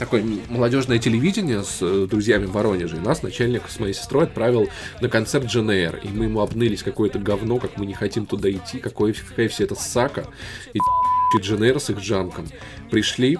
такое 0.00 0.24
молодежное 0.48 0.98
телевидение 0.98 1.62
с 1.62 1.78
э, 1.82 2.06
друзьями 2.10 2.46
в 2.46 2.52
Воронеже. 2.52 2.96
И 2.96 3.00
нас 3.00 3.22
начальник 3.22 3.64
с 3.68 3.78
моей 3.78 3.92
сестрой 3.92 4.24
отправил 4.24 4.68
на 5.02 5.10
концерт 5.10 5.44
GNR. 5.44 6.00
И 6.02 6.08
мы 6.08 6.24
ему 6.24 6.40
обнылись 6.40 6.82
какое-то 6.82 7.18
говно, 7.18 7.58
как 7.58 7.76
мы 7.76 7.84
не 7.84 7.92
хотим 7.92 8.24
туда 8.24 8.50
идти, 8.50 8.78
какое, 8.78 9.12
какая 9.12 9.48
вся 9.48 9.64
эта 9.64 9.74
сака. 9.74 10.24
И 10.72 10.78
GNR 11.38 11.78
с 11.78 11.90
их 11.90 11.98
джанком. 11.98 12.48
Пришли, 12.90 13.38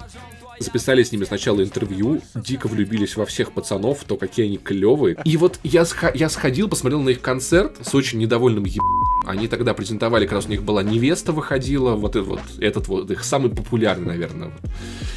записали 0.61 1.03
с 1.03 1.11
ними 1.11 1.25
сначала 1.25 1.63
интервью, 1.63 2.21
дико 2.35 2.69
влюбились 2.69 3.17
во 3.17 3.27
всех 3.27 3.53
пацанов, 3.53 4.05
то, 4.05 4.17
какие 4.17 4.47
они 4.47 4.59
клевые. 4.59 5.17
И 5.25 5.37
вот 5.37 5.59
я, 5.65 5.83
сха- 5.83 6.13
я 6.15 6.29
сходил, 6.29 6.69
посмотрел 6.69 7.03
на 7.03 7.09
их 7.11 7.21
концерт 7.21 7.79
с 7.83 7.95
очень 7.95 8.19
недовольным 8.19 8.65
еб... 8.65 8.83
Они 9.27 9.49
тогда 9.49 9.75
презентовали, 9.75 10.25
как 10.25 10.33
раз 10.35 10.47
у 10.47 10.49
них 10.49 10.63
была 10.63 10.83
невеста 10.83 11.33
выходила, 11.33 11.95
вот 11.95 12.17
этот 12.17 12.29
вот, 12.29 12.41
этот 12.59 12.89
вот 12.89 13.11
их 13.11 13.23
самый 13.25 13.51
популярный, 13.51 14.07
наверное, 14.07 14.49
вот 14.49 14.71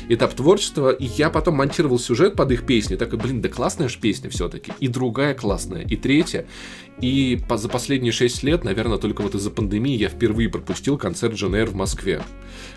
этап 0.10 0.34
творчества. 0.34 0.92
И 0.92 1.06
я 1.06 1.30
потом 1.30 1.56
монтировал 1.56 2.00
сюжет 2.00 2.36
под 2.36 2.52
их 2.52 2.66
песни. 2.66 2.96
Такой, 2.96 3.20
блин, 3.20 3.42
да 3.42 3.50
классная 3.50 3.88
же 3.88 4.00
песня 4.00 4.30
все-таки. 4.30 4.72
И 4.80 4.88
другая 4.88 5.34
классная, 5.34 5.82
и 5.84 5.96
третья. 5.96 6.46
И 7.02 7.40
по- 7.50 7.58
за 7.58 7.70
последние 7.70 8.12
6 8.12 8.44
лет, 8.44 8.64
наверное, 8.64 8.98
только 8.98 9.22
вот 9.22 9.36
из-за 9.36 9.50
пандемии 9.50 9.98
я 9.98 10.10
впервые 10.10 10.50
пропустил 10.50 10.98
концерт 10.98 11.34
GNR 11.34 11.66
в 11.68 11.76
Москве. 11.76 12.22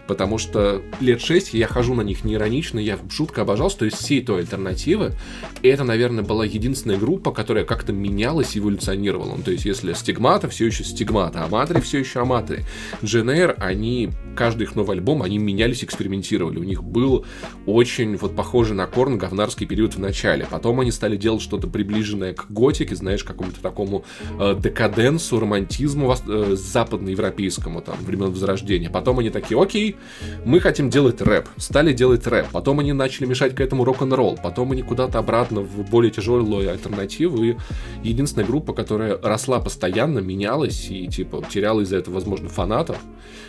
Потому 0.07 0.39
что 0.39 0.83
лет 1.01 1.21
6 1.21 1.55
я 1.55 1.67
хожу 1.67 1.95
на 1.95 2.03
них 2.03 2.25
не 2.25 2.35
иронично, 2.35 2.79
я 2.79 2.99
жутко 3.11 3.43
обожал, 3.43 3.71
что 3.71 3.85
из 3.87 3.95
всей 3.95 4.25
той 4.25 4.41
альтернативы 4.41 5.15
это, 5.63 5.85
наверное, 5.85 6.25
была 6.25 6.45
единственная 6.45 6.97
группа, 6.97 7.33
которая 7.33 7.65
как-то 7.65 7.93
менялась 7.93 8.57
эволюционировала. 8.57 9.35
Ну, 9.37 9.43
то 9.43 9.51
есть, 9.51 9.65
если 9.65 9.93
стигмата, 9.93 10.49
все 10.49 10.67
еще 10.67 10.85
стигмата, 10.85 11.45
аматри, 11.45 11.81
все 11.81 11.99
еще 11.99 12.21
аматри. 12.21 12.61
GNR, 13.03 13.55
они, 13.59 14.11
каждый 14.37 14.65
их 14.65 14.77
новый 14.77 14.97
альбом, 14.97 15.23
они 15.23 15.39
менялись, 15.39 15.85
экспериментировали. 15.85 16.59
У 16.59 16.65
них 16.65 16.83
был 16.83 17.25
очень 17.67 18.17
вот 18.17 18.37
похожий 18.37 18.77
на 18.77 18.87
Корн 18.87 19.19
говнарский 19.19 19.67
период 19.67 19.95
в 19.95 19.99
начале. 19.99 20.47
Потом 20.49 20.81
они 20.81 20.91
стали 20.91 21.17
делать 21.17 21.43
что-то 21.43 21.67
приближенное 21.67 22.35
к 22.35 22.51
готике, 22.51 22.95
знаешь, 22.95 23.25
какому-то 23.25 23.61
такому 23.61 24.05
э, 24.39 24.57
декаденсу, 24.59 25.41
романтизму 25.41 26.15
э, 26.27 26.55
западноевропейскому, 26.57 27.81
там, 27.81 27.97
времен 28.05 28.31
Возрождения. 28.31 28.91
Потом 28.91 29.19
они 29.19 29.31
такие, 29.31 29.61
окей, 29.61 29.96
мы 30.45 30.61
хотим 30.61 30.91
делать 30.91 31.21
рэп. 31.21 31.49
Стали 31.57 31.93
делать 31.93 32.27
рэп. 32.27 32.47
Потом 32.53 32.81
они 32.81 32.93
начали 32.93 33.27
мешать 33.27 33.55
к 33.55 33.61
этому 33.61 33.85
рок-н-ролл. 33.85 34.39
Потом 34.43 34.73
они 34.73 34.83
куда-то 34.83 35.19
обратно 35.19 35.61
в 35.61 35.89
более 35.91 36.11
тяжелую 36.11 36.71
альтернативу. 36.71 37.43
И 37.45 37.57
единственная 38.03 38.47
группа, 38.47 38.73
которая 38.73 39.19
росла 39.23 39.61
постоянно, 39.61 40.19
менялась 40.21 40.89
и, 40.91 41.07
типа, 41.09 41.43
теряла 41.49 41.81
из-за 41.83 41.97
этого, 41.97 42.15
возможно, 42.15 42.49
фанатов. 42.49 42.99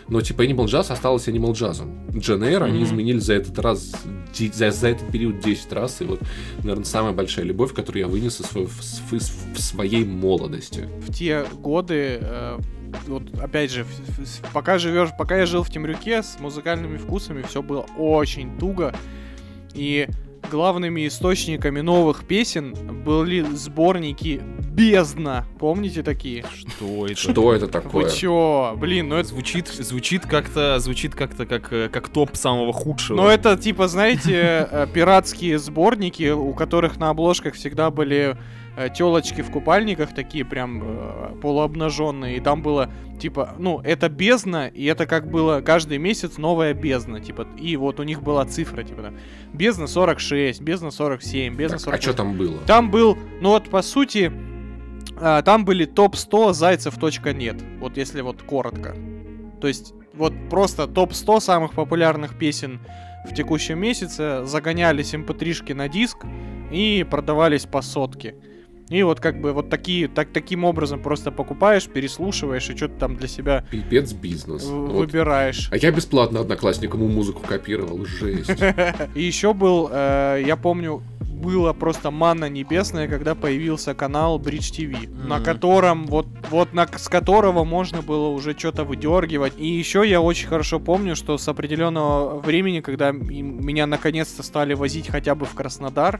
Но, 0.07 0.21
типа, 0.21 0.43
Animal 0.45 0.65
Jazz 0.65 0.91
осталась 0.91 1.27
Animal 1.27 1.51
Jazz. 1.51 1.81
GNR 2.11 2.63
они 2.63 2.83
изменили 2.83 3.19
за 3.19 3.33
этот 3.33 3.59
раз, 3.59 3.93
за, 4.33 4.71
за 4.71 4.87
этот 4.89 5.11
период 5.11 5.39
10 5.39 5.73
раз. 5.73 6.01
И 6.01 6.05
вот, 6.05 6.19
наверное, 6.59 6.85
самая 6.85 7.13
большая 7.13 7.45
любовь, 7.45 7.73
которую 7.73 8.01
я 8.03 8.07
вынес 8.07 8.39
из, 8.39 8.47
в, 8.51 9.13
из- 9.13 9.33
в 9.55 9.59
своей 9.61 10.05
молодости. 10.05 10.87
в 11.07 11.13
те 11.13 11.45
годы, 11.61 12.19
э, 12.21 12.57
вот 13.05 13.23
опять 13.41 13.71
же, 13.71 13.85
пока 14.53 14.77
живешь, 14.77 15.09
пока 15.17 15.37
я 15.37 15.45
жил 15.45 15.63
в 15.63 15.69
Темрюке 15.69 16.23
с 16.23 16.39
музыкальными 16.39 16.97
вкусами, 16.97 17.41
все 17.43 17.61
было 17.61 17.85
очень 17.97 18.57
туго. 18.57 18.95
И 19.73 20.07
главными 20.49 21.07
источниками 21.07 21.81
новых 21.81 22.25
песен 22.25 22.73
были 23.03 23.41
сборники 23.41 24.41
Бездна. 24.77 25.45
Помните 25.59 26.03
такие? 26.03 26.45
Что 26.53 27.07
это? 27.07 27.15
Что 27.15 27.53
это 27.53 27.67
такое? 27.67 28.05
Вы 28.05 28.11
чё? 28.11 28.75
Блин, 28.77 29.09
ну 29.09 29.15
это... 29.15 29.29
Звучит, 29.29 29.67
звучит 29.67 30.25
как-то, 30.25 30.77
звучит 30.79 31.15
как-то 31.15 31.47
как, 31.47 31.73
э, 31.73 31.89
как 31.89 32.09
топ 32.09 32.35
самого 32.35 32.73
худшего. 32.73 33.17
Ну 33.17 33.27
это 33.27 33.57
типа, 33.57 33.87
знаете, 33.87 34.67
э, 34.69 34.87
пиратские 34.93 35.57
сборники, 35.57 36.29
у 36.29 36.53
которых 36.53 36.97
на 36.97 37.09
обложках 37.09 37.55
всегда 37.55 37.89
были 37.89 38.37
телочки 38.95 39.41
в 39.41 39.51
купальниках, 39.51 40.13
такие 40.13 40.45
прям 40.45 40.82
э, 40.84 41.36
полуобнаженные. 41.41 42.38
И 42.38 42.39
там 42.39 42.61
было, 42.61 42.91
типа, 43.19 43.55
ну, 43.57 43.82
это 43.84 44.09
бездна, 44.09 44.67
и 44.67 44.86
это 44.86 45.05
как 45.05 45.30
было 45.30 45.61
каждый 45.61 45.97
месяц 45.97 46.38
новая 46.38 46.73
бездна. 46.73 47.19
Типа, 47.19 47.47
и 47.57 47.75
вот 47.75 47.99
у 47.99 48.03
них 48.03 48.21
была 48.21 48.45
цифра, 48.45 48.84
типа, 48.84 49.01
там, 49.01 49.17
бездна 49.53 49.88
46, 49.88 50.61
бездна 50.61 50.91
47, 50.91 51.55
бездна 51.55 51.78
Так, 51.78 51.86
48. 51.86 51.99
а 51.99 52.01
что 52.01 52.17
там 52.17 52.38
было? 52.38 52.57
Там 52.67 52.91
был, 52.91 53.17
ну 53.41 53.49
вот 53.49 53.69
по 53.69 53.82
сути, 53.82 54.32
а, 55.19 55.41
там 55.41 55.65
были 55.65 55.86
топ-100 55.86 56.53
зайцев.нет. 56.53 57.57
Вот 57.80 57.97
если 57.97 58.21
вот 58.21 58.43
коротко. 58.43 58.95
То 59.59 59.67
есть 59.67 59.93
вот 60.13 60.34
просто 60.49 60.88
топ-100 60.88 61.39
самых 61.39 61.73
популярных 61.73 62.38
песен 62.38 62.80
в 63.28 63.34
текущем 63.34 63.80
месяце 63.80 64.45
загонялись 64.45 65.13
mp3-шки 65.13 65.73
на 65.73 65.89
диск 65.89 66.25
и 66.71 67.05
продавались 67.09 67.65
по 67.65 67.82
сотке. 67.82 68.36
И 68.89 69.03
вот 69.03 69.19
как 69.19 69.41
бы 69.41 69.51
вот 69.51 69.69
такие, 69.69 70.07
так, 70.07 70.29
таким 70.31 70.63
образом 70.63 71.01
просто 71.01 71.31
покупаешь, 71.31 71.88
переслушиваешь 71.88 72.69
и 72.69 72.75
что-то 72.75 72.95
там 72.99 73.15
для 73.17 73.27
себя 73.27 73.65
Пипец 73.69 74.13
бизнес. 74.13 74.63
в- 74.63 74.71
Вот. 74.71 74.91
выбираешь. 74.93 75.67
А 75.71 75.77
я 75.77 75.91
бесплатно 75.91 76.39
одноклассникам 76.39 77.01
музыку 77.01 77.41
копировал. 77.45 78.05
Жесть. 78.05 78.49
И 79.15 79.21
еще 79.23 79.53
был, 79.53 79.89
э, 79.91 80.41
я 80.45 80.55
помню, 80.55 81.01
было 81.19 81.71
просто 81.73 82.09
манна 82.11 82.49
небесная, 82.49 83.07
когда 83.07 83.35
появился 83.35 83.93
канал 83.93 84.39
Bridge 84.39 84.71
TV, 84.75 85.27
на 85.27 85.39
котором 85.39 86.07
вот 86.07 86.25
вот 86.49 86.73
на 86.73 86.88
с 86.88 87.09
которого 87.09 87.63
можно 87.65 88.01
было 88.01 88.29
уже 88.29 88.57
что-то 88.57 88.83
выдергивать. 88.85 89.53
И 89.57 89.67
еще 89.67 90.03
я 90.07 90.19
очень 90.21 90.47
хорошо 90.47 90.79
помню, 90.79 91.15
что 91.15 91.38
с 91.38 91.47
определенного 91.47 92.39
времени, 92.39 92.79
когда 92.79 93.11
меня 93.11 93.85
наконец-то 93.85 94.41
стали 94.43 94.73
возить 94.73 95.09
хотя 95.09 95.35
бы 95.35 95.45
в 95.45 95.53
Краснодар, 95.53 96.19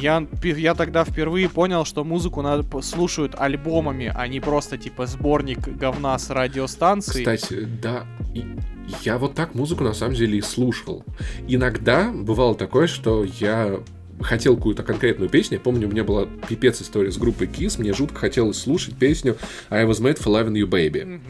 я, 0.00 0.26
я 0.42 0.74
тогда 0.74 1.04
впервые 1.04 1.48
понял, 1.48 1.84
что 1.84 2.04
музыку 2.04 2.42
надо 2.42 2.82
слушают 2.82 3.34
альбомами, 3.36 4.12
а 4.14 4.26
не 4.28 4.40
просто 4.40 4.78
типа 4.78 5.06
сборник 5.06 5.66
говна 5.68 6.18
с 6.18 6.30
радиостанции. 6.30 7.20
Кстати, 7.20 7.68
да, 7.82 8.06
я 9.02 9.18
вот 9.18 9.34
так 9.34 9.54
музыку 9.54 9.84
на 9.84 9.94
самом 9.94 10.14
деле 10.14 10.38
и 10.38 10.42
слушал. 10.42 11.04
Иногда 11.48 12.10
бывало 12.12 12.54
такое, 12.54 12.86
что 12.86 13.24
я 13.24 13.80
хотел 14.20 14.56
какую-то 14.56 14.82
конкретную 14.82 15.28
песню. 15.28 15.58
Я 15.58 15.60
помню, 15.60 15.88
у 15.88 15.90
меня 15.90 16.04
была 16.04 16.26
пипец 16.48 16.80
история 16.80 17.10
с 17.10 17.16
группой 17.16 17.46
Kiss. 17.46 17.80
Мне 17.80 17.92
жутко 17.92 18.20
хотелось 18.20 18.58
слушать 18.58 18.96
песню 18.96 19.36
I 19.70 19.84
was 19.84 20.00
made 20.00 20.18
for 20.18 20.32
loving 20.32 20.54
you, 20.54 20.66
baby. 20.66 21.20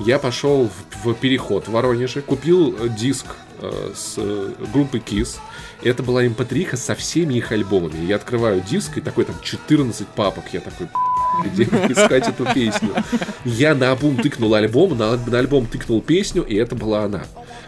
Я 0.00 0.18
пошел 0.18 0.68
в, 0.68 1.06
в 1.06 1.14
переход 1.14 1.68
в 1.68 1.72
Воронеже, 1.72 2.22
купил 2.22 2.76
э, 2.78 2.88
диск 2.88 3.26
э, 3.60 3.92
с 3.94 4.14
э, 4.16 4.52
группы 4.72 4.98
Kiss. 4.98 5.38
Это 5.82 6.02
была 6.02 6.24
mp3 6.24 6.76
со 6.76 6.94
всеми 6.94 7.34
их 7.34 7.50
альбомами. 7.50 8.06
Я 8.06 8.16
открываю 8.16 8.60
диск, 8.60 8.98
и 8.98 9.00
такой 9.00 9.24
там 9.24 9.34
14 9.42 10.06
папок. 10.08 10.44
Я 10.52 10.60
такой, 10.60 10.88
где 11.44 11.64
искать 11.64 12.28
эту 12.28 12.46
песню. 12.54 12.90
Я 13.44 13.74
на 13.74 13.90
обум 13.90 14.16
тыкнул 14.16 14.54
альбом, 14.54 14.96
на, 14.96 15.16
на 15.16 15.38
альбом 15.38 15.66
тыкнул 15.66 16.00
песню, 16.00 16.42
и 16.42 16.54
это 16.54 16.76
была 16.76 17.04
она. 17.04 17.24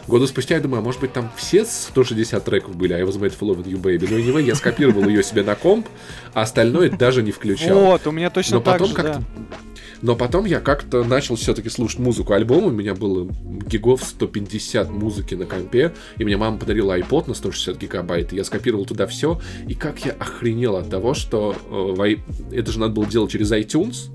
Года 0.07 0.27
спустя 0.27 0.57
я 0.57 0.61
думаю, 0.61 0.81
а 0.81 0.83
может 0.83 1.01
быть 1.01 1.13
там 1.13 1.31
все 1.37 1.65
160 1.65 2.45
треков 2.45 2.77
были, 2.77 2.93
а 2.93 3.01
was 3.01 3.19
made 3.19 3.37
for 3.39 3.49
loving 3.49 3.65
you, 3.65 3.81
baby. 3.81 4.07
Но 4.11 4.19
anyway, 4.19 4.43
я 4.43 4.55
скопировал 4.55 5.09
ее 5.09 5.23
себе 5.23 5.43
на 5.43 5.55
комп, 5.55 5.89
а 6.35 6.43
остальное 6.43 6.91
даже 6.91 7.23
не 7.23 7.33
включал. 7.33 7.79
Вот, 7.79 8.07
у 8.07 8.11
меня 8.11 8.31
точно 8.31 8.57
Но 8.57 8.63
так 8.63 8.75
потом 8.75 8.89
же, 8.89 8.95
как-то... 8.95 9.13
да. 9.19 9.59
Но 10.05 10.17
потом 10.17 10.45
я 10.45 10.61
как-то 10.61 11.03
начал 11.03 11.37
все-таки 11.37 11.71
слушать 11.71 11.99
музыку 11.99 12.35
альбома. 12.35 12.67
У 12.67 12.71
меня 12.71 12.95
было 12.95 13.27
гигов 13.67 14.05
150 14.05 14.91
музыки 14.91 15.35
на 15.35 15.47
компе. 15.47 15.95
И 16.19 16.25
мне 16.25 16.37
мама 16.37 16.59
подарила 16.59 16.99
iPod 16.99 17.29
на 17.29 17.33
160 17.33 17.79
гигабайт. 17.79 18.35
И 18.35 18.37
я 18.37 18.45
скопировал 18.45 18.85
туда 18.85 19.07
все. 19.07 19.41
И 19.67 19.73
как 19.73 20.05
я 20.05 20.13
охренел 20.13 20.77
от 20.77 20.91
того, 20.91 21.15
что 21.15 21.57
э, 21.71 22.17
это 22.53 22.71
же 22.71 22.81
надо 22.81 22.93
было 22.93 23.07
делать 23.07 23.31
через 23.31 23.51
iTunes. 23.53 24.11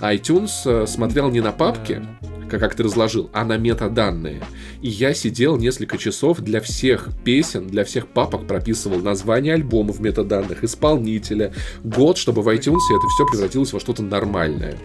А 0.00 0.14
iTunes 0.14 0.50
э, 0.64 0.86
смотрел 0.86 1.30
не 1.30 1.42
на 1.42 1.52
папки, 1.52 2.02
как, 2.48 2.60
как 2.60 2.74
ты 2.74 2.82
разложил, 2.82 3.30
а 3.32 3.44
на 3.44 3.56
метаданные. 3.56 4.42
И 4.82 4.88
я 4.88 5.14
сидел 5.14 5.56
несколько 5.56 5.98
часов 5.98 6.40
для 6.40 6.60
всех 6.60 7.08
песен, 7.24 7.66
для 7.66 7.84
всех 7.84 8.08
папок 8.08 8.46
прописывал 8.46 8.98
название 8.98 9.54
альбома 9.54 9.92
в 9.92 10.00
метаданных, 10.00 10.64
исполнителя, 10.64 11.52
год, 11.82 12.18
чтобы 12.18 12.42
в 12.42 12.48
iTunes 12.48 12.80
это 12.90 13.08
все 13.14 13.26
превратилось 13.30 13.72
во 13.72 13.80
что-то 13.80 14.02
нормальное. 14.02 14.76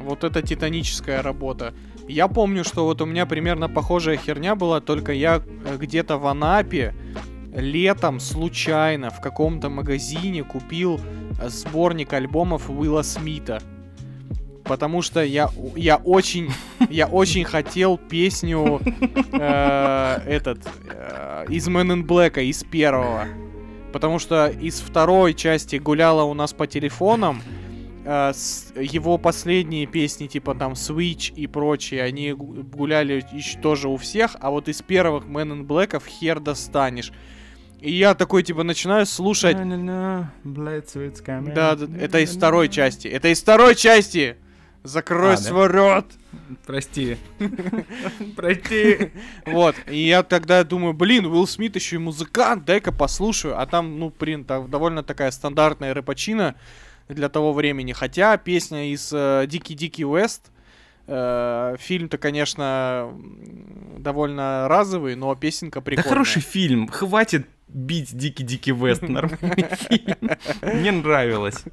Вот 0.00 0.24
это 0.24 0.40
титаническая 0.40 1.22
работа. 1.22 1.74
Я 2.08 2.28
помню, 2.28 2.64
что 2.64 2.84
вот 2.84 3.02
у 3.02 3.06
меня 3.06 3.26
примерно 3.26 3.68
похожая 3.68 4.16
херня 4.16 4.54
была, 4.54 4.80
только 4.80 5.12
я 5.12 5.42
э, 5.66 5.76
где-то 5.76 6.16
в 6.16 6.26
Анапе 6.26 6.94
летом 7.54 8.20
случайно 8.20 9.10
в 9.10 9.20
каком-то 9.20 9.68
магазине 9.68 10.44
купил 10.44 10.98
э, 11.40 11.48
сборник 11.48 12.12
альбомов 12.12 12.70
Уилла 12.70 13.02
Смита. 13.02 13.60
Потому 14.68 15.02
что 15.02 15.22
я, 15.24 15.50
я 15.74 15.96
очень, 15.96 16.50
я 16.90 17.06
очень 17.06 17.44
хотел 17.44 17.96
песню 17.98 18.80
э, 19.32 20.20
этот 20.26 20.58
э, 20.90 21.46
из 21.48 21.68
Men 21.68 21.92
in 21.92 22.06
Black, 22.06 22.42
из 22.42 22.62
первого. 22.64 23.26
Потому 23.92 24.18
что 24.18 24.48
из 24.48 24.80
второй 24.80 25.32
части 25.34 25.76
гуляла 25.76 26.22
у 26.24 26.34
нас 26.34 26.52
по 26.52 26.66
телефонам, 26.66 27.40
э, 28.04 28.32
с- 28.34 28.72
его 28.78 29.16
последние 29.18 29.86
песни, 29.86 30.26
типа 30.26 30.54
там 30.54 30.72
Switch 30.74 31.32
и 31.34 31.46
прочие, 31.46 32.02
они 32.02 32.32
гу- 32.32 32.62
гуляли 32.62 33.24
еще 33.32 33.58
тоже 33.60 33.88
у 33.88 33.96
всех, 33.96 34.36
а 34.40 34.50
вот 34.50 34.68
из 34.68 34.82
первых 34.82 35.24
Men 35.24 35.52
in 35.52 35.66
Black 35.66 36.00
хер 36.06 36.40
достанешь. 36.40 37.12
И 37.80 37.92
я 37.92 38.14
такой, 38.14 38.42
типа, 38.42 38.64
начинаю 38.64 39.06
слушать. 39.06 39.56
Да, 41.54 41.76
да, 41.76 41.86
это 41.98 42.18
из 42.18 42.36
второй 42.36 42.68
части. 42.68 43.06
Это 43.08 43.28
из 43.28 43.40
второй 43.40 43.74
части! 43.76 44.36
Закрой 44.84 45.34
А, 45.34 45.36
да? 45.36 45.42
свой 45.42 45.66
рот! 45.66 46.06
Прости. 46.66 47.16
Прости. 48.36 49.10
Вот, 49.46 49.74
и 49.90 49.98
я 50.06 50.22
тогда 50.22 50.64
думаю, 50.64 50.94
блин, 50.94 51.26
Уилл 51.26 51.46
Смит 51.46 51.74
еще 51.76 51.96
и 51.96 51.98
музыкант, 51.98 52.64
дай-ка 52.64 52.92
послушаю. 52.92 53.60
А 53.60 53.66
там, 53.66 53.98
ну, 53.98 54.12
блин, 54.18 54.44
там 54.44 54.70
довольно 54.70 55.02
такая 55.02 55.30
стандартная 55.30 55.94
рэпачина 55.94 56.54
для 57.08 57.28
того 57.28 57.52
времени. 57.52 57.92
Хотя 57.92 58.36
песня 58.36 58.92
из 58.92 59.10
э, 59.12 59.46
Дикий-Дикий 59.48 60.04
Уэст, 60.04 60.50
э, 61.06 61.76
фильм-то, 61.78 62.18
конечно, 62.18 63.12
довольно 63.98 64.68
разовый, 64.68 65.16
но 65.16 65.34
песенка 65.34 65.80
Да 65.80 65.84
прикольная. 65.84 66.08
хороший 66.08 66.42
фильм. 66.42 66.88
Хватит 66.88 67.46
бить 67.68 68.16
Дикий-Дикий 68.16 68.72
Вест. 68.72 69.02
Нормальный 69.02 69.68
фильм. 69.88 70.16
Мне 70.62 70.92
нравилось. 70.92 71.64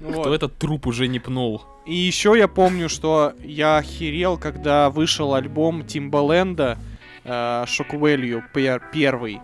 Вот. 0.00 0.20
Кто 0.22 0.34
этот 0.34 0.58
труп 0.58 0.86
уже 0.86 1.08
не 1.08 1.18
пнул? 1.18 1.62
И 1.86 1.94
еще 1.94 2.34
я 2.36 2.48
помню, 2.48 2.88
что 2.88 3.32
я 3.42 3.78
охерел, 3.78 4.36
когда 4.38 4.90
вышел 4.90 5.34
альбом 5.34 5.84
Тимбаленда 5.86 6.78
э, 7.24 7.30
Shock 7.66 7.90
Value 7.92 8.42
пер- 8.54 8.82
первый. 8.92 9.40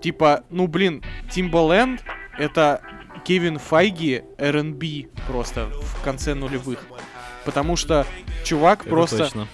Типа, 0.00 0.42
ну 0.50 0.66
блин, 0.66 1.02
Тимбаленд 1.30 2.02
это 2.38 2.80
Кевин 3.24 3.58
Файги 3.58 4.22
R&B 4.38 5.08
просто 5.26 5.70
в 5.70 6.02
конце 6.02 6.34
нулевых. 6.34 6.78
Потому 7.44 7.76
что 7.76 8.06
чувак 8.44 8.80
Это 8.80 8.90
просто 8.90 9.18
точно. 9.18 9.46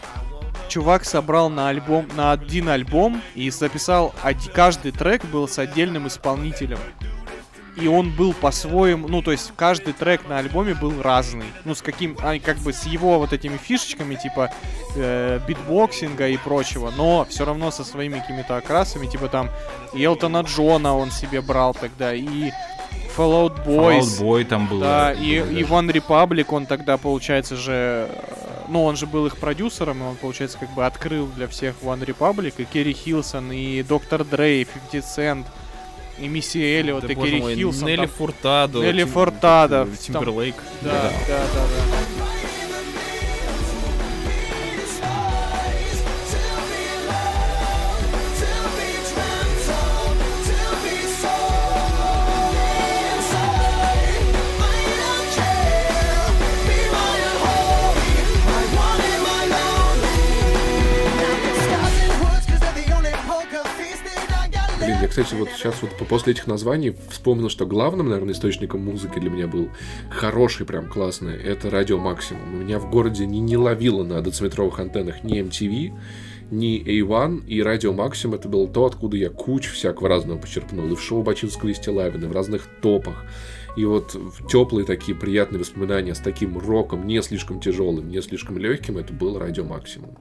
чувак 0.69 1.05
собрал 1.05 1.51
на 1.51 1.69
альбом, 1.69 2.07
на 2.17 2.33
один 2.33 2.69
альбом 2.69 3.21
и 3.35 3.51
записал, 3.51 4.15
каждый 4.55 4.93
трек 4.93 5.25
был 5.27 5.47
с 5.49 5.59
отдельным 5.59 6.07
исполнителем. 6.09 6.79
И 7.77 7.89
он 7.89 8.11
был 8.11 8.35
по-своему, 8.35 9.09
ну, 9.09 9.23
то 9.23 9.33
есть 9.33 9.53
каждый 9.57 9.95
трек 9.95 10.29
на 10.29 10.39
альбоме 10.39 10.75
был 10.75 11.01
разный. 11.01 11.47
Ну, 11.64 11.75
с 11.75 11.81
каким, 11.81 12.16
а, 12.20 12.39
как 12.39 12.59
бы 12.59 12.73
с 12.73 12.85
его 12.85 13.18
вот 13.18 13.33
этими 13.33 13.57
фишечками, 13.57 14.14
типа 14.14 14.51
э, 14.95 15.41
битбоксинга 15.49 16.29
и 16.29 16.37
прочего, 16.37 16.93
но 16.95 17.27
все 17.31 17.47
равно 17.47 17.70
со 17.70 17.83
своими 17.83 18.18
какими-то 18.18 18.57
окрасами, 18.57 19.07
типа 19.07 19.29
там 19.29 19.49
Элтона 19.95 20.43
Джона 20.43 20.97
он 20.97 21.11
себе 21.11 21.41
брал 21.41 21.73
тогда, 21.73 22.14
и 22.14 22.53
Fallout 23.16 23.64
Boys. 23.66 24.01
Fallout 24.01 24.20
Boy 24.20 24.45
там 24.45 24.66
был. 24.66 24.81
Да, 24.81 25.12
и, 25.12 25.41
даже. 25.41 25.55
и 25.55 25.62
One 25.62 25.91
Republic, 25.91 26.47
он 26.49 26.66
тогда, 26.66 26.97
получается 26.97 27.57
же, 27.57 28.09
э, 28.09 28.64
ну, 28.68 28.85
он 28.85 28.97
же 28.97 29.07
был 29.07 29.27
их 29.27 29.37
продюсером, 29.37 30.03
и 30.03 30.07
он, 30.07 30.16
получается, 30.16 30.59
как 30.59 30.70
бы 30.75 30.85
открыл 30.87 31.27
для 31.27 31.47
всех 31.49 31.77
One 31.83 32.05
Republic, 32.05 32.55
и 32.59 32.64
Керри 32.64 32.93
Хилсон, 32.93 33.53
и 33.53 33.83
Доктор 33.83 34.25
Дрей, 34.25 34.62
и 34.62 34.64
50 34.64 35.05
Cent, 35.05 35.45
и 36.19 36.29
Мисси 36.29 36.61
Эллиот, 36.63 37.07
Да, 37.07 37.13
и 37.13 37.15
Керри 37.17 37.41
Хилсон. 37.55 37.87
Нелли 37.89 37.97
там- 37.97 38.09
Фуртадо. 38.09 38.83
Нелли 38.83 39.03
Тим- 39.05 39.13
Фуртадо, 39.13 39.89
Тимберлейк. 40.01 40.55
Да, 40.83 40.91
да, 40.91 41.11
да, 41.29 41.45
да. 41.55 41.97
Блин, 41.97 42.01
кстати, 65.13 65.35
вот 65.35 65.51
сейчас 65.51 65.83
вот 65.83 65.91
по- 65.99 66.07
после 66.07 66.33
этих 66.33 66.47
названий 66.47 66.97
вспомнил, 67.11 67.51
что 67.51 67.67
главным, 67.67 68.09
наверное, 68.09 68.33
источником 68.33 68.83
музыки 68.83 69.19
для 69.19 69.29
меня 69.29 69.47
был 69.47 69.69
хороший, 70.09 70.65
прям 70.65 70.89
классный, 70.89 71.37
это 71.37 71.69
радио 71.69 71.99
Максимум. 71.99 72.55
У 72.55 72.57
меня 72.57 72.79
в 72.79 72.91
городе 72.91 73.27
не, 73.27 73.39
не 73.41 73.59
ловило 73.59 74.05
на 74.05 74.23
дециметровых 74.23 74.81
антеннах 74.81 75.23
ни 75.23 75.39
MTV, 75.43 75.93
ни 76.51 76.83
A1, 76.83 77.47
и 77.47 77.63
радио 77.63 77.93
Максимум 77.93 78.37
это 78.37 78.49
было 78.49 78.67
то, 78.67 78.87
откуда 78.87 79.19
я 79.19 79.29
кучу 79.29 79.75
всякого 79.75 80.09
разного 80.09 80.39
почерпнул. 80.39 80.91
И 80.91 80.97
в 80.97 81.03
шоу 81.03 81.23
Бачинского 81.23 81.69
и 81.69 81.75
Стилавина, 81.75 82.27
в 82.27 82.33
разных 82.33 82.67
топах. 82.81 83.27
И 83.77 83.85
вот 83.85 84.17
теплые 84.51 84.87
такие 84.87 85.15
приятные 85.15 85.61
воспоминания 85.61 86.15
с 86.15 86.21
таким 86.21 86.57
роком, 86.57 87.07
не 87.07 87.21
слишком 87.21 87.61
тяжелым, 87.61 88.09
не 88.09 88.23
слишком 88.23 88.57
легким, 88.57 88.97
это 88.97 89.13
был 89.13 89.39
радио 89.39 89.65
Максимум. 89.65 90.17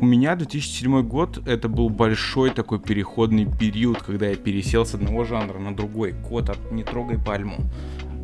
У 0.00 0.04
меня 0.06 0.36
2007 0.36 1.02
год 1.02 1.42
это 1.46 1.68
был 1.68 1.88
большой 1.88 2.50
такой 2.50 2.78
переходный 2.78 3.46
период, 3.46 4.00
когда 4.02 4.26
я 4.28 4.36
пересел 4.36 4.86
с 4.86 4.94
одного 4.94 5.24
жанра 5.24 5.58
на 5.58 5.74
другой. 5.74 6.12
Кот, 6.28 6.50
от 6.50 6.70
не 6.70 6.84
трогай 6.84 7.18
пальму. 7.18 7.68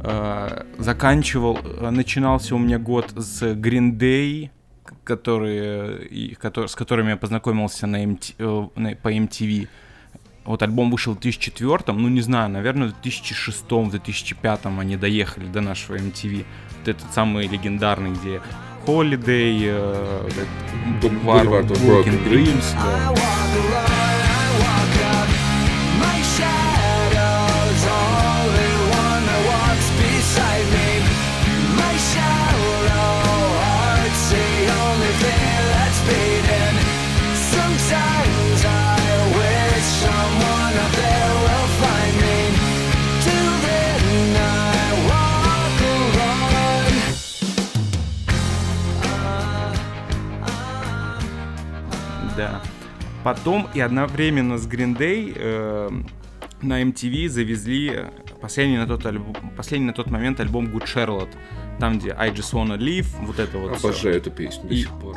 Э, 0.03 0.63
Заканчивал, 0.79 1.59
э, 1.65 1.91
начинался 1.91 2.55
у 2.55 2.59
меня 2.59 2.79
год 2.79 3.13
с 3.17 3.43
Green 3.43 3.99
Day, 3.99 4.51
которые, 5.03 6.07
и 6.07 6.35
котор- 6.35 6.69
с 6.69 6.77
которыми 6.77 7.11
я 7.11 7.17
познакомился 7.17 7.87
на 7.89 8.05
MT, 8.05 8.35
э, 8.39 8.69
на- 8.77 8.95
по 8.95 9.13
MTV. 9.13 9.67
Вот 10.45 10.63
альбом 10.63 10.91
вышел 10.91 11.15
в 11.15 11.21
2004, 11.21 11.93
ну 11.99 12.09
не 12.09 12.21
знаю, 12.21 12.51
наверное, 12.51 12.89
в 12.89 12.93
2006, 13.03 13.83
в 13.83 13.91
2005 13.91 14.79
они 14.79 14.97
доехали 14.97 15.47
до 15.47 15.61
нашего 15.61 15.97
MTV. 15.97 16.45
Вот 16.79 16.89
этот 16.89 17.13
самый 17.15 17.49
легендарный, 17.49 18.13
где 18.13 18.41
Holiday, 18.87 19.69
э, 19.69 20.21
Boulevard 21.01 21.47
Boulevard 21.47 21.71
of 21.71 21.87
Broken 21.87 22.19
Dreams, 22.25 22.75
да. 22.75 24.24
Потом 53.23 53.69
и 53.75 53.81
одновременно 53.81 54.59
с 54.59 54.67
Green 54.67 54.97
Day 54.97 55.33
э, 55.35 55.91
на 56.61 56.83
MTV 56.83 57.29
завезли 57.29 58.07
последний 58.41 58.77
на, 58.77 58.87
тот 58.87 59.07
альбом, 59.07 59.35
последний 59.57 59.87
на 59.87 59.93
тот 59.95 60.11
момент 60.11 60.41
альбом 60.41 60.67
Good 60.67 60.85
Charlotte. 60.85 61.35
Там, 61.81 61.99
где 61.99 62.11
I 62.13 62.31
Just 62.31 62.53
Wanna 62.53 62.77
Live, 62.79 63.07
вот 63.23 63.39
это 63.39 63.59
вот. 63.59 63.77
Обожаю 63.79 64.17
эту 64.17 64.31
песню 64.31 64.69
до 64.69 64.75
И- 64.75 64.83
сих 64.83 64.91
пор. 65.01 65.17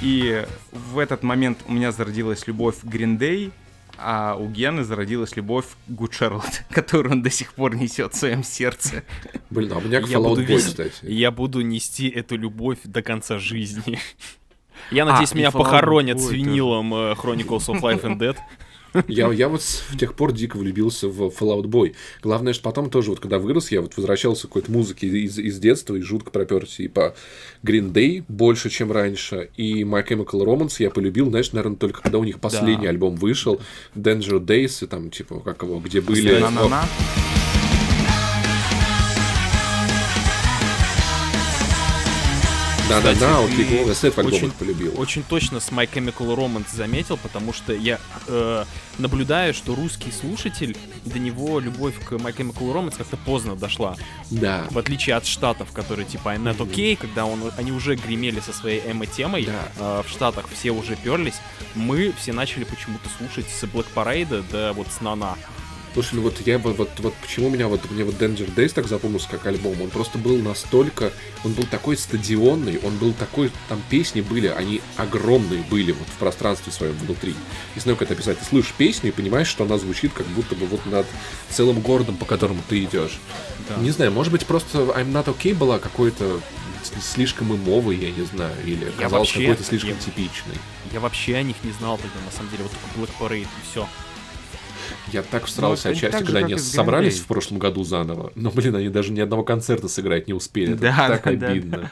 И 0.00 0.44
в 0.72 0.98
этот 0.98 1.22
момент 1.22 1.58
у 1.68 1.72
меня 1.72 1.92
зародилась 1.92 2.46
любовь 2.46 2.80
к 2.80 2.84
Green 2.84 3.18
Day, 3.18 3.52
а 4.02 4.36
у 4.36 4.48
Гены 4.48 4.84
зародилась 4.84 5.36
любовь 5.36 5.66
к 5.86 5.90
которую 6.70 7.12
он 7.14 7.22
до 7.22 7.30
сих 7.30 7.54
пор 7.54 7.74
несет 7.76 8.14
в 8.14 8.16
своем 8.16 8.42
сердце. 8.44 9.04
Блин, 9.50 9.72
а 9.72 9.78
у 9.78 9.80
меня 9.80 10.00
к 10.00 10.08
Я 10.08 10.18
Fallout 10.18 10.28
буду, 10.28 10.42
Boy, 10.42 10.58
кстати. 10.58 10.92
я 11.02 11.30
буду 11.30 11.60
нести 11.60 12.08
эту 12.08 12.36
любовь 12.36 12.78
до 12.84 13.02
конца 13.02 13.38
жизни. 13.38 13.98
Я 14.90 15.04
надеюсь, 15.04 15.32
и 15.32 15.36
меня 15.38 15.50
похоронят 15.50 16.18
Boy 16.18 16.20
с 16.20 16.24
тоже. 16.24 16.36
винилом 16.36 16.94
э, 16.94 17.12
Chronicles 17.12 17.68
of 17.68 17.80
Life 17.80 18.02
and 18.02 18.18
Dead. 18.18 18.36
Я, 19.08 19.32
я 19.32 19.48
вот 19.48 19.62
с 19.62 19.82
тех 19.98 20.14
пор 20.14 20.32
дико 20.32 20.56
влюбился 20.56 21.08
в 21.08 21.28
Fallout 21.28 21.64
Boy. 21.64 21.94
Главное, 22.22 22.52
что 22.52 22.62
потом 22.62 22.90
тоже, 22.90 23.10
вот 23.10 23.20
когда 23.20 23.38
вырос, 23.38 23.70
я 23.70 23.80
вот 23.80 23.96
возвращался 23.96 24.42
к 24.42 24.50
какой-то 24.50 24.70
музыке 24.72 25.06
из, 25.06 25.38
из 25.38 25.58
детства 25.58 25.94
и 25.94 26.00
жутко 26.00 26.30
проперся 26.30 26.82
и 26.82 26.88
по 26.88 27.14
Green 27.62 27.92
Day 27.92 28.24
больше, 28.28 28.70
чем 28.70 28.92
раньше, 28.92 29.50
и 29.56 29.82
My 29.82 30.06
Chemical 30.06 30.44
Romance 30.44 30.76
я 30.78 30.90
полюбил, 30.90 31.30
знаешь, 31.30 31.52
наверное, 31.52 31.76
только 31.76 32.02
когда 32.02 32.18
у 32.18 32.24
них 32.24 32.40
последний 32.40 32.84
Да. 32.84 32.90
альбом 32.90 33.16
вышел, 33.16 33.60
Danger 33.94 34.38
Days, 34.44 34.84
и 34.84 34.86
там, 34.86 35.10
типа, 35.10 35.40
как 35.40 35.62
его, 35.62 35.78
где 35.80 36.00
были... 36.00 36.38
На-на-на. 36.40 36.84
Да-да-да, 43.00 43.12
Кстати, 43.12 43.40
вот 43.42 43.50
ты 43.50 43.62
Click 43.62 43.86
Set 43.92 44.10
в 44.10 44.18
очень- 44.26 44.34
альбомах 44.36 44.54
полюбил. 44.56 44.94
Очень 45.00 45.22
точно 45.22 45.60
с 45.60 45.70
My 45.70 45.88
Chemical 45.90 46.36
Romance 46.36 46.74
заметил, 46.74 47.16
потому 47.16 47.52
что 47.52 47.72
я 47.72 47.98
э, 48.26 48.64
наблюдаю, 48.98 49.54
что 49.54 49.74
русский 49.74 50.12
слушатель, 50.12 50.76
до 51.04 51.18
него 51.18 51.58
любовь 51.60 51.94
к 52.04 52.12
My 52.12 52.34
Chemical 52.36 52.72
Romance 52.72 52.96
как-то 52.98 53.16
поздно 53.16 53.56
дошла. 53.56 53.96
Да. 54.30 54.66
В 54.70 54.78
отличие 54.78 55.16
от 55.16 55.26
штатов, 55.26 55.72
которые 55.72 56.06
типа 56.06 56.34
I'm 56.34 56.42
Not 56.44 56.58
Okay, 56.58 56.96
когда 56.96 57.24
он, 57.26 57.40
они 57.56 57.72
уже 57.72 57.96
гремели 57.96 58.40
со 58.40 58.52
своей 58.52 58.80
эмо-темой, 58.90 59.44
Да. 59.46 59.68
э, 59.78 60.02
в 60.06 60.10
штатах 60.10 60.46
все 60.52 60.70
уже 60.70 60.96
перлись, 60.96 61.36
мы 61.74 62.12
все 62.18 62.32
начали 62.32 62.64
почему-то 62.64 63.08
слушать 63.18 63.46
с 63.48 63.64
Black 63.64 63.86
Parade 63.94 64.44
до 64.50 64.72
вот 64.74 64.86
с 64.90 65.00
Нана. 65.00 65.36
Слушай, 65.94 66.14
ну 66.14 66.22
вот 66.22 66.40
я 66.46 66.58
вот, 66.58 66.88
вот 66.98 67.14
почему 67.20 67.50
меня 67.50 67.68
вот 67.68 67.90
мне 67.90 68.02
вот 68.04 68.14
Danger 68.14 68.52
Days 68.54 68.72
так 68.72 68.88
запомнился 68.88 69.28
как 69.28 69.44
альбом, 69.46 69.80
он 69.82 69.90
просто 69.90 70.16
был 70.16 70.38
настолько, 70.38 71.12
он 71.44 71.52
был 71.52 71.64
такой 71.64 71.98
стадионный, 71.98 72.80
он 72.82 72.96
был 72.96 73.12
такой, 73.12 73.50
там 73.68 73.82
песни 73.90 74.22
были, 74.22 74.46
они 74.46 74.80
огромные 74.96 75.62
были 75.64 75.92
вот 75.92 76.08
в 76.08 76.18
пространстве 76.18 76.72
своем 76.72 76.94
внутри. 76.94 77.34
Не 77.74 77.80
знаю, 77.82 77.96
как 77.98 78.06
это 78.06 78.14
описать. 78.14 78.38
Ты 78.38 78.44
слышишь 78.46 78.72
песню 78.72 79.10
и 79.10 79.12
понимаешь, 79.12 79.48
что 79.48 79.64
она 79.64 79.76
звучит 79.76 80.12
как 80.14 80.26
будто 80.28 80.54
бы 80.54 80.64
вот 80.66 80.84
над 80.86 81.06
целым 81.50 81.80
городом, 81.80 82.16
по 82.16 82.24
которому 82.24 82.62
ты 82.68 82.82
идешь. 82.84 83.18
Не 83.78 83.90
знаю, 83.90 84.12
может 84.12 84.32
быть 84.32 84.46
просто 84.46 84.78
I'm 84.78 85.12
Not 85.12 85.26
Okay 85.26 85.54
была 85.54 85.78
какой-то 85.78 86.40
слишком 87.00 87.54
имовой, 87.54 87.96
я 87.96 88.10
не 88.10 88.24
знаю, 88.24 88.54
или 88.64 88.86
Я 88.86 88.90
казалось 88.92 89.28
вообще- 89.28 89.40
какой-то 89.40 89.64
слишком 89.64 89.90
я- 89.90 89.96
типичной. 89.96 90.56
Я 90.92 91.00
вообще 91.00 91.36
о 91.36 91.42
них 91.42 91.56
не 91.62 91.72
знал 91.72 91.96
тогда, 91.96 92.18
на 92.24 92.30
самом 92.32 92.50
деле, 92.50 92.64
вот 92.64 92.72
только 92.72 93.12
Black 93.12 93.28
Parade 93.30 93.42
и 93.42 93.70
все. 93.70 93.88
Я 95.12 95.22
так 95.22 95.44
всрался 95.46 95.88
Ну, 95.88 95.94
отчасти, 95.94 96.18
же, 96.18 96.24
когда 96.24 96.38
они 96.40 96.56
собрались 96.58 97.20
в 97.20 97.26
прошлом 97.26 97.58
году 97.58 97.84
заново. 97.84 98.32
Но, 98.34 98.50
блин, 98.50 98.76
они 98.76 98.88
даже 98.88 99.12
ни 99.12 99.20
одного 99.20 99.42
концерта 99.44 99.88
сыграть 99.88 100.26
не 100.26 100.34
успели. 100.34 100.72
Это 100.72 100.80
Да, 100.82 101.08
так 101.08 101.24
да, 101.24 101.32
да. 101.32 101.46
обидно. 101.48 101.90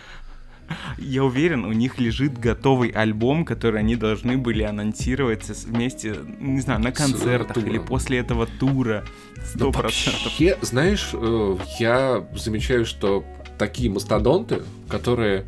Я 0.98 1.24
уверен, 1.24 1.64
у 1.64 1.72
них 1.72 1.98
лежит 1.98 2.38
готовый 2.38 2.90
альбом, 2.90 3.44
который 3.44 3.80
они 3.80 3.96
должны 3.96 4.38
были 4.38 4.62
анонсировать 4.62 5.48
вместе, 5.66 6.14
не 6.38 6.60
знаю, 6.60 6.80
на 6.80 6.92
концертах 6.92 7.56
или 7.58 7.78
после 7.78 8.18
этого 8.18 8.46
тура. 8.46 9.04
Сто 9.44 9.72
процентов. 9.72 10.22
вообще, 10.24 10.56
знаешь, 10.62 11.10
э, 11.12 11.56
я 11.80 12.24
замечаю, 12.36 12.86
что 12.86 13.24
такие 13.58 13.90
мастодонты, 13.90 14.62
которые 14.88 15.44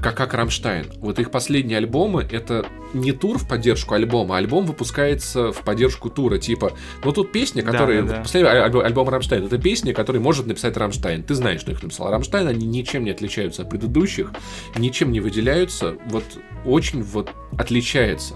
как, 0.00 0.16
как 0.16 0.34
Рамштайн. 0.34 0.86
Вот 0.98 1.18
их 1.18 1.30
последние 1.30 1.78
альбомы 1.78 2.26
это 2.30 2.66
не 2.94 3.12
тур 3.12 3.38
в 3.38 3.48
поддержку 3.48 3.94
альбома, 3.94 4.36
а 4.36 4.38
альбом 4.38 4.64
выпускается 4.66 5.52
в 5.52 5.62
поддержку 5.62 6.10
тура. 6.10 6.38
Типа, 6.38 6.72
ну 7.04 7.12
тут 7.12 7.32
песня, 7.32 7.62
Да, 7.62 7.72
которая... 7.72 8.02
да, 8.02 8.08
да. 8.16 8.20
Последний 8.22 8.50
аль- 8.50 8.82
альбом 8.84 9.08
Рамштайн, 9.08 9.44
это 9.46 9.58
песня, 9.58 9.92
который 9.94 10.20
может 10.20 10.46
написать 10.46 10.76
Рамштайн. 10.76 11.22
Ты 11.22 11.34
знаешь, 11.34 11.60
что 11.60 11.72
их 11.72 11.82
написал 11.82 12.10
Рамштайн, 12.10 12.46
они 12.48 12.66
ничем 12.66 13.04
не 13.04 13.10
отличаются 13.10 13.62
от 13.62 13.70
предыдущих, 13.70 14.32
ничем 14.76 15.12
не 15.12 15.20
выделяются, 15.20 15.96
вот 16.06 16.24
очень 16.64 17.02
вот 17.02 17.30
отличается 17.58 18.34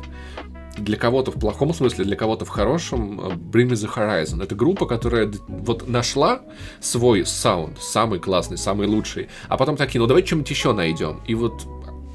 для 0.76 0.96
кого-то 0.96 1.30
в 1.30 1.38
плохом 1.38 1.72
смысле, 1.74 2.04
для 2.04 2.16
кого-то 2.16 2.44
в 2.44 2.48
хорошем, 2.48 3.20
э, 3.20 3.34
Bring 3.34 3.68
Me 3.68 3.72
The 3.72 3.92
Horizon. 3.94 4.42
Это 4.42 4.54
группа, 4.54 4.86
которая 4.86 5.32
вот 5.48 5.88
нашла 5.88 6.42
свой 6.80 7.24
саунд, 7.26 7.78
самый 7.80 8.18
классный, 8.18 8.58
самый 8.58 8.86
лучший, 8.86 9.28
а 9.48 9.56
потом 9.56 9.76
такие, 9.76 10.00
ну 10.00 10.06
давайте 10.06 10.28
что-нибудь 10.28 10.50
еще 10.50 10.72
найдем. 10.72 11.20
И 11.26 11.34
вот 11.34 11.66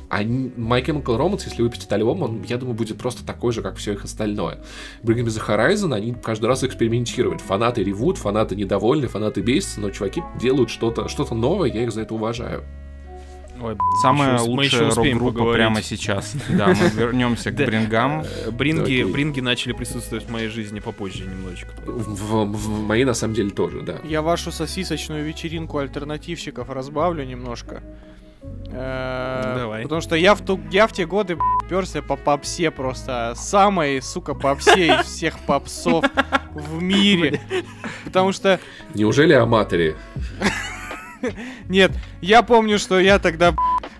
они, 0.09 0.51
My 0.57 0.83
Chemical 0.83 1.17
Romance, 1.17 1.43
если 1.45 1.61
выпустят 1.61 1.91
альбом, 1.93 2.21
он, 2.21 2.43
я 2.43 2.57
думаю, 2.57 2.75
будет 2.75 2.97
просто 2.97 3.25
такой 3.25 3.53
же, 3.53 3.61
как 3.61 3.77
все 3.77 3.93
их 3.93 4.03
остальное. 4.03 4.59
Bring 5.03 5.23
Me 5.23 5.27
The 5.27 5.47
Horizon, 5.47 5.95
они 5.95 6.13
каждый 6.13 6.47
раз 6.47 6.63
экспериментируют. 6.63 7.39
Фанаты 7.39 7.83
ревут, 7.83 8.17
фанаты 8.17 8.55
недовольны, 8.55 9.07
фанаты 9.07 9.41
бесятся, 9.41 9.79
но 9.79 9.89
чуваки 9.89 10.21
делают 10.39 10.69
что-то 10.69 11.07
что 11.07 11.33
новое, 11.33 11.71
я 11.71 11.83
их 11.83 11.93
за 11.93 12.01
это 12.01 12.13
уважаю. 12.13 12.65
Ой, 13.61 13.77
Самая 14.01 14.33
еще- 14.35 14.43
лучшая 14.49 14.89
рок-группа 14.91 15.25
поговорить. 15.33 15.55
прямо 15.55 15.81
сейчас. 15.81 16.33
Да, 16.49 16.67
мы 16.67 16.73
вернемся 16.95 17.51
к. 17.51 17.55
Брингам. 17.55 18.21
Э, 18.21 18.51
Бринги, 18.51 19.03
бринги 19.03 19.39
начали 19.39 19.73
присутствовать 19.73 20.25
в 20.25 20.31
моей 20.31 20.47
жизни 20.47 20.79
попозже 20.79 21.23
немножечко. 21.25 21.71
В, 21.85 22.43
в- 22.45 22.57
в 22.57 22.81
моей, 22.87 23.03
на 23.05 23.13
самом 23.13 23.33
деле, 23.35 23.49
тоже, 23.51 23.81
да. 23.81 23.99
Я 24.03 24.21
вашу 24.21 24.51
сосисочную 24.51 25.23
вечеринку 25.25 25.77
альтернативщиков 25.77 26.69
разбавлю 26.69 27.23
немножко. 27.23 27.81
Э, 28.73 29.53
Давай. 29.57 29.83
Потому 29.83 30.01
что 30.01 30.15
я 30.15 30.33
в, 30.33 30.41
ту, 30.41 30.59
я 30.71 30.87
в 30.87 30.93
те 30.93 31.05
годы 31.05 31.37
перся 31.69 32.01
по 32.01 32.15
попсе 32.15 32.71
просто. 32.71 33.33
Самой, 33.35 34.01
сука, 34.01 34.33
попсе 34.33 34.87
из 34.95 35.05
всех 35.05 35.37
попсов 35.39 36.05
в 36.53 36.81
мире. 36.81 37.39
Потому 38.05 38.31
что, 38.31 38.59
Неужели 38.95 39.33
Аматори? 39.33 39.95
нет, 41.69 41.91
я 42.21 42.41
помню, 42.43 42.79
что 42.79 42.99
я 42.99 43.19
тогда 43.19 43.55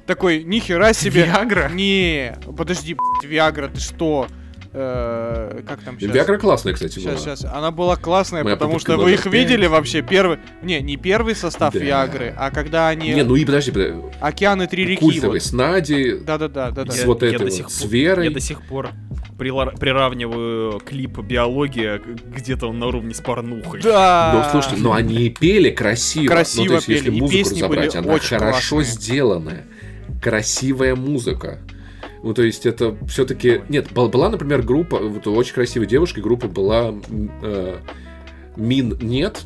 такой, 0.06 0.44
нихера 0.44 0.94
себе. 0.94 1.26
Виагра? 1.26 1.70
Не, 1.70 2.36
подожди, 2.58 2.98
Виагра, 3.24 3.68
ты 3.68 3.80
что? 3.80 4.28
Э, 4.74 5.62
как 5.68 5.82
там 5.82 6.00
сейчас? 6.00 6.16
Виагра 6.16 6.38
классная, 6.38 6.74
кстати, 6.74 7.00
была. 7.00 7.18
Сейчас, 7.18 7.40
сейчас. 7.40 7.54
Она 7.54 7.72
была 7.72 7.98
классная, 7.98 8.44
Моя 8.44 8.56
потому 8.56 8.80
что 8.80 8.94
была 8.94 9.06
вы 9.06 9.14
их 9.14 9.22
опять. 9.22 9.34
видели 9.34 9.66
вообще 9.68 10.02
первый... 10.02 10.38
Не, 10.62 10.80
не 10.82 10.96
первый 10.96 11.36
состав 11.36 11.74
Да. 11.74 11.80
Виагры, 11.80 12.34
а 12.38 12.52
когда 12.52 12.88
они... 12.88 13.10
Не, 13.10 13.24
ну 13.24 13.36
и 13.36 13.44
подожди, 13.44 13.72
подожди. 13.72 13.96
Океаны 14.22 14.68
три 14.68 14.86
реки. 14.86 15.02
культовый 15.02 15.40
вот. 15.40 15.46
с 15.46 15.52
Нади, 15.52 16.20
Да-да-да, 16.26 16.72
да-да. 16.72 16.92
с 16.92 17.04
вот 17.04 17.22
я 17.22 17.30
этой 17.30 17.40
до 17.40 17.44
вот, 17.46 17.54
сих 17.54 17.70
с 17.70 17.82
пор- 17.82 17.90
Верой. 17.90 18.28
Я 18.28 18.32
до 18.32 18.40
сих 18.40 18.62
пор 18.62 18.90
приравниваю 19.38 20.80
клип 20.80 21.20
«Биология» 21.20 22.00
где-то 22.00 22.68
он 22.68 22.80
на 22.80 22.88
уровне 22.88 23.14
с 23.14 23.20
порнухой. 23.20 23.82
Да. 23.82 24.32
Ну, 24.36 24.52
слушайте, 24.52 24.82
но 24.82 24.94
они 24.94 25.30
пели 25.30 25.70
красиво. 25.72 26.32
Красиво 26.32 26.64
ну, 26.64 26.70
то 26.70 26.76
есть, 26.76 26.88
если 26.88 27.06
пели, 27.10 27.18
и 27.18 27.22
музыку 27.22 27.56
разобрать, 27.56 27.96
она 27.96 28.14
очень 28.14 28.38
хорошо 28.38 28.76
классные. 28.78 28.94
сделанная. 29.02 29.66
Красивая 30.22 30.96
музыка. 30.96 31.60
Ну, 32.24 32.34
то 32.34 32.44
есть, 32.44 32.66
это 32.66 32.96
все-таки... 33.08 33.62
Нет, 33.70 33.92
был- 33.92 34.10
была, 34.10 34.30
например, 34.30 34.62
группа, 34.62 34.98
вот 35.00 35.26
у 35.28 35.34
очень 35.34 35.54
красивой 35.54 35.88
девушки 35.88 36.20
группа 36.20 36.48
была 36.48 36.94
э, 37.42 37.78
Мин 38.56 38.98
Нет. 39.02 39.42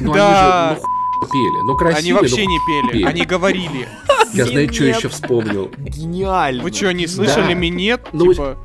Ну, 0.00 0.14
Да. 0.14 0.68
они 0.70 0.76
же, 0.76 0.80
ну, 0.82 0.86
хуй 1.20 1.28
пели. 1.32 1.66
Ну, 1.66 1.76
красиво, 1.76 1.98
Они 1.98 2.12
вообще 2.12 2.44
ну, 2.44 2.50
не 2.50 2.58
пели, 2.66 2.92
пели. 2.92 3.04
они 3.04 3.24
говорили. 3.24 3.88
Я 4.32 4.46
знаю, 4.46 4.72
что 4.72 4.84
еще 4.84 5.08
вспомнил. 5.08 5.70
Гениально. 5.78 6.62
Вы 6.62 6.72
что, 6.72 6.92
не 6.92 7.06
слышали 7.06 7.48
Да. 7.52 7.54
минет? 7.54 8.00
Ну, 8.12 8.32
Типа, 8.32 8.58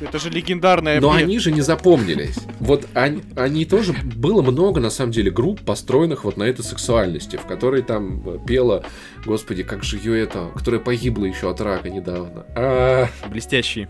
это 0.00 0.18
же 0.18 0.30
легендарная 0.30 1.00
Но 1.00 1.12
они 1.12 1.38
же 1.38 1.50
не 1.52 1.60
запомнились. 1.60 2.36
Вот 2.60 2.86
они, 2.94 3.22
они 3.36 3.64
тоже... 3.64 3.92
Было 3.92 4.42
много, 4.42 4.80
на 4.80 4.90
самом 4.90 5.12
деле, 5.12 5.30
групп, 5.30 5.60
построенных 5.60 6.24
вот 6.24 6.36
на 6.36 6.44
этой 6.44 6.64
сексуальности, 6.64 7.36
в 7.36 7.46
которой 7.46 7.82
там 7.82 8.44
пела... 8.44 8.84
Господи, 9.24 9.62
как 9.62 9.84
же 9.84 9.96
ее 9.96 10.22
это... 10.22 10.50
Которая 10.54 10.80
погибла 10.80 11.24
еще 11.24 11.50
от 11.50 11.60
рака 11.60 11.90
недавно. 11.90 12.46
А, 12.54 13.08
Блестящий. 13.30 13.88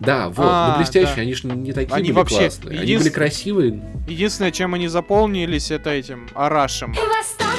да, 0.00 0.28
вот. 0.28 0.38
А, 0.38 0.72
ну, 0.72 0.78
блестящие, 0.78 1.16
да. 1.16 1.22
они 1.22 1.34
же 1.34 1.46
не 1.48 1.72
такие 1.72 1.94
Они 1.94 2.08
были 2.08 2.16
вообще 2.16 2.38
классные. 2.38 2.80
Они 2.80 2.92
единс- 2.92 2.98
были 2.98 3.08
красивые. 3.10 3.82
Единственное, 4.08 4.50
чем 4.50 4.74
они 4.74 4.88
заполнились, 4.88 5.70
это 5.70 5.90
этим 5.90 6.28
арашем. 6.34 6.94
Восточные 6.94 7.51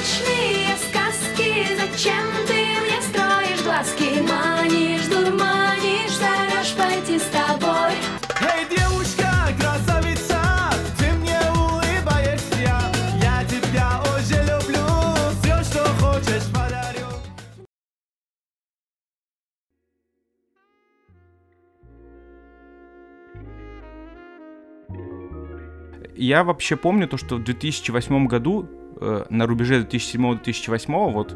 я 26.16 26.44
вообще 26.44 26.76
помню 26.76 27.08
то, 27.08 27.16
что 27.16 27.36
в 27.36 27.44
2008 27.44 28.26
году, 28.26 28.66
э, 29.00 29.24
на 29.30 29.46
рубеже 29.46 29.82
2007-2008, 29.82 31.10
вот, 31.12 31.34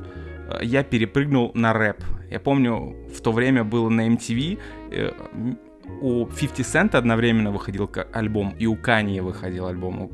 э, 0.51 0.61
я 0.63 0.83
перепрыгнул 0.83 1.51
на 1.55 1.73
рэп. 1.73 2.03
Я 2.31 2.41
помню, 2.41 2.97
в 3.15 3.21
то 3.21 3.33
время 3.33 3.65
было 3.65 3.89
на 3.89 4.07
MTV, 4.09 4.59
э, 4.91 5.13
м, 5.33 5.59
у 6.01 6.27
50 6.27 6.61
Cent 6.67 6.97
одновременно 6.97 7.51
выходил 7.51 7.91
альбом, 8.13 8.55
и 8.59 8.67
у 8.67 8.77
Канье 8.77 9.23
выходил 9.23 9.67
альбом. 9.67 10.11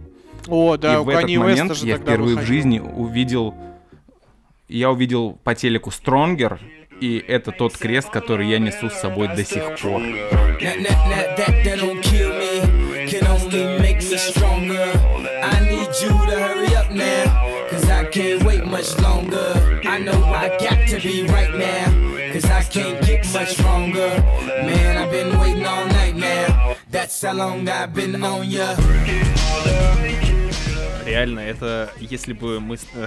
О, 0.49 0.77
да, 0.77 0.95
и 0.95 0.97
у 0.99 1.05
в 1.05 1.09
этот 1.09 1.25
Kanye 1.25 1.35
West 1.37 1.39
момент 1.39 1.77
я 1.79 1.97
впервые 1.97 2.37
в 2.37 2.41
выходил. 2.41 2.47
жизни 2.55 2.79
увидел... 2.79 3.55
Я 4.69 4.91
увидел 4.91 5.33
по 5.45 5.55
телеку 5.55 5.91
Stronger, 5.91 6.59
и 7.01 7.19
это 7.19 7.53
тот 7.53 7.77
крест, 7.77 8.09
который 8.11 8.49
я 8.49 8.59
несу 8.59 8.89
с 8.89 8.95
собой 8.95 9.29
до 9.29 9.45
сих 9.45 9.63
пор. 9.81 10.01
Much 18.75 18.91
longer. 19.01 19.47
I 19.95 19.99
know 20.07 20.19
I 20.43 20.49
got 20.67 20.79
to 20.89 20.97
be 21.01 21.17
right 21.37 21.55
now, 21.55 21.87
cause 22.33 22.45
I 22.51 22.63
can't 22.75 22.99
get 23.07 23.21
much 23.33 23.51
stronger. 23.59 24.11
Man, 24.69 24.97
I've 25.03 25.13
been 25.13 25.31
waiting 25.39 25.65
all 25.65 25.87
night 26.01 26.17
now, 26.17 26.75
that's 26.91 27.23
how 27.23 27.35
long 27.35 27.69
I've 27.69 27.95
been 27.95 28.15
on 28.23 28.51
ya. 28.51 28.75
Реально, 31.07 31.41
это 31.41 31.91
если 32.01 32.33
бы 32.33 32.59
мы 32.61 32.77
э, 32.95 33.07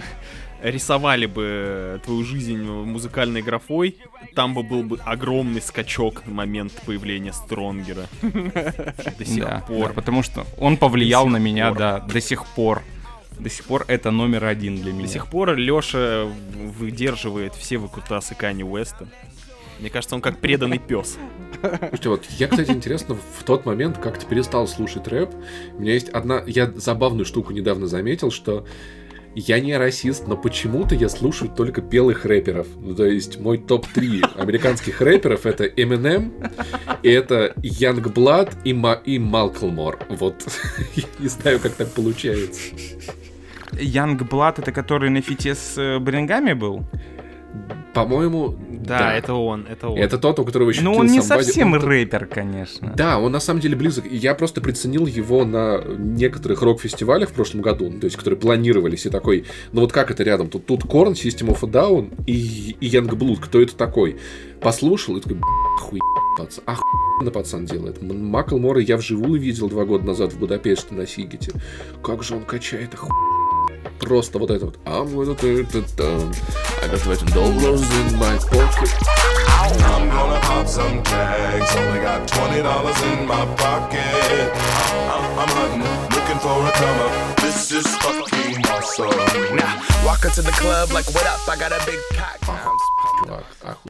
рисовали 0.63 1.25
бы 1.25 1.99
твою 2.05 2.23
жизнь 2.23 2.61
музыкальной 2.63 3.41
графой, 3.41 3.97
там 4.35 4.53
бы 4.53 4.63
был 4.63 4.83
бы 4.83 4.99
огромный 5.03 5.61
скачок 5.61 6.25
на 6.27 6.33
момент 6.33 6.71
появления 6.85 7.33
Стронгера. 7.33 8.05
До 8.21 9.25
сих 9.25 9.43
Да, 9.43 9.63
пор. 9.67 9.87
да, 9.89 9.93
потому 9.93 10.23
что 10.23 10.45
он 10.57 10.77
повлиял 10.77 11.27
на 11.27 11.37
меня, 11.37 11.69
пор. 11.69 11.77
да, 11.77 11.99
до 11.99 12.21
сих 12.21 12.45
пор. 12.45 12.83
До 13.39 13.49
сих 13.49 13.65
пор 13.65 13.85
это 13.87 14.11
номер 14.11 14.45
один 14.45 14.81
для 14.81 14.91
меня. 14.91 15.03
До 15.05 15.11
сих 15.11 15.27
пор 15.27 15.55
Леша 15.55 16.25
выдерживает 16.25 17.53
все 17.53 17.77
выкрутасы 17.77 18.35
Кани 18.35 18.63
Уэста. 18.63 19.07
Мне 19.79 19.89
кажется, 19.91 20.15
он 20.15 20.21
как 20.21 20.39
преданный 20.39 20.79
пес. 20.79 21.17
Слушайте, 21.61 22.09
вот 22.09 22.25
я, 22.37 22.47
кстати, 22.47 22.71
интересно, 22.71 23.15
в 23.15 23.43
тот 23.43 23.65
момент 23.65 23.99
как-то 23.99 24.25
перестал 24.25 24.67
слушать 24.67 25.07
рэп. 25.07 25.29
У 25.75 25.81
меня 25.81 25.93
есть 25.93 26.09
одна... 26.09 26.43
Я 26.47 26.71
забавную 26.75 27.25
штуку 27.25 27.53
недавно 27.53 27.85
заметил, 27.85 28.31
что 28.31 28.65
я 29.35 29.59
не 29.59 29.77
расист, 29.77 30.27
но 30.27 30.35
почему-то 30.35 30.95
я 30.95 31.09
слушаю 31.09 31.51
только 31.51 31.81
белых 31.81 32.25
рэперов. 32.25 32.65
Ну, 32.77 32.95
то 32.95 33.05
есть 33.05 33.39
мой 33.39 33.59
топ-3 33.59 34.39
американских 34.39 34.99
рэперов 34.99 35.45
это 35.45 35.65
Eminem, 35.65 36.31
и 37.03 37.09
это 37.09 37.53
Youngblood 37.57 38.57
и, 38.63 38.73
Ма- 38.73 39.01
и 39.05 39.19
Малкольмор. 39.19 39.99
Вот. 40.09 40.43
Я 40.95 41.03
не 41.19 41.27
знаю, 41.27 41.59
как 41.59 41.73
так 41.73 41.91
получается. 41.91 42.61
Янг 43.79 44.23
Блад, 44.29 44.59
это 44.59 44.71
который 44.71 45.09
на 45.09 45.21
фите 45.21 45.55
с 45.55 45.77
э, 45.77 45.99
Брингами 45.99 46.53
был? 46.53 46.83
По-моему, 47.93 48.55
Да, 48.69 49.13
это 49.15 49.33
он, 49.33 49.65
это 49.67 49.89
он. 49.89 49.97
Это 49.97 50.19
тот, 50.19 50.37
у 50.39 50.45
которого 50.45 50.69
еще 50.69 50.81
Ну, 50.83 50.93
Kill 50.93 50.99
он 50.99 51.05
не 51.07 51.17
Somebody. 51.19 51.23
совсем 51.23 51.73
Он- 51.73 51.81
рэпер, 51.81 52.27
конечно. 52.27 52.93
Да, 52.95 53.17
он 53.19 53.31
на 53.31 53.39
самом 53.39 53.59
деле 53.59 53.75
близок. 53.75 54.05
И 54.05 54.15
Я 54.15 54.35
просто 54.35 54.61
приценил 54.61 55.07
его 55.07 55.43
на 55.45 55.81
некоторых 55.97 56.61
рок-фестивалях 56.61 57.29
в 57.29 57.33
прошлом 57.33 57.61
году, 57.61 57.89
ну, 57.89 57.99
то 57.99 58.05
есть, 58.05 58.15
которые 58.17 58.39
планировались, 58.39 59.05
и 59.07 59.09
такой, 59.09 59.45
ну 59.71 59.81
вот 59.81 59.91
как 59.91 60.11
это 60.11 60.21
рядом? 60.23 60.49
Тут, 60.49 60.67
тут 60.67 60.83
Корн, 60.83 61.13
System 61.13 61.47
of 61.47 61.67
a 61.67 61.71
Down 61.71 62.13
и, 62.27 62.75
и 62.79 62.87
Youngblood. 62.89 63.39
Кто 63.41 63.61
это 63.61 63.75
такой? 63.75 64.17
Послушал 64.61 65.17
и 65.17 65.21
такой, 65.21 65.39
хуй 65.79 65.99
пацан. 66.37 66.63
Охуенно 66.67 67.31
пацан 67.31 67.65
делает. 67.65 68.03
М- 68.03 68.25
Маклмора 68.27 68.79
я 68.81 68.97
вживую 68.97 69.39
видел 69.41 69.69
два 69.69 69.85
года 69.85 70.05
назад 70.05 70.33
в 70.33 70.37
Будапеште 70.39 70.93
на 70.93 71.07
Сигете. 71.07 71.51
Как 72.03 72.21
же 72.23 72.35
он 72.35 72.43
качает 72.43 72.93
оху... 72.93 73.09
Просто 74.00 74.38
вот 74.38 74.50
это 74.50 74.66
вот. 74.66 74.78
I'm 74.84 75.14
gonna 75.14 75.34
take 75.34 75.74
it 75.74 75.96
down. 75.96 76.34
I 76.82 76.88
got 76.88 77.00
$20 77.00 78.12
in 78.12 78.18
my 78.18 78.38
pocket. 78.38 79.22
I'm 79.62 80.08
gonna 80.10 80.40
pop 80.40 80.66
some 80.66 81.02
tags. 81.02 81.76
Only 81.76 82.00
got 82.00 82.26
twenty 82.28 82.62
dollars 82.62 83.00
in 83.02 83.26
my 83.26 83.46
pocket. 83.56 84.50
I'm, 85.08 85.38
I'm 85.38 85.48
hunting, 85.48 85.82
looking 86.14 86.38
for 86.40 86.66
a 86.66 86.72
come 86.72 86.98
up. 87.00 87.36
This 87.40 87.72
is 87.72 87.86
fucking 87.96 88.66
awesome. 88.66 89.56
Now, 89.56 89.80
walk 90.04 90.24
into 90.24 90.42
the 90.42 90.52
club 90.52 90.90
like, 90.92 91.06
what 91.14 91.26
up? 91.26 91.48
I 91.48 91.56
got 91.56 91.72
a 91.72 91.80
big 91.86 92.00
cock. 92.14 92.38
Now 92.46 92.70
I'm 92.70 92.78
just 92.78 92.92
pumping 92.98 93.22
Чувак, 93.28 93.44
оху... 93.62 93.88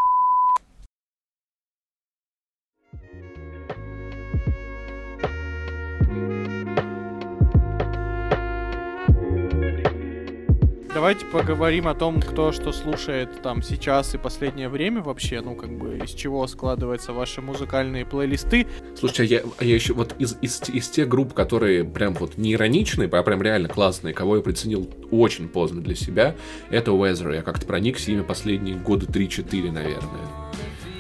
Давайте 10.97 11.27
поговорим 11.27 11.87
о 11.87 11.93
том, 11.93 12.19
кто 12.19 12.51
что 12.51 12.71
слушает 12.71 13.43
там 13.43 13.61
сейчас 13.61 14.15
и 14.15 14.17
последнее 14.17 14.67
время 14.67 15.03
вообще, 15.03 15.41
ну 15.41 15.53
как 15.53 15.69
бы 15.69 15.99
из 15.99 16.09
чего 16.09 16.47
складываются 16.47 17.13
ваши 17.13 17.39
музыкальные 17.39 18.03
плейлисты. 18.03 18.65
Слушайте, 18.99 19.21
а 19.21 19.25
я, 19.45 19.51
а 19.59 19.63
я 19.63 19.75
еще 19.75 19.93
вот 19.93 20.15
из, 20.17 20.37
из, 20.41 20.59
из 20.69 20.89
тех 20.89 21.07
групп, 21.07 21.35
которые 21.35 21.83
прям 21.83 22.15
вот 22.15 22.37
не 22.39 22.53
ироничные, 22.53 23.07
а 23.09 23.21
прям 23.21 23.43
реально 23.43 23.69
классные, 23.69 24.15
кого 24.15 24.37
я 24.37 24.41
приценил 24.41 24.89
очень 25.11 25.49
поздно 25.49 25.81
для 25.83 25.93
себя, 25.93 26.33
это 26.71 26.89
Weather. 26.89 27.35
Я 27.35 27.41
как-то 27.43 27.67
проникся 27.67 28.09
ими 28.11 28.23
последние 28.23 28.75
года 28.75 29.05
3-4, 29.05 29.71
наверное. 29.71 30.01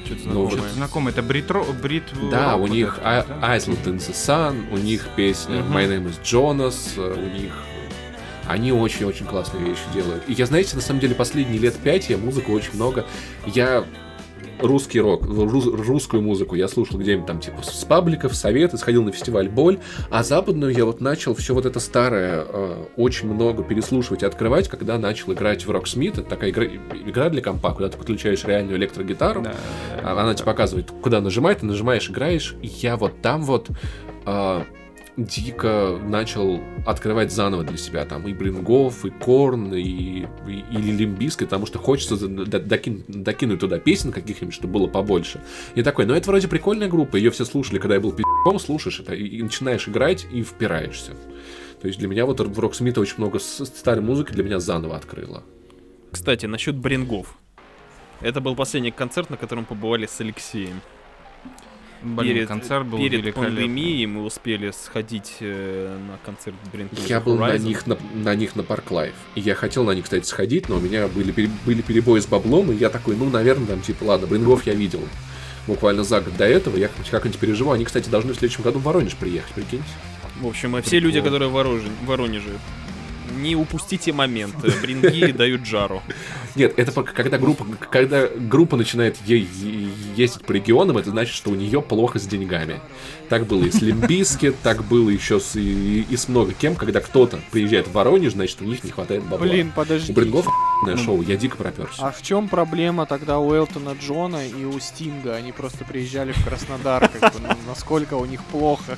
Что-то 0.05 0.21
Ну, 0.29 0.45
знакомое. 0.47 0.69
Знакомый, 0.73 1.11
это 1.13 1.23
Брит, 1.23 1.49
Ро- 1.49 1.73
Брит 1.81 2.03
Да, 2.29 2.55
у 2.55 2.59
вот 2.59 2.69
них 2.69 2.99
это, 2.99 3.09
I- 3.09 3.25
да? 3.27 3.57
Island 3.57 3.83
in 3.85 3.97
the 3.97 4.13
Sun, 4.13 4.71
у 4.71 4.77
них 4.77 5.07
песня. 5.15 5.55
My 5.55 5.87
Name 5.89 6.05
is 6.11 6.21
Jonas, 6.23 6.75
э, 6.97 7.13
у 7.15 7.41
них... 7.41 7.51
Они 8.47 8.71
очень-очень 8.71 9.25
классные 9.25 9.63
вещи 9.63 9.81
делают. 9.93 10.23
И 10.27 10.33
я, 10.33 10.45
знаете, 10.45 10.75
на 10.75 10.81
самом 10.81 10.99
деле 10.99 11.15
последние 11.15 11.59
лет 11.59 11.75
пять 11.75 12.09
я 12.09 12.17
музыку 12.17 12.51
очень 12.51 12.75
много... 12.75 13.05
Я 13.45 13.85
русский 14.61 14.99
рок, 14.99 15.25
рус- 15.25 15.67
русскую 15.67 16.21
музыку 16.21 16.55
я 16.55 16.67
слушал 16.67 16.99
где-нибудь 16.99 17.27
там 17.27 17.39
типа 17.39 17.61
с 17.61 17.83
пабликов, 17.85 18.35
советы, 18.35 18.77
сходил 18.77 19.03
на 19.03 19.11
фестиваль 19.11 19.49
Боль, 19.49 19.79
а 20.09 20.23
западную 20.23 20.73
я 20.73 20.85
вот 20.85 21.01
начал 21.01 21.35
все 21.35 21.53
вот 21.53 21.65
это 21.65 21.79
старое 21.79 22.45
э, 22.47 22.85
очень 22.95 23.31
много 23.31 23.63
переслушивать 23.63 24.23
и 24.23 24.25
открывать, 24.25 24.67
когда 24.67 24.97
начал 24.97 25.33
играть 25.33 25.65
в 25.65 25.71
Rocksmith. 25.71 26.19
Это 26.19 26.23
такая 26.23 26.49
игра, 26.49 26.65
игра 26.65 27.29
для 27.29 27.41
компа, 27.41 27.71
куда 27.73 27.89
ты 27.89 27.97
подключаешь 27.97 28.43
реальную 28.45 28.77
электрогитару, 28.77 29.41
Да, 29.41 29.53
Она 30.03 30.33
тебе 30.33 30.45
показывает, 30.45 30.91
куда 31.01 31.21
нажимать, 31.21 31.59
ты 31.59 31.65
нажимаешь, 31.65 32.09
играешь. 32.09 32.55
И 32.61 32.67
я 32.67 32.97
вот 32.97 33.21
там 33.21 33.43
вот, 33.43 33.69
а, 34.25 34.65
дико 35.17 35.99
начал 36.03 36.61
открывать 36.85 37.31
заново 37.31 37.63
для 37.63 37.77
себя. 37.77 38.05
Там 38.05 38.27
и 38.27 38.33
Брингов, 38.33 39.03
и 39.03 39.09
Korn, 39.09 39.73
и, 39.73 39.81
и, 39.81 40.25
и 40.71 40.77
Limp 40.77 41.00
Bizkit, 41.00 41.39
потому 41.39 41.65
что 41.65 41.79
хочется 41.79 42.15
за- 42.15 42.27
д- 42.27 42.59
докин- 42.59 43.03
докинуть 43.07 43.59
туда 43.59 43.79
песен 43.79 44.11
каких-нибудь, 44.11 44.53
чтобы 44.53 44.73
было 44.73 44.87
побольше. 44.87 45.41
И 45.75 45.81
такой, 45.81 46.05
ну 46.05 46.13
это 46.13 46.29
вроде 46.29 46.47
прикольная 46.47 46.87
группа, 46.87 47.15
ее 47.15 47.31
все 47.31 47.45
слушали, 47.45 47.79
когда 47.79 47.95
я 47.95 48.01
был 48.01 48.11
пи***ком, 48.11 48.59
слушаешь 48.59 48.99
это 48.99 49.15
и, 49.15 49.25
и 49.25 49.41
начинаешь 49.41 49.87
играть 49.87 50.27
и 50.31 50.43
впираешься. 50.43 51.13
То 51.81 51.87
есть 51.87 51.99
для 51.99 52.07
меня 52.07 52.25
вот 52.25 52.39
Rocksmith'а 52.39 53.01
очень 53.01 53.15
много 53.17 53.39
старой 53.39 54.01
музыки 54.01 54.31
для 54.31 54.43
меня 54.43 54.59
заново 54.59 54.95
открыло. 54.95 55.43
Кстати, 56.11 56.45
насчет 56.45 56.75
Брингов. 56.75 57.37
Это 58.21 58.39
был 58.41 58.55
последний 58.55 58.91
концерт, 58.91 59.29
на 59.29 59.37
котором 59.37 59.65
побывали 59.65 60.05
с 60.05 60.19
Алексеем. 60.21 60.81
Блин, 62.03 62.35
перед, 62.35 62.47
концерт 62.47 62.85
был 62.85 62.97
перед 62.99 63.33
пандемией 63.33 64.05
мы 64.05 64.23
успели 64.23 64.71
сходить 64.71 65.37
э, 65.39 65.97
на 66.07 66.17
концерт 66.23 66.55
Bring 66.71 66.89
Я 67.07 67.19
был 67.19 67.37
на 67.37 67.57
них 67.57 67.87
на, 67.87 67.97
на 68.13 68.35
них 68.35 68.55
на 68.55 68.63
Park 68.63 68.91
Live. 68.91 69.15
И 69.35 69.41
я 69.41 69.55
хотел 69.55 69.83
на 69.83 69.91
них, 69.91 70.03
кстати, 70.03 70.25
сходить, 70.25 70.69
но 70.69 70.77
у 70.77 70.79
меня 70.79 71.07
были, 71.07 71.31
были 71.65 71.81
перебои 71.81 72.19
с 72.19 72.27
баблом, 72.27 72.71
и 72.71 72.75
я 72.75 72.89
такой, 72.89 73.15
ну, 73.15 73.29
наверное, 73.29 73.67
там, 73.67 73.81
типа, 73.81 74.03
ладно, 74.03 74.27
Брингов 74.27 74.65
я 74.67 74.73
видел. 74.73 75.01
Буквально 75.65 76.03
за 76.03 76.21
год 76.21 76.37
до 76.37 76.45
этого, 76.45 76.77
я 76.77 76.89
как-нибудь 77.09 77.39
переживу. 77.39 77.71
Они, 77.71 77.83
кстати, 77.83 78.09
должны 78.09 78.33
в 78.33 78.37
следующем 78.37 78.63
году 78.63 78.79
в 78.79 78.83
Воронеж 78.83 79.15
приехать, 79.15 79.53
прикиньте. 79.53 79.89
В 80.39 80.47
общем, 80.47 80.75
э, 80.75 80.81
все 80.81 80.99
люди, 80.99 81.19
которые 81.19 81.49
в 81.49 81.53
Воронеже, 81.53 81.87
в 82.03 82.05
Воронеже, 82.05 82.51
не 83.35 83.55
упустите 83.55 84.13
момент. 84.13 84.55
Бринги 84.81 85.31
дают 85.31 85.65
жару. 85.65 86.01
Нет, 86.55 86.73
это 86.77 86.91
когда 87.03 87.37
группа, 87.37 87.65
когда 87.91 88.27
группа 88.27 88.77
начинает 88.77 89.17
е- 89.25 89.39
е- 89.39 89.89
ездить 90.15 90.43
по 90.45 90.51
регионам, 90.53 90.97
это 90.97 91.11
значит, 91.11 91.35
что 91.35 91.51
у 91.51 91.55
нее 91.55 91.81
плохо 91.81 92.19
с 92.19 92.25
деньгами. 92.25 92.79
Так 93.29 93.45
было 93.45 93.63
и 93.65 93.71
с 93.71 93.81
Лимбиске, 93.81 94.51
так 94.51 94.83
было 94.85 95.09
еще 95.09 95.39
с, 95.39 95.55
и, 95.55 96.01
и 96.09 96.15
с 96.17 96.27
много 96.29 96.53
кем, 96.53 96.75
когда 96.75 96.99
кто-то 97.01 97.39
приезжает 97.51 97.87
в 97.87 97.91
Воронеж, 97.91 98.33
значит, 98.33 98.61
у 98.61 98.65
них 98.65 98.83
не 98.83 98.91
хватает 98.91 99.21
бабла. 99.23 99.45
Блин, 99.45 99.67
У 99.69 99.71
подожди. 99.75 100.13
Брингов 100.13 100.47
охуенное 100.47 101.03
шоу, 101.03 101.21
я 101.21 101.35
дико 101.35 101.57
проперся. 101.57 102.07
А 102.07 102.11
в 102.11 102.21
чем 102.21 102.47
проблема 102.47 103.05
тогда 103.05 103.39
у 103.39 103.53
Элтона 103.53 103.95
Джона 104.01 104.47
и 104.47 104.63
у 104.65 104.79
Стинга? 104.79 105.35
Они 105.35 105.51
просто 105.51 105.83
приезжали 105.85 106.31
в 106.31 106.43
Краснодар, 106.43 107.09
как 107.09 107.33
бы, 107.33 107.39
ну, 107.41 107.49
насколько 107.67 108.13
у 108.15 108.25
них 108.25 108.41
плохо. 108.45 108.97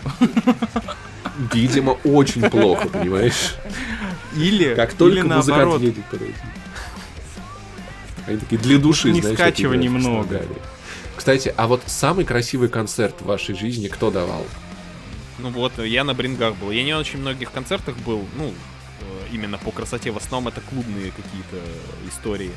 Видимо, 1.53 1.91
очень 2.03 2.49
плохо, 2.49 2.87
понимаешь? 2.89 3.55
Или, 4.35 4.75
Как 4.75 4.91
или 4.91 4.97
только 4.97 5.23
музыкант 5.23 5.47
наоборот, 5.47 5.81
едет 5.81 6.05
по 6.05 6.15
этим. 6.15 6.35
Они 8.27 8.37
такие 8.37 8.61
для 8.61 8.77
души, 8.77 9.09
Не 9.11 9.21
знаешь, 9.21 9.37
скачивай 9.37 9.77
немного. 9.77 10.41
Кстати, 11.15 11.53
а 11.57 11.67
вот 11.67 11.81
самый 11.85 12.25
красивый 12.25 12.69
концерт 12.69 13.15
в 13.19 13.25
вашей 13.25 13.55
жизни 13.55 13.87
кто 13.87 14.11
давал? 14.11 14.45
Ну 15.39 15.49
вот, 15.49 15.77
я 15.79 16.03
на 16.03 16.13
брингах 16.13 16.55
был. 16.55 16.71
Я 16.71 16.83
не 16.83 16.93
на 16.93 16.99
очень 16.99 17.19
многих 17.19 17.51
концертах 17.51 17.95
был, 17.97 18.25
ну, 18.37 18.53
э, 19.01 19.27
именно 19.31 19.57
по 19.57 19.71
красоте. 19.71 20.11
В 20.11 20.17
основном 20.17 20.49
это 20.49 20.61
клубные 20.61 21.11
какие-то 21.11 21.57
истории, 22.07 22.51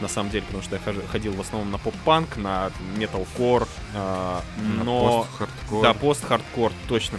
на 0.00 0.08
самом 0.08 0.30
деле, 0.30 0.44
потому 0.44 0.62
что 0.62 0.76
я 0.76 0.82
ходил 1.10 1.32
в 1.32 1.40
основном 1.40 1.70
на 1.70 1.78
поп-панк, 1.78 2.36
на 2.36 2.70
металкор, 2.96 3.66
э, 3.94 4.38
На 4.78 4.84
но... 4.84 5.26
пост-хардкор. 5.30 5.82
Да, 5.82 5.94
пост-хардкор, 5.94 6.72
точно. 6.88 7.18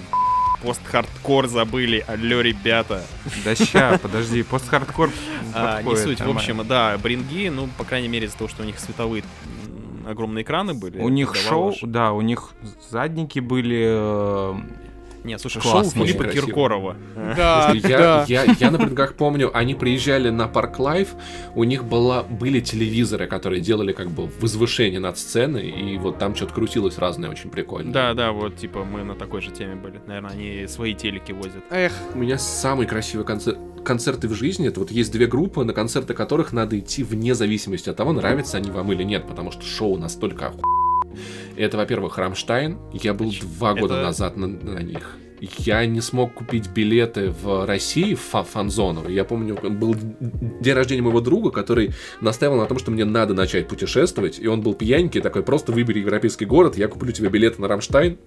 Пост-хардкор 0.62 1.48
забыли, 1.48 2.04
алло, 2.08 2.42
ребята. 2.42 3.04
Да 3.44 3.56
ща, 3.56 3.98
подожди, 4.02 4.44
пост-хардкор 4.44 5.10
А, 5.54 5.82
не 5.82 5.96
суть, 5.96 6.22
в 6.22 6.30
общем, 6.30 6.66
да, 6.68 6.98
бринги, 6.98 7.50
ну, 7.50 7.68
по 7.78 7.84
крайней 7.84 8.08
мере, 8.08 8.28
из-за 8.28 8.38
того, 8.38 8.50
что 8.50 8.64
у 8.64 8.66
них 8.66 8.80
световые 8.80 9.24
огромные 10.08 10.44
экраны 10.44 10.74
были. 10.74 11.00
У 11.00 11.10
них 11.10 11.36
шоу, 11.36 11.74
да, 11.82 12.12
у 12.12 12.22
них 12.22 12.54
задники 12.90 13.40
были... 13.40 14.56
Нет, 15.24 15.40
слушай, 15.40 15.62
классные, 15.62 15.92
шоу 15.92 16.06
Филиппа 16.06 16.24
красиво. 16.24 16.46
Киркорова. 16.48 16.98
Да, 17.16 17.72
я, 17.74 17.98
да. 17.98 18.26
я, 18.28 18.44
я 18.60 18.72
на 18.72 18.78
брингах 18.78 19.16
помню, 19.16 19.56
они 19.56 19.76
приезжали 19.76 20.30
на 20.30 20.48
Park 20.48 20.80
Live, 20.80 21.10
у 21.56 21.64
них 21.64 21.84
была, 21.84 22.24
были 22.24 22.60
телевизоры, 22.60 23.28
которые 23.28 23.62
делали 23.62 23.94
как 23.94 24.10
бы 24.10 24.30
возвышение 24.40 25.00
над 25.00 25.18
сценой, 25.18 25.70
и 25.70 25.98
вот 25.98 26.18
там 26.18 26.36
что-то 26.36 26.54
крутилось 26.54 26.98
разное, 26.98 27.30
очень 27.30 27.50
прикольно. 27.50 27.92
Да, 27.92 28.14
да, 28.14 28.32
вот, 28.32 28.58
типа, 28.58 28.84
мы 28.84 29.04
на 29.04 29.16
такой 29.16 29.42
же 29.42 29.52
теме 29.52 29.76
были. 29.76 30.02
Наверное, 30.08 30.32
они 30.32 30.68
свои 30.68 30.94
телеки 30.94 31.32
возят. 31.32 31.64
Эх, 31.70 31.94
У 32.16 32.20
меня 32.20 32.38
самый 32.38 32.88
красивый 32.88 33.26
концерт, 33.26 33.58
концерты 33.84 34.28
в 34.28 34.34
жизни, 34.34 34.68
это 34.68 34.80
вот 34.80 34.92
есть 34.92 35.12
две 35.12 35.28
группы, 35.28 35.64
на 35.64 35.74
концерты 35.74 36.14
которых 36.14 36.54
надо 36.54 36.80
идти 36.80 37.04
вне 37.04 37.36
зависимости 37.36 37.90
от 37.90 37.96
того, 37.96 38.14
нравятся 38.14 38.58
они 38.58 38.72
вам 38.72 38.92
или 38.92 39.04
нет, 39.04 39.28
потому 39.28 39.52
что 39.52 39.64
шоу 39.64 39.98
настолько 39.98 40.48
оху... 40.48 40.81
Это, 41.58 41.78
во-первых, 41.78 42.18
Рамштайн. 42.18 42.78
Я 42.94 43.14
был 43.14 43.34
два 43.58 43.74
года 43.74 43.96
Это- 43.96 44.04
назад 44.04 44.38
на, 44.38 44.48
на 44.48 44.80
них. 44.80 45.18
Я 45.58 45.84
не 45.88 46.02
смог 46.02 46.36
купить 46.36 46.70
билеты 46.70 47.32
в 47.32 47.66
России, 47.66 48.14
в 48.14 48.20
фа- 48.20 48.44
фан-зону. 48.44 49.10
Я 49.10 49.24
помню, 49.24 49.56
был 49.56 49.96
день 50.62 50.74
рождения 50.76 51.02
моего 51.02 51.20
друга, 51.20 51.50
который 51.50 51.94
настаивал 52.22 52.58
на 52.58 52.68
том, 52.68 52.78
что 52.78 52.92
мне 52.92 53.06
надо 53.06 53.34
начать 53.34 53.68
путешествовать. 53.68 54.38
И 54.40 54.46
он 54.48 54.62
был 54.62 54.76
пьяненький, 54.76 55.20
такой, 55.20 55.42
просто 55.42 55.72
выбери 55.72 55.98
европейский 56.00 56.46
город, 56.46 56.78
я 56.78 56.88
куплю 56.88 57.12
тебе 57.12 57.30
билеты 57.30 57.60
на 57.60 57.68
Рамштайн. 57.68 58.20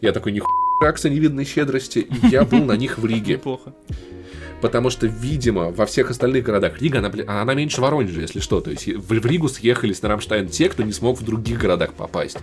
Я 0.00 0.10
такой, 0.10 0.32
нихуя, 0.32 0.50
акция 0.84 1.12
невиданной 1.12 1.44
щедрости. 1.44 2.00
И 2.00 2.26
я 2.32 2.44
был 2.44 2.64
на 2.64 2.76
них 2.76 2.98
в 2.98 3.06
Риге. 3.06 3.34
Неплохо. 3.34 3.72
Потому 4.60 4.90
что, 4.90 5.06
видимо, 5.06 5.70
во 5.70 5.86
всех 5.86 6.10
остальных 6.10 6.44
городах 6.44 6.80
Рига, 6.80 6.98
она, 6.98 7.10
она 7.26 7.54
меньше 7.54 7.80
Воронежа, 7.80 8.20
если 8.20 8.40
что. 8.40 8.60
То 8.60 8.70
есть 8.70 8.86
в, 8.88 9.08
в 9.08 9.26
Ригу 9.26 9.48
съехались 9.48 10.02
на 10.02 10.08
Рамштайн 10.08 10.48
те, 10.48 10.68
кто 10.68 10.82
не 10.82 10.92
смог 10.92 11.18
в 11.18 11.24
других 11.24 11.58
городах 11.58 11.92
попасть. 11.92 12.38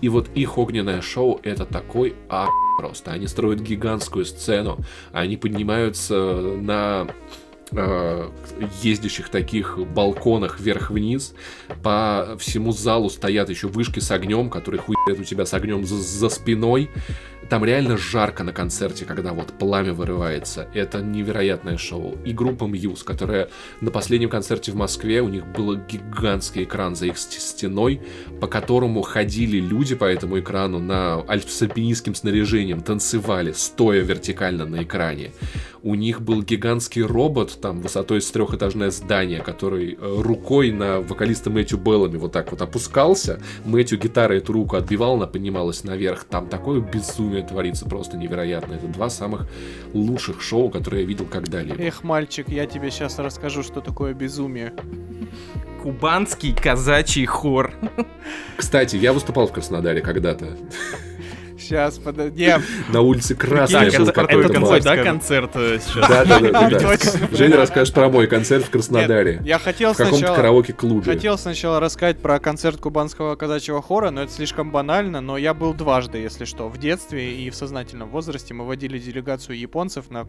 И 0.00 0.08
вот 0.08 0.28
их 0.34 0.58
огненное 0.58 1.02
шоу 1.02 1.40
это 1.42 1.64
такой 1.64 2.14
а 2.28 2.48
просто. 2.78 3.12
Они 3.12 3.26
строят 3.26 3.60
гигантскую 3.60 4.24
сцену, 4.24 4.78
они 5.12 5.36
поднимаются 5.36 6.14
на 6.14 7.08
э, 7.72 8.30
ездящих 8.82 9.28
таких 9.28 9.78
балконах 9.78 10.60
вверх-вниз. 10.60 11.34
По 11.82 12.36
всему 12.38 12.72
залу 12.72 13.10
стоят 13.10 13.50
еще 13.50 13.68
вышки 13.68 14.00
с 14.00 14.10
огнем, 14.10 14.48
которые 14.48 14.80
хуят 14.80 15.20
у 15.20 15.24
тебя 15.24 15.44
с 15.44 15.54
огнем 15.54 15.84
за, 15.84 15.96
за 15.96 16.28
спиной. 16.30 16.90
Там 17.50 17.64
реально 17.64 17.96
жарко 17.96 18.44
на 18.44 18.52
концерте, 18.52 19.04
когда 19.04 19.32
вот 19.32 19.48
пламя 19.58 19.92
вырывается. 19.92 20.68
Это 20.72 21.00
невероятное 21.02 21.76
шоу. 21.78 22.16
И 22.24 22.32
группа 22.32 22.64
Мьюз, 22.64 23.02
которая 23.02 23.48
на 23.80 23.90
последнем 23.90 24.28
концерте 24.28 24.70
в 24.70 24.76
Москве, 24.76 25.20
у 25.20 25.28
них 25.28 25.44
был 25.48 25.76
гигантский 25.76 26.62
экран 26.62 26.94
за 26.94 27.06
их 27.06 27.18
ст- 27.18 27.32
стеной, 27.40 28.00
по 28.40 28.46
которому 28.46 29.02
ходили 29.02 29.58
люди 29.58 29.96
по 29.96 30.04
этому 30.04 30.38
экрану 30.38 30.78
на 30.78 31.24
альп- 31.26 31.48
с 31.48 31.60
альпинистским 31.60 32.14
снаряжением, 32.14 32.82
танцевали, 32.82 33.50
стоя 33.50 34.00
вертикально 34.02 34.64
на 34.64 34.84
экране. 34.84 35.32
У 35.82 35.94
них 35.94 36.20
был 36.20 36.42
гигантский 36.42 37.02
робот, 37.02 37.58
там, 37.60 37.80
высотой 37.80 38.20
с 38.20 38.30
трехэтажное 38.30 38.90
здание, 38.90 39.40
который 39.40 39.98
э, 39.98 40.20
рукой 40.22 40.70
на 40.70 41.00
вокалиста 41.00 41.50
Мэтью 41.50 41.78
Беллами 41.78 42.18
вот 42.18 42.32
так 42.32 42.52
вот 42.52 42.60
опускался. 42.62 43.40
Мэтью 43.64 43.98
гитарой 43.98 44.38
эту 44.38 44.52
руку 44.52 44.76
отбивал, 44.76 45.14
она 45.14 45.26
поднималась 45.26 45.82
наверх. 45.82 46.24
Там 46.24 46.48
такое 46.48 46.80
безумие 46.80 47.39
творится 47.42 47.86
просто 47.86 48.16
невероятно. 48.16 48.74
Это 48.74 48.86
два 48.86 49.10
самых 49.10 49.48
лучших 49.92 50.42
шоу, 50.42 50.70
которые 50.70 51.02
я 51.02 51.08
видел 51.08 51.26
когда-либо. 51.26 51.80
эх, 51.82 52.02
мальчик, 52.04 52.48
я 52.48 52.66
тебе 52.66 52.90
сейчас 52.90 53.18
расскажу, 53.18 53.62
что 53.62 53.80
такое 53.80 54.14
безумие. 54.14 54.72
Кубанский 55.82 56.54
казачий 56.54 57.24
хор. 57.24 57.72
Кстати, 58.56 58.96
я 58.96 59.12
выступал 59.12 59.46
в 59.46 59.52
Краснодаре 59.52 60.00
когда-то. 60.02 60.56
Сейчас, 61.60 61.98
подожди. 61.98 62.44
Не, 62.46 62.58
На 62.92 63.00
улице 63.02 63.34
Красная 63.34 63.90
был 63.96 64.06
какой-то 64.12 64.48
какой, 64.52 64.68
бар. 64.70 64.82
да, 64.82 64.96
концерт 65.04 65.50
э, 65.54 65.78
сейчас? 65.78 66.08
Да, 66.08 66.24
да, 66.24 66.40
да. 66.40 66.96
Женя 67.36 67.56
расскажет 67.56 67.94
про 67.94 68.08
мой 68.08 68.26
концерт 68.26 68.64
в 68.64 68.70
Краснодаре. 68.70 69.40
Я 69.44 69.58
хотел 69.58 69.92
В 69.92 69.96
каком-то 69.96 70.18
сначала... 70.18 70.36
караоке-клубе. 70.36 71.04
Хотел 71.12 71.38
сначала 71.38 71.80
рассказать 71.80 72.18
про 72.18 72.38
концерт 72.40 72.80
кубанского 72.80 73.36
казачьего 73.36 73.82
хора, 73.82 74.10
но 74.10 74.22
это 74.22 74.32
слишком 74.32 74.70
банально, 74.70 75.20
но 75.20 75.36
я 75.36 75.54
был 75.54 75.74
дважды, 75.74 76.18
если 76.18 76.44
что. 76.44 76.68
В 76.68 76.78
детстве 76.78 77.34
и 77.34 77.50
в 77.50 77.54
сознательном 77.54 78.08
возрасте 78.10 78.54
мы 78.54 78.66
водили 78.66 78.98
делегацию 78.98 79.58
японцев 79.58 80.10
на 80.10 80.26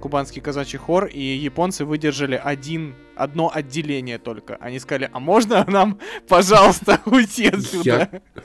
кубанский 0.00 0.40
казачий 0.40 0.78
хор, 0.78 1.06
и 1.06 1.20
японцы 1.20 1.84
выдержали 1.84 2.40
один, 2.42 2.94
одно 3.16 3.50
отделение 3.52 4.18
только. 4.18 4.56
Они 4.60 4.78
сказали, 4.78 5.10
а 5.12 5.18
можно 5.18 5.64
нам, 5.68 5.98
пожалуйста, 6.28 7.00
уйти 7.06 7.48
отсюда? 7.48 8.08
Я- 8.12 8.42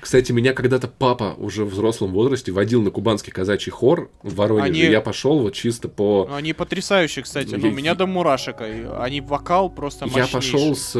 Кстати, 0.00 0.32
меня 0.32 0.52
когда-то 0.52 0.88
папа 0.88 1.34
уже 1.38 1.64
в 1.64 1.68
взрослом 1.70 2.12
возрасте 2.12 2.52
водил 2.52 2.82
на 2.82 2.90
кубанский 2.90 3.32
казачий 3.32 3.70
хор 3.72 4.10
в 4.22 4.34
Воронеже. 4.36 4.66
Они- 4.66 4.80
Я 4.92 5.00
пошел 5.00 5.38
вот 5.40 5.54
чисто 5.54 5.88
по... 5.88 6.28
Они 6.32 6.52
потрясающие, 6.52 7.22
кстати. 7.22 7.54
Ну, 7.54 7.68
у 7.68 7.70
я- 7.70 7.76
меня 7.76 7.94
до 7.94 8.06
мурашек. 8.06 8.56
Они 8.60 9.20
вокал 9.20 9.70
просто 9.70 10.06
Я 10.06 10.12
мощнейший. 10.22 10.52
пошел 10.52 10.76
с, 10.76 10.90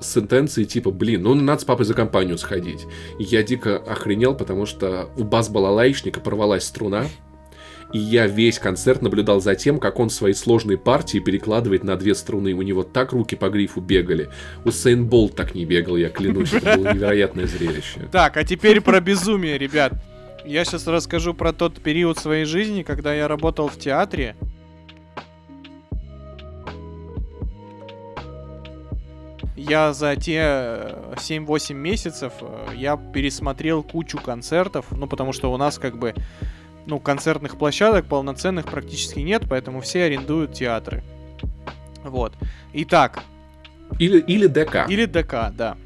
с 0.00 0.16
интенцией 0.16 0.66
типа, 0.66 0.90
блин, 0.90 1.22
ну 1.22 1.34
надо 1.34 1.60
с 1.60 1.64
папой 1.64 1.84
за 1.86 1.94
компанию 1.94 2.38
сходить. 2.38 2.84
И 3.18 3.24
я 3.24 3.42
дико 3.42 3.76
охренел, 3.78 4.34
потому 4.34 4.66
что 4.66 5.08
у 5.16 5.24
бас-балалайчника 5.24 6.20
порвалась 6.20 6.64
струна. 6.64 7.06
И 7.94 7.98
я 7.98 8.26
весь 8.26 8.58
концерт 8.58 9.02
наблюдал 9.02 9.40
за 9.40 9.54
тем, 9.54 9.78
как 9.78 10.00
он 10.00 10.10
свои 10.10 10.32
сложные 10.32 10.76
партии 10.76 11.20
перекладывает 11.20 11.84
на 11.84 11.94
две 11.94 12.16
струны. 12.16 12.52
У 12.52 12.62
него 12.62 12.82
так 12.82 13.12
руки 13.12 13.36
по 13.36 13.48
грифу 13.48 13.80
бегали. 13.80 14.30
У 14.64 14.72
Сейн 14.72 15.06
Болт 15.06 15.36
так 15.36 15.54
не 15.54 15.64
бегал, 15.64 15.96
я 15.96 16.08
клянусь. 16.08 16.52
Это 16.52 16.76
было 16.76 16.92
невероятное 16.92 17.46
зрелище. 17.46 18.08
Так, 18.10 18.36
а 18.36 18.42
теперь 18.42 18.80
про 18.80 19.00
безумие, 19.00 19.58
ребят. 19.58 19.92
Я 20.44 20.64
сейчас 20.64 20.88
расскажу 20.88 21.34
про 21.34 21.52
тот 21.52 21.80
период 21.80 22.18
своей 22.18 22.46
жизни, 22.46 22.82
когда 22.82 23.14
я 23.14 23.28
работал 23.28 23.68
в 23.68 23.78
театре. 23.78 24.34
Я 29.56 29.92
за 29.92 30.16
те 30.16 30.40
э, 30.42 31.14
7-8 31.14 31.74
месяцев 31.74 32.32
э, 32.40 32.66
я 32.74 32.96
пересмотрел 32.96 33.84
кучу 33.84 34.18
концертов, 34.18 34.86
ну 34.90 35.06
потому 35.06 35.32
что 35.32 35.52
у 35.52 35.56
нас 35.56 35.78
как 35.78 35.96
бы 35.96 36.12
ну 36.86 36.98
концертных 37.00 37.56
площадок 37.56 38.06
полноценных 38.06 38.66
практически 38.66 39.20
нет, 39.20 39.44
поэтому 39.48 39.80
все 39.80 40.04
арендуют 40.04 40.52
театры. 40.52 41.02
Вот. 42.02 42.34
Итак, 42.74 43.22
Или, 43.98 44.20
или 44.20 44.46
ДК. 44.46 44.86
или 44.88 45.06
ДК, 45.06 45.50
да. 45.52 45.76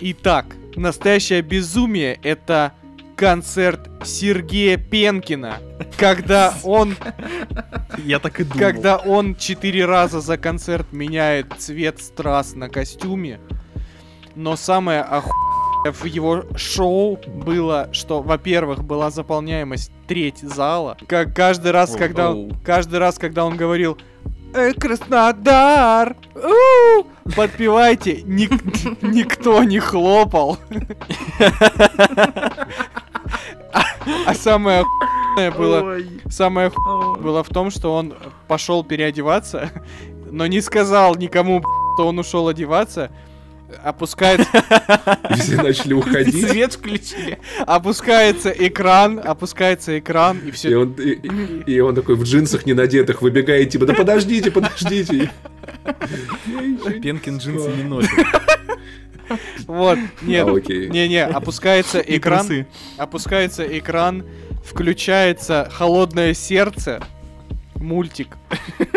Итак, 0.00 0.46
настоящее 0.76 1.42
безумие 1.42 2.18
это 2.22 2.72
концерт 3.16 3.88
Сергея 4.04 4.76
Пенкина, 4.76 5.56
когда 5.96 6.54
он, 6.62 6.96
Я 8.04 8.20
так 8.20 8.38
и 8.40 8.44
думал. 8.44 8.58
когда 8.60 8.96
он 8.96 9.34
четыре 9.34 9.86
раза 9.86 10.20
за 10.20 10.38
концерт 10.38 10.92
меняет 10.92 11.52
цвет 11.58 12.00
страз 12.00 12.54
на 12.54 12.68
костюме. 12.68 13.40
Но 14.36 14.54
самое 14.54 15.00
охуенное 15.00 15.47
в 15.84 16.04
его 16.04 16.44
шоу 16.56 17.18
было, 17.26 17.88
что, 17.92 18.22
во-первых, 18.22 18.84
была 18.84 19.10
заполняемость 19.10 19.92
треть 20.06 20.38
зала. 20.40 20.96
Как 21.06 21.34
каждый 21.34 21.70
раз, 21.72 21.94
когда 21.96 22.30
он, 22.30 22.52
каждый 22.64 22.98
раз, 22.98 23.18
когда 23.18 23.44
он 23.44 23.56
говорил 23.56 23.96
«Эй, 24.54 24.72
Краснодар! 24.74 26.16
У! 26.34 27.04
Подпевайте!» 27.36 28.22
ник- 28.22 29.02
Никто 29.02 29.62
не 29.64 29.78
хлопал. 29.78 30.58
А, 33.72 33.82
а 34.26 34.34
самое 34.34 34.80
охуенное 34.80 35.50
было, 35.52 35.98
самое 36.30 36.68
охуенное 36.68 37.20
было 37.22 37.42
в 37.44 37.48
том, 37.48 37.70
что 37.70 37.94
он 37.94 38.14
пошел 38.46 38.82
переодеваться, 38.82 39.70
но 40.30 40.46
не 40.46 40.60
сказал 40.60 41.14
никому, 41.16 41.62
что 41.94 42.08
он 42.08 42.18
ушел 42.18 42.48
одеваться. 42.48 43.10
Опускается, 43.84 44.48
И 45.30 45.34
все 45.40 45.56
начали 45.62 45.92
уходить. 45.92 46.48
Свет 46.48 46.72
включили. 46.74 47.38
опускается 47.66 48.50
экран, 48.50 49.20
опускается 49.22 49.98
экран, 49.98 50.38
и 50.44 50.48
И 50.48 50.50
все. 50.52 50.76
он, 50.78 50.92
и, 50.94 51.10
и- 51.10 51.72
и 51.74 51.80
он 51.80 51.94
такой 51.94 52.14
в 52.16 52.22
джинсах 52.24 52.64
не 52.66 52.72
надетых 52.72 53.20
выбегает, 53.22 53.70
типа, 53.70 53.84
да 53.86 53.94
подождите, 53.94 54.50
подождите. 54.50 55.30
Пенкин 57.02 57.38
джинсы 57.38 57.68
не 57.70 57.82
носит. 57.84 58.10
Вот, 59.66 59.98
нет, 60.22 60.46
А, 60.48 60.52
не-не, 60.52 61.22
опускается 61.26 61.98
И 61.98 62.16
экран, 62.16 62.64
опускается 62.96 63.62
экран, 63.78 64.24
включается 64.64 65.68
холодное 65.70 66.32
сердце, 66.32 67.02
мультик. 67.80 68.36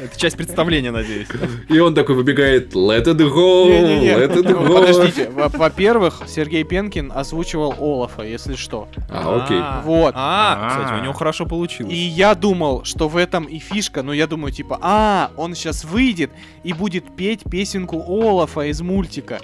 Это 0.00 0.16
часть 0.18 0.36
представления, 0.36 0.90
надеюсь. 0.90 1.28
И 1.68 1.78
он 1.78 1.94
такой 1.94 2.14
выбегает, 2.14 2.74
let 2.74 3.04
it 3.04 3.16
go, 3.18 3.68
let 3.68 4.34
it 4.34 4.44
go. 4.44 4.80
подождите, 4.80 5.30
во- 5.30 5.48
во-первых, 5.48 6.22
Сергей 6.26 6.64
Пенкин 6.64 7.12
озвучивал 7.14 7.74
Олафа, 7.78 8.22
если 8.22 8.54
что. 8.54 8.88
А, 9.08 9.44
окей. 9.44 9.60
Вот. 9.84 10.14
А, 10.16 10.68
кстати, 10.70 11.00
у 11.00 11.02
него 11.04 11.12
хорошо 11.12 11.44
И 11.44 11.48
получилось. 11.48 11.92
я 11.94 12.34
думал, 12.34 12.84
что 12.84 13.08
в 13.08 13.16
этом 13.16 13.44
и 13.44 13.58
фишка, 13.58 14.02
но 14.02 14.12
я 14.12 14.26
думаю, 14.26 14.52
типа, 14.52 14.78
а, 14.80 15.30
он 15.36 15.54
сейчас 15.54 15.84
выйдет 15.84 16.30
и 16.64 16.72
будет 16.72 17.04
петь 17.16 17.40
песенку 17.50 18.02
Олафа 18.06 18.62
из 18.62 18.80
мультика. 18.80 19.40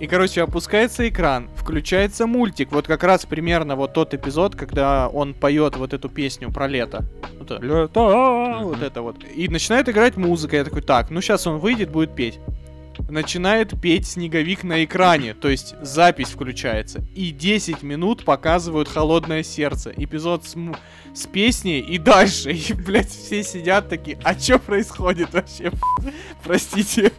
И, 0.00 0.06
короче, 0.06 0.42
опускается 0.42 1.06
экран, 1.06 1.50
включается 1.54 2.26
мультик. 2.26 2.72
Вот 2.72 2.86
как 2.86 3.04
раз 3.04 3.26
примерно 3.26 3.76
вот 3.76 3.92
тот 3.92 4.14
эпизод, 4.14 4.56
когда 4.56 5.08
он 5.08 5.34
поет 5.34 5.76
вот 5.76 5.92
эту 5.92 6.08
песню 6.08 6.50
про 6.50 6.66
лето. 6.66 7.04
Вот 7.38 7.50
это, 7.50 7.62
лето, 7.62 8.58
вот 8.62 8.82
это 8.82 9.02
вот. 9.02 9.16
И 9.36 9.46
начинает 9.48 9.90
играть 9.90 10.16
музыка. 10.16 10.56
Я 10.56 10.64
такой, 10.64 10.80
так, 10.80 11.10
ну 11.10 11.20
сейчас 11.20 11.46
он 11.46 11.58
выйдет, 11.58 11.90
будет 11.90 12.14
петь. 12.14 12.38
Начинает 13.10 13.78
петь 13.80 14.06
снеговик 14.06 14.62
на 14.62 14.84
экране, 14.84 15.34
то 15.34 15.48
есть 15.48 15.74
запись 15.82 16.30
включается. 16.30 17.02
И 17.14 17.30
10 17.30 17.82
минут 17.82 18.24
показывают 18.24 18.88
холодное 18.88 19.42
сердце. 19.42 19.92
Эпизод 19.94 20.46
с, 20.46 20.56
с 21.14 21.26
песней 21.26 21.80
и 21.80 21.98
дальше. 21.98 22.52
И, 22.70 22.72
блядь, 22.72 23.10
все 23.10 23.42
сидят 23.42 23.90
такие, 23.90 24.18
а 24.24 24.32
что 24.32 24.58
происходит 24.58 25.34
вообще? 25.34 25.72
Простите. 26.42 27.12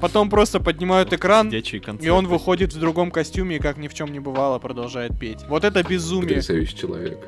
Потом 0.00 0.30
просто 0.30 0.60
поднимают 0.60 1.12
экран, 1.12 1.50
и 1.50 2.08
он 2.08 2.26
выходит 2.26 2.72
в 2.72 2.80
другом 2.80 3.10
костюме 3.10 3.56
и 3.56 3.58
как 3.58 3.76
ни 3.76 3.88
в 3.88 3.94
чем 3.94 4.12
не 4.12 4.20
бывало 4.20 4.58
продолжает 4.58 5.18
петь. 5.18 5.40
Вот 5.48 5.64
это 5.64 5.82
безумие. 5.82 6.28
Потрясающий 6.28 6.76
человек. 6.76 7.18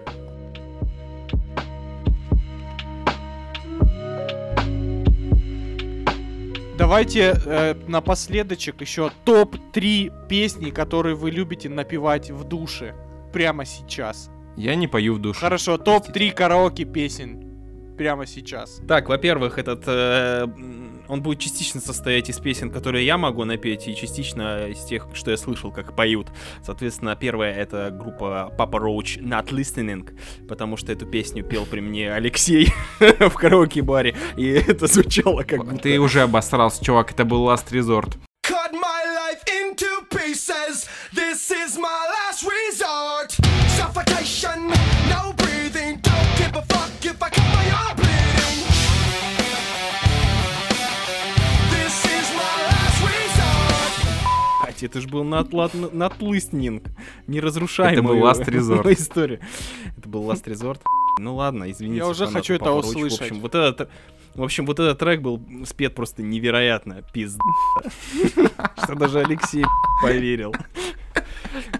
Давайте 6.76 7.34
э, 7.46 7.74
напоследочек 7.86 8.80
еще 8.80 9.12
топ-3 9.24 10.28
песни, 10.28 10.70
которые 10.70 11.14
вы 11.14 11.30
любите 11.30 11.68
напевать 11.68 12.30
в 12.30 12.44
душе. 12.44 12.94
Прямо 13.32 13.64
сейчас. 13.64 14.28
Я 14.56 14.74
не 14.74 14.88
пою 14.88 15.14
в 15.14 15.18
душе. 15.20 15.38
Хорошо, 15.38 15.78
топ-3 15.78 16.32
караоке 16.32 16.84
песен. 16.84 17.94
Прямо 17.96 18.26
сейчас. 18.26 18.80
Так, 18.88 19.08
во-первых, 19.08 19.58
этот... 19.58 19.84
э, 19.86 20.48
он 21.08 21.22
будет 21.22 21.38
частично 21.38 21.80
состоять 21.80 22.28
из 22.28 22.38
песен, 22.38 22.70
которые 22.70 23.04
я 23.06 23.18
могу 23.18 23.44
напеть, 23.44 23.86
и 23.88 23.96
частично 23.96 24.68
из 24.68 24.84
тех, 24.84 25.08
что 25.14 25.30
я 25.30 25.36
слышал, 25.36 25.70
как 25.70 25.94
поют. 25.94 26.28
Соответственно, 26.64 27.16
первая— 27.16 27.54
это 27.56 27.90
группа 27.90 28.52
Papa 28.56 28.80
Roach 28.80 29.20
Not 29.20 29.48
Listening, 29.48 30.18
потому 30.48 30.76
что 30.76 30.92
эту 30.92 31.06
песню 31.06 31.44
пел 31.44 31.66
при 31.66 31.80
мне 31.80 32.12
Алексей 32.12 32.72
в 33.00 33.34
караоке-баре, 33.34 34.14
и 34.36 34.46
это 34.48 34.86
звучало 34.86 35.42
как 35.42 35.64
будто... 35.64 35.78
Ты 35.78 35.98
уже 35.98 36.22
обосрался, 36.22 36.84
чувак, 36.84 37.12
это 37.12 37.24
был 37.24 37.48
Last 37.48 37.70
Resort. 37.70 38.16
Cut 38.46 38.72
my 38.72 39.04
life 39.16 39.42
into 39.46 39.86
pieces. 40.10 40.86
This 41.12 41.50
is 41.50 41.78
my 41.78 42.06
last 42.14 42.44
resort. 42.44 43.32
Suffocation, 43.76 44.72
Блядь, 54.74 54.82
это 54.82 55.00
же 55.00 55.08
был 55.08 55.24
Listening. 56.18 56.86
Неразрушаемая 57.26 57.94
Это 57.94 58.02
был 58.02 58.16
Last 58.16 58.44
Resort. 58.46 58.92
история. 58.92 59.40
Это 59.96 60.08
был 60.08 60.28
Last 60.30 60.44
Resort. 60.44 60.80
Ну 61.20 61.36
ладно, 61.36 61.70
извините. 61.70 61.98
Я 61.98 62.08
уже 62.08 62.26
хочу 62.26 62.54
это 62.54 62.72
услышать. 62.72 63.20
В 63.20 63.22
общем, 63.22 63.40
вот 63.40 63.54
этот... 63.54 63.90
В 64.34 64.42
общем, 64.42 64.66
вот 64.66 64.80
этот 64.80 64.98
трек 64.98 65.20
был 65.20 65.40
спет 65.64 65.94
просто 65.94 66.22
невероятно 66.22 67.02
пизда. 67.12 67.40
Что 68.82 68.96
даже 68.96 69.20
Алексей 69.20 69.64
поверил. 70.02 70.52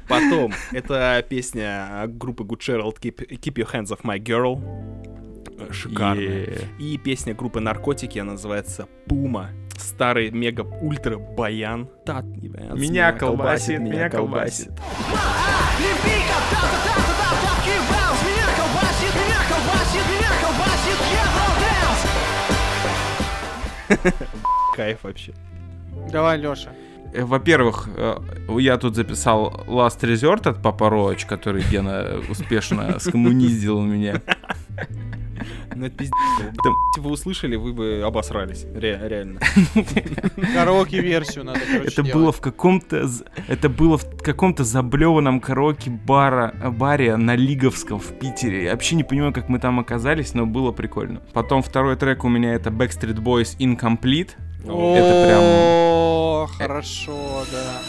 Потом, 0.09 0.53
это 0.71 1.25
песня 1.29 2.05
группы 2.07 2.45
Good 2.45 2.61
Gerald 2.61 3.01
Keep, 3.01 3.29
Keep 3.41 3.55
Your 3.55 3.73
Hands 3.73 3.89
Off 3.89 4.03
My 4.03 4.21
Girl. 4.21 4.61
Э, 5.59 5.73
Шикарная. 5.73 6.25
Е. 6.25 6.69
И 6.79 6.97
песня 6.97 7.35
группы 7.35 7.59
Наркотики, 7.59 8.21
она 8.21 8.33
называется 8.33 8.87
Пума. 9.09 9.51
Старый 9.79 10.31
мега-ультра 10.31 11.19
баян. 11.19 11.89
Тат, 12.05 12.25
ебать, 12.37 12.75
Меня 12.75 13.13
колбасит, 13.13 13.81
меня 13.81 14.09
колбасит. 14.09 14.71
Кайф 24.77 24.99
вообще. 25.03 25.33
Давай, 26.11 26.39
Лёша. 26.39 26.71
Э, 27.13 27.25
Во-первых, 27.25 27.89
э, 27.97 28.17
я 28.59 28.77
тут 28.77 28.97
записал 28.97 29.65
Last 29.67 30.01
Resort 30.01 30.49
от 30.49 30.63
Папа 30.63 30.91
Роач, 30.91 31.27
который 31.27 31.63
Гена 31.63 32.21
успешно 32.29 32.99
скоммуниздил 33.01 33.79
у 33.79 33.83
меня. 33.85 34.21
Ну 35.75 35.87
это 35.87 35.97
пиздец. 35.97 36.15
Если 36.97 37.01
вы 37.01 37.11
услышали, 37.11 37.57
вы 37.57 37.73
бы 37.73 38.03
обосрались. 38.05 38.65
Ре- 38.75 39.01
реально. 39.09 39.41
Караоке-версию 40.55 41.45
надо, 41.45 41.61
короче, 41.61 41.89
Это 41.89 42.03
делать. 42.03 42.15
было 42.15 42.33
в 42.33 42.41
каком-то, 42.41 43.09
это 43.49 43.69
было 43.69 43.99
в 43.99 44.05
каком-то 44.23 44.65
заблеванном 44.65 45.41
караоке 45.41 45.91
бара, 45.91 46.55
баре 46.79 47.17
на 47.17 47.35
Лиговском 47.37 47.99
в 47.99 48.13
Питере. 48.19 48.65
Я 48.65 48.71
вообще 48.73 48.95
не 48.97 49.05
понимаю, 49.05 49.33
как 49.33 49.49
мы 49.49 49.59
там 49.59 49.81
оказались, 49.81 50.35
но 50.35 50.47
было 50.47 50.73
прикольно. 50.73 51.21
Потом 51.33 51.63
второй 51.63 51.97
трек 51.97 52.25
у 52.25 52.29
меня 52.29 52.55
это 52.55 52.71
Backstreet 52.71 53.17
Boys 53.17 53.57
Incomplete. 53.59 54.31
Это 54.63 55.27
прям 55.27 55.41
О, 55.43 56.47
хорошо, 56.57 57.45
да. 57.53 57.81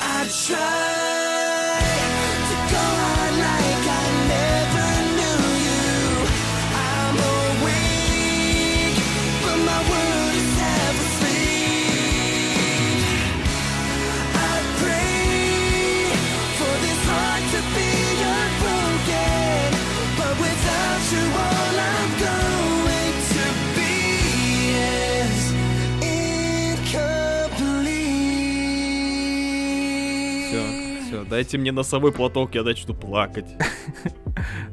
Дайте 31.36 31.58
мне 31.58 31.74
носовой 31.74 32.14
платок, 32.14 32.56
я 32.56 32.64
начну 32.64 32.94
плакать. 32.94 33.46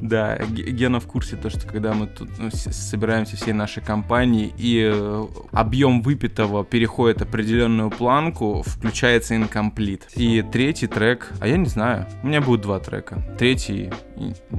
Да, 0.00 0.36
Ге- 0.38 0.72
Гена 0.72 0.98
в 0.98 1.06
курсе 1.06 1.36
то, 1.36 1.48
что 1.48 1.68
когда 1.68 1.94
мы 1.94 2.08
тут 2.08 2.28
ну, 2.36 2.50
собираемся 2.50 3.36
всей 3.36 3.52
нашей 3.52 3.80
компании 3.80 4.52
и 4.58 4.90
э, 4.92 5.26
объем 5.52 6.02
выпитого 6.02 6.64
переходит 6.64 7.22
определенную 7.22 7.88
планку, 7.90 8.62
включается 8.66 9.36
инкомплит. 9.36 10.08
И 10.16 10.42
третий 10.42 10.88
трек, 10.88 11.30
а 11.40 11.46
я 11.46 11.56
не 11.56 11.66
знаю, 11.66 12.06
у 12.24 12.26
меня 12.26 12.40
будет 12.40 12.62
два 12.62 12.80
трека. 12.80 13.22
Третий 13.38 13.92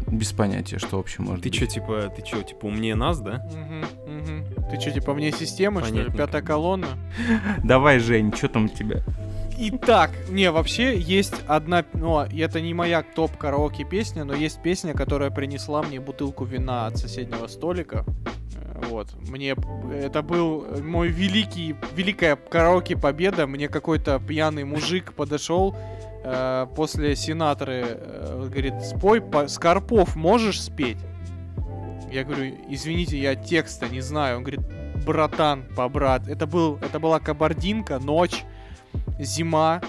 без 0.07 0.31
понятия, 0.31 0.79
что 0.79 0.97
вообще 0.97 1.21
может 1.21 1.43
Ты 1.43 1.49
чё, 1.49 1.65
типа, 1.65 2.11
ты 2.15 2.21
чё, 2.21 2.41
типа 2.41 2.65
умнее 2.67 2.95
нас, 2.95 3.19
да? 3.19 3.45
Ты 4.71 4.79
что, 4.79 4.91
типа 4.91 5.13
вне 5.13 5.31
системы, 5.33 5.83
что 5.83 5.95
ли? 5.95 6.11
Пятая 6.11 6.41
колонна? 6.41 6.87
Давай, 7.63 7.99
Жень, 7.99 8.33
что 8.33 8.47
там 8.47 8.65
у 8.65 8.69
тебя? 8.69 9.03
Итак, 9.55 10.11
не, 10.29 10.49
вообще 10.51 10.97
есть 10.97 11.35
одна, 11.47 11.85
и 12.31 12.39
это 12.39 12.59
не 12.59 12.73
моя 12.73 13.03
топ 13.03 13.37
караоке 13.37 13.83
песня, 13.83 14.23
но 14.23 14.33
есть 14.33 14.61
песня, 14.63 14.93
которая 14.93 15.29
принесла 15.29 15.83
мне 15.83 15.99
бутылку 15.99 16.43
вина 16.43 16.87
от 16.87 16.97
соседнего 16.97 17.47
столика. 17.47 18.03
Э, 18.55 18.81
Вот, 18.89 19.09
мне 19.29 19.55
это 19.93 20.21
был 20.23 20.65
мой 20.81 21.09
великий, 21.09 21.75
великая 21.95 22.35
караоке 22.35 22.97
победа. 22.97 23.45
Мне 23.47 23.67
какой-то 23.67 24.19
пьяный 24.19 24.63
мужик 24.63 25.13
подошел 25.13 25.75
э, 26.23 26.67
после 26.75 27.15
сенаторы, 27.15 27.83
э, 27.85 28.47
говорит, 28.49 28.81
спой, 28.81 29.21
по- 29.21 29.47
Скорпов 29.47 30.15
можешь 30.15 30.61
спеть? 30.61 30.97
Я 32.11 32.23
говорю, 32.23 32.53
извините, 32.69 33.17
я 33.17 33.35
текста 33.35 33.87
не 33.87 34.01
знаю. 34.01 34.37
Он 34.37 34.43
говорит, 34.43 34.61
братан, 35.05 35.63
по 35.75 35.87
брат. 35.89 36.27
Это 36.27 36.45
был, 36.47 36.77
это 36.81 36.99
была 36.99 37.19
кабардинка, 37.19 37.99
ночь 37.99 38.43
зима. 39.19 39.81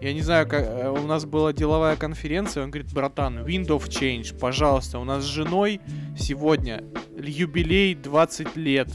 Я 0.00 0.12
не 0.12 0.20
знаю, 0.20 0.46
как 0.46 0.64
э, 0.64 0.90
у 0.90 1.06
нас 1.06 1.24
была 1.24 1.52
деловая 1.52 1.96
конференция. 1.96 2.64
Он 2.64 2.70
говорит, 2.70 2.92
братан, 2.92 3.38
wind 3.38 3.68
of 3.68 3.88
change, 3.88 4.38
пожалуйста. 4.38 4.98
У 4.98 5.04
нас 5.04 5.24
с 5.24 5.26
женой 5.26 5.80
сегодня 6.18 6.84
юбилей 7.16 7.94
20 7.94 8.56
лет 8.56 8.88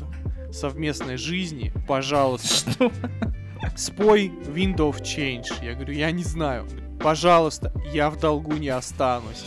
совместной 0.51 1.17
жизни. 1.17 1.73
Пожалуйста. 1.88 2.91
спой 3.75 4.32
Window 4.47 4.91
of 4.91 5.01
Change. 5.01 5.63
Я 5.63 5.73
говорю, 5.73 5.93
я 5.93 6.11
не 6.11 6.23
знаю. 6.23 6.67
Пожалуйста, 6.99 7.73
я 7.91 8.09
в 8.09 8.19
долгу 8.19 8.53
не 8.53 8.69
останусь. 8.69 9.43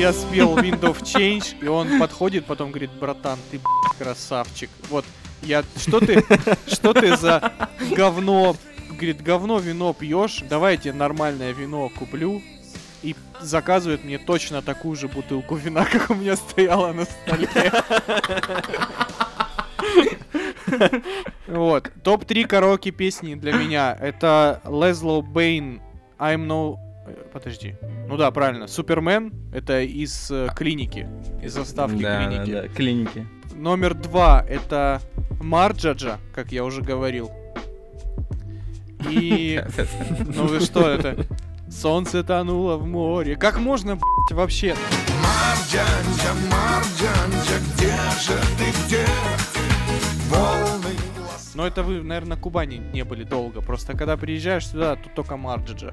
Я 0.00 0.14
спел 0.14 0.56
Window 0.56 0.94
of 0.94 1.02
Change, 1.02 1.56
и 1.60 1.66
он 1.68 1.98
подходит, 1.98 2.46
потом 2.46 2.70
говорит, 2.70 2.90
братан, 2.90 3.38
ты 3.50 3.60
красавчик. 3.98 4.70
Вот, 4.88 5.04
я, 5.42 5.62
что 5.76 6.00
ты, 6.00 6.24
что 6.66 6.94
ты 6.94 7.18
за 7.18 7.52
говно, 7.90 8.56
говорит, 8.88 9.22
говно 9.22 9.58
вино 9.58 9.92
пьешь, 9.92 10.42
давай 10.48 10.76
я 10.76 10.80
тебе 10.80 10.94
нормальное 10.94 11.52
вино 11.52 11.90
куплю. 11.90 12.40
И 13.02 13.14
заказывает 13.42 14.02
мне 14.02 14.16
точно 14.16 14.62
такую 14.62 14.96
же 14.96 15.06
бутылку 15.06 15.56
вина, 15.56 15.84
как 15.84 16.08
у 16.08 16.14
меня 16.14 16.34
стояла 16.36 16.94
на 16.94 17.04
столе. 17.04 17.48
Вот. 21.46 21.90
Топ-3 22.04 22.46
караоке 22.46 22.90
песни 22.90 23.34
для 23.34 23.52
меня. 23.52 23.98
Это 24.00 24.62
Лезло 24.64 25.20
Бейн 25.20 25.82
I'm 26.18 26.46
No... 26.46 26.89
Подожди. 27.32 27.76
Ну 28.08 28.16
да, 28.16 28.30
правильно. 28.30 28.66
Супермен. 28.66 29.32
Это 29.52 29.80
из 29.82 30.30
э, 30.30 30.48
клиники. 30.54 31.06
Из 31.42 31.54
заставки 31.54 32.02
Да, 32.02 32.18
да, 32.20 32.26
клиники. 32.28 32.52
да, 32.52 32.68
клиники. 32.68 33.26
Номер 33.54 33.94
два 33.94 34.44
это 34.48 35.00
Марджаджа, 35.40 36.18
как 36.34 36.52
я 36.52 36.64
уже 36.64 36.82
говорил. 36.82 37.30
И... 39.08 39.62
Ну 40.34 40.46
вы 40.46 40.60
что 40.60 40.88
это? 40.88 41.26
Солнце 41.70 42.24
тонуло 42.24 42.76
в 42.76 42.86
море. 42.86 43.36
Как 43.36 43.58
можно, 43.58 43.94
блядь, 43.96 44.32
вообще? 44.32 44.74
Марджанджа, 45.22 46.34
Марджанджа, 46.50 47.58
где 47.74 47.94
же 48.20 48.40
ты, 48.58 48.86
где? 48.86 49.06
Волны 50.28 50.79
Но 51.54 51.66
это 51.66 51.82
вы, 51.82 52.02
наверное, 52.02 52.36
на 52.36 52.36
Кубани 52.36 52.76
не 52.92 53.04
были 53.04 53.24
долго. 53.24 53.60
Просто 53.60 53.96
когда 53.96 54.16
приезжаешь 54.16 54.66
сюда, 54.68 54.96
тут 54.96 55.14
только 55.14 55.36
Марджаджа. 55.36 55.92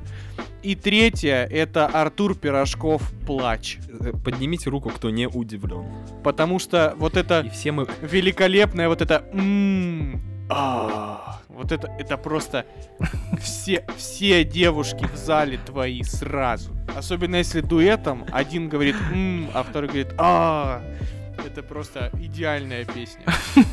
И 0.63 0.75
третье 0.75 1.47
это 1.49 1.85
Артур 1.85 2.35
Пирожков 2.35 3.01
«Плач». 3.25 3.77
Э, 3.99 4.13
Поднимите 4.23 4.69
руку, 4.69 4.89
кто 4.89 5.09
не 5.09 5.27
удивлен. 5.27 5.85
Потому 6.23 6.59
что 6.59 6.93
вот 6.97 7.17
это 7.17 7.41
И 7.41 7.49
все 7.49 7.71
мы... 7.71 7.87
великолепное 8.01 8.87
вот 8.87 9.01
это 9.01 9.23
«м, 9.33 10.21
а». 10.49 11.39
вот 11.49 11.71
это 11.71 11.87
это 11.99 12.17
просто 12.17 12.65
все 13.41 13.85
все 13.97 14.43
девушки 14.43 15.05
в 15.05 15.17
зале 15.17 15.59
твои 15.65 16.03
сразу 16.03 16.71
особенно 16.95 17.37
если 17.37 17.61
дуэтом 17.61 18.25
один 18.31 18.69
говорит 18.69 18.95
«м», 19.11 19.49
а 19.53 19.63
второй 19.63 19.87
говорит 19.89 20.13
а 20.17 20.83
это 21.45 21.63
просто 21.63 22.11
идеальная 22.19 22.85
песня 22.85 23.21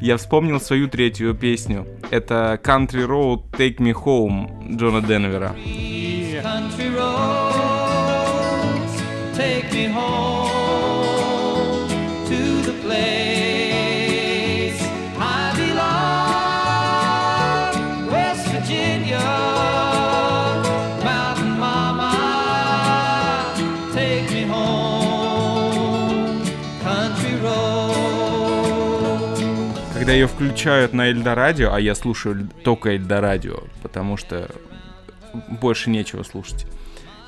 Я 0.00 0.16
вспомнил 0.16 0.60
свою 0.60 0.88
третью 0.88 1.34
песню. 1.34 1.86
Это 2.10 2.58
Country 2.62 3.06
Road 3.06 3.50
Take 3.52 3.78
Me 3.78 3.92
Home 3.92 4.76
Джона 4.76 5.00
Денвера. 5.00 5.54
Country 6.42 6.90
roads 6.96 7.82
take 9.36 9.72
me 9.72 9.86
home 9.86 10.61
Когда 30.02 30.14
ее 30.14 30.26
включают 30.26 30.94
на 30.94 31.10
Эльдорадио, 31.10 31.72
а 31.72 31.78
я 31.78 31.94
слушаю 31.94 32.48
только 32.64 32.96
Эльдорадио, 32.96 33.62
потому 33.84 34.16
что 34.16 34.50
больше 35.48 35.90
нечего 35.90 36.24
слушать. 36.24 36.66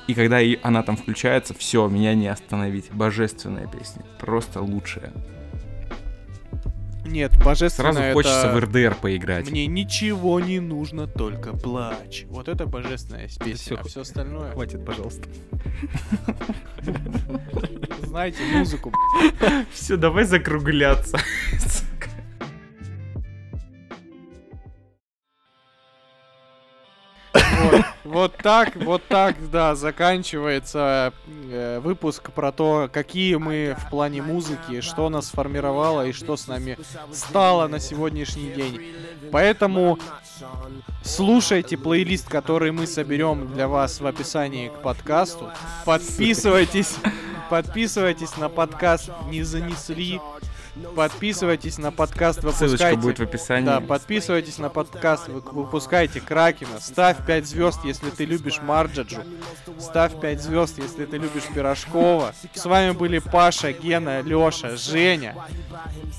И 0.07 0.13
когда 0.13 0.41
и- 0.41 0.59
она 0.61 0.83
там 0.83 0.97
включается, 0.97 1.53
все, 1.53 1.87
меня 1.87 2.13
не 2.15 2.27
остановить. 2.27 2.91
Божественная 2.91 3.65
песня. 3.67 4.03
Просто 4.19 4.59
лучшая. 4.59 5.13
нет 7.05 7.31
божественно 7.45 7.93
Сразу 7.93 8.11
хочется 8.13 8.51
в 8.51 8.57
это 8.57 8.65
РДР 8.65 8.95
поиграть. 8.95 9.49
мне 9.49 9.67
ничего 9.67 10.41
не 10.41 10.59
нужно 10.59 11.07
только 11.07 11.55
плач 11.55 12.25
вот 12.27 12.49
это 12.49 12.65
божественная 12.65 13.29
песня 13.29 13.55
всё, 13.55 13.77
а 13.79 13.83
все 13.83 14.01
остальное 14.01 14.51
Хватит, 14.51 14.83
пожалуйста. 14.83 15.29
знаете 18.03 18.39
музыку 18.53 18.91
Все, 19.71 19.95
давай 19.95 20.25
закругляться. 20.25 21.17
Вот, 28.05 28.37
так, 28.37 28.75
вот 28.75 29.01
так, 29.07 29.35
да, 29.49 29.73
заканчивается 29.73 31.11
э, 31.25 31.79
выпуск 31.79 32.31
про 32.31 32.51
то, 32.51 32.87
какие 32.91 33.35
мы 33.35 33.75
в 33.79 33.89
плане 33.89 34.21
музыки, 34.21 34.81
что 34.81 35.09
нас 35.09 35.27
сформировало 35.27 36.05
и 36.05 36.11
что 36.11 36.37
с 36.37 36.47
нами 36.47 36.77
стало 37.11 37.67
на 37.67 37.79
сегодняшний 37.79 38.51
день. 38.51 38.93
Поэтому 39.31 39.97
слушайте 41.03 41.77
плейлист, 41.77 42.29
который 42.29 42.71
мы 42.71 42.85
соберем 42.85 43.51
для 43.51 43.67
вас 43.67 43.99
в 43.99 44.05
описании 44.05 44.69
к 44.69 44.83
подкасту. 44.83 45.51
Подписывайтесь, 45.83 46.97
подписывайтесь 47.49 48.37
на 48.37 48.49
подкаст 48.49 49.09
«Не 49.29 49.41
занесли». 49.41 50.21
Подписывайтесь 50.95 51.77
на 51.77 51.91
подкаст, 51.91 52.41
Ссылочка 52.41 52.63
выпускайте. 52.65 53.01
будет 53.01 53.19
в 53.19 53.23
описании. 53.23 53.65
Да, 53.65 53.79
подписывайтесь 53.79 54.57
на 54.57 54.69
подкаст, 54.69 55.29
вы- 55.29 55.39
выпускайте 55.41 56.19
Кракена. 56.19 56.79
Ставь 56.81 57.25
5 57.25 57.47
звезд, 57.47 57.79
если 57.85 58.09
ты 58.09 58.25
любишь 58.25 58.59
Марджаджу. 58.61 59.21
Ставь 59.79 60.19
5 60.19 60.41
звезд, 60.41 60.77
если 60.77 61.05
ты 61.05 61.17
любишь 61.17 61.43
Пирожкова. 61.53 62.33
С 62.53 62.65
вами 62.65 62.91
были 62.91 63.19
Паша, 63.19 63.71
Гена, 63.71 64.21
Леша, 64.21 64.75
Женя. 64.75 65.35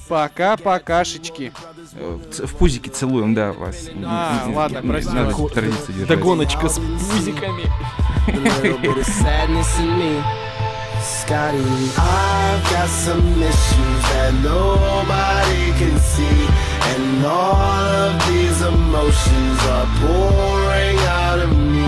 Пока-покашечки. 0.09 1.53
В 1.93 2.55
пузике 2.57 2.91
целуем, 2.91 3.35
да, 3.35 3.53
вас. 3.53 3.89
А, 4.05 4.43
Н- 4.45 4.51
н- 4.51 4.57
ладно, 4.57 4.83
прости. 4.83 6.05
Догоночка 6.07 6.69
с 6.69 6.79
пузиками. 6.79 7.65
in. 11.07 11.17
Scotty, 11.17 11.65
I've 11.99 12.63
got 12.71 12.89
some 12.89 13.43
issues 13.43 14.03
that 14.13 14.33
nobody 14.43 15.73
can 15.79 15.99
see. 15.99 16.49
And 16.93 17.25
all 17.25 17.55
of 17.55 18.13
these 18.29 18.61
emotions 18.63 19.59
are 19.75 19.89
pouring 20.01 20.99
out 21.23 21.39
of 21.41 21.51
me. 21.51 21.87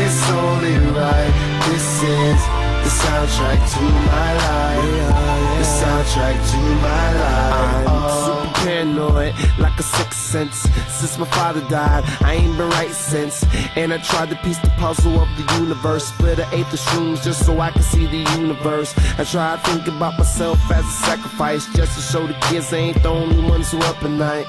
It's 0.00 0.22
only 0.30 0.76
right. 0.92 1.32
This 1.68 2.02
is 2.02 2.40
the 2.82 2.90
soundtrack 3.02 3.60
to 3.74 3.82
my 3.82 4.30
life. 4.34 5.55
Soundtrack 5.80 6.36
to 6.50 6.56
my 6.56 7.12
life. 7.20 7.88
I'm 7.88 8.10
super 8.24 8.64
paranoid, 8.64 9.34
like 9.58 9.78
a 9.78 9.82
sixth 9.82 10.18
sense. 10.18 10.56
Since 10.88 11.18
my 11.18 11.26
father 11.26 11.60
died, 11.68 12.04
I 12.22 12.34
ain't 12.34 12.56
been 12.56 12.70
right 12.70 12.90
since. 12.90 13.44
And 13.76 13.92
I 13.92 13.98
tried 13.98 14.30
to 14.30 14.36
piece 14.36 14.58
the 14.58 14.70
puzzle 14.78 15.20
of 15.20 15.28
the 15.36 15.44
universe. 15.60 16.06
Split 16.06 16.38
an 16.38 16.48
eighth 16.52 16.72
of 16.72 16.80
shrooms 16.80 17.22
just 17.22 17.44
so 17.44 17.60
I 17.60 17.70
could 17.72 17.84
see 17.84 18.06
the 18.06 18.22
universe. 18.40 18.94
I 19.18 19.24
tried 19.24 19.62
to 19.64 19.70
think 19.70 19.86
about 19.88 20.18
myself 20.18 20.58
as 20.70 20.84
a 20.84 20.90
sacrifice, 21.06 21.66
just 21.74 21.94
to 21.96 22.02
show 22.02 22.26
the 22.26 22.34
kids 22.48 22.72
I 22.72 22.78
ain't 22.78 23.02
the 23.02 23.10
only 23.10 23.42
ones 23.42 23.70
who 23.70 23.78
up 23.80 24.02
at 24.02 24.10
night. 24.10 24.46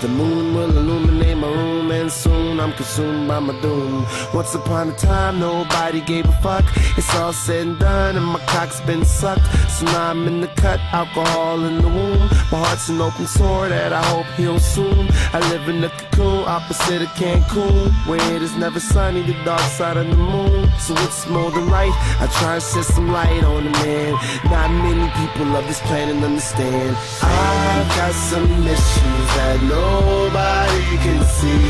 The 0.00 0.08
moon 0.08 0.54
will 0.54 0.76
illuminate 0.76 1.36
my 1.36 1.48
room, 1.48 1.90
and 1.90 2.10
soon 2.10 2.60
I'm 2.60 2.72
consumed 2.72 3.28
by 3.28 3.40
my 3.40 3.58
doom. 3.60 4.06
Once 4.32 4.54
upon 4.54 4.88
a 4.88 4.92
time, 4.92 5.38
nobody 5.38 6.00
gave 6.00 6.24
a 6.26 6.32
fuck. 6.40 6.64
It's 6.96 7.14
all 7.16 7.32
said 7.32 7.66
and 7.66 7.78
done, 7.78 8.16
and 8.16 8.26
my 8.26 8.40
cock's 8.46 8.80
been 8.80 9.04
sucked. 9.04 9.44
So 9.70 9.84
now 9.86 10.10
I'm 10.10 10.26
in 10.26 10.40
the 10.40 10.48
cut, 10.62 10.78
alcohol 10.92 11.64
in 11.64 11.82
the 11.82 11.88
womb. 11.88 12.22
My 12.52 12.58
heart's 12.64 12.88
an 12.88 13.00
open 13.00 13.26
sore 13.26 13.68
that 13.68 13.92
I 13.92 14.02
hope 14.12 14.26
heals 14.38 14.64
soon. 14.64 15.08
I 15.36 15.40
live 15.50 15.68
in 15.68 15.80
the 15.80 15.90
cocoon, 15.90 16.44
opposite 16.46 17.02
of 17.02 17.08
Cancun, 17.20 17.90
where 18.06 18.22
it 18.36 18.42
is 18.42 18.54
never 18.56 18.78
sunny, 18.78 19.22
the 19.22 19.34
dark 19.44 19.66
side 19.78 19.96
of 19.96 20.06
the 20.08 20.16
moon. 20.16 20.70
So 20.78 20.94
it's 21.06 21.26
more 21.26 21.50
than 21.50 21.66
right. 21.68 21.94
I 22.22 22.26
try 22.38 22.54
and 22.54 22.62
shed 22.62 22.84
some 22.84 23.08
light 23.10 23.42
on 23.42 23.64
the 23.64 23.74
man. 23.82 24.12
Not 24.54 24.70
many 24.86 25.06
people 25.20 25.48
of 25.58 25.66
this 25.66 25.80
planet 25.88 26.22
understand. 26.22 26.96
I've 27.22 27.88
got 27.98 28.14
some 28.30 28.50
issues 28.76 29.26
that 29.36 29.58
nobody 29.76 30.90
can 31.04 31.20
see, 31.38 31.64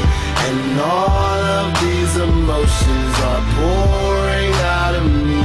and 0.46 0.80
all 0.80 1.40
of 1.60 1.68
these 1.80 2.14
emotions 2.28 3.14
are 3.30 3.42
pouring 3.56 4.52
out 4.76 4.94
of 5.00 5.06
me. 5.28 5.42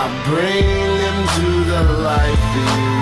I 0.00 0.04
bring 0.26 1.09
to 1.26 1.64
the 1.64 1.82
light 2.06 2.40
for 2.50 2.66
you. 2.80 3.00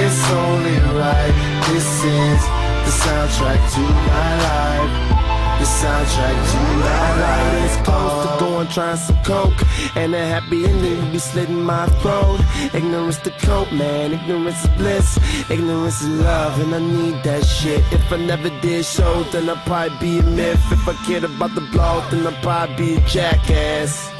It's 0.00 0.30
only 0.30 0.76
right. 0.98 1.34
This 1.68 1.88
is 2.04 2.40
the 2.84 2.92
soundtrack 3.04 3.60
to 3.74 3.80
my 3.80 4.30
life. 4.46 4.94
The 5.58 5.64
soundtrack 5.64 6.36
to 6.50 6.58
my 6.86 7.20
life. 7.20 7.64
It's 7.64 7.76
close 7.88 8.22
to 8.24 8.38
going 8.38 8.68
trying 8.68 8.96
some 8.96 9.22
coke, 9.24 9.60
and 9.96 10.14
a 10.14 10.24
happy 10.24 10.66
ending 10.66 11.10
be 11.10 11.18
slitting 11.18 11.62
my 11.62 11.86
throat. 12.00 12.40
Ignorance 12.72 13.18
to 13.18 13.30
cope, 13.30 13.72
man. 13.72 14.12
Ignorance 14.12 14.62
is 14.64 14.70
bliss. 14.76 15.18
Ignorance 15.50 16.00
is 16.02 16.08
love, 16.08 16.60
and 16.60 16.74
I 16.74 16.78
need 16.78 17.22
that 17.24 17.44
shit. 17.44 17.82
If 17.92 18.12
I 18.12 18.16
never 18.16 18.50
did 18.60 18.84
show, 18.84 19.24
then 19.32 19.48
I'd 19.48 19.64
probably 19.66 19.98
be 19.98 20.18
a 20.18 20.22
myth. 20.22 20.62
If 20.70 20.88
I 20.88 20.94
cared 21.06 21.24
about 21.24 21.54
the 21.54 21.62
blog, 21.72 22.10
then 22.10 22.26
I'd 22.26 22.42
probably 22.42 22.76
be 22.76 22.94
a 22.96 23.00
jackass. 23.08 24.10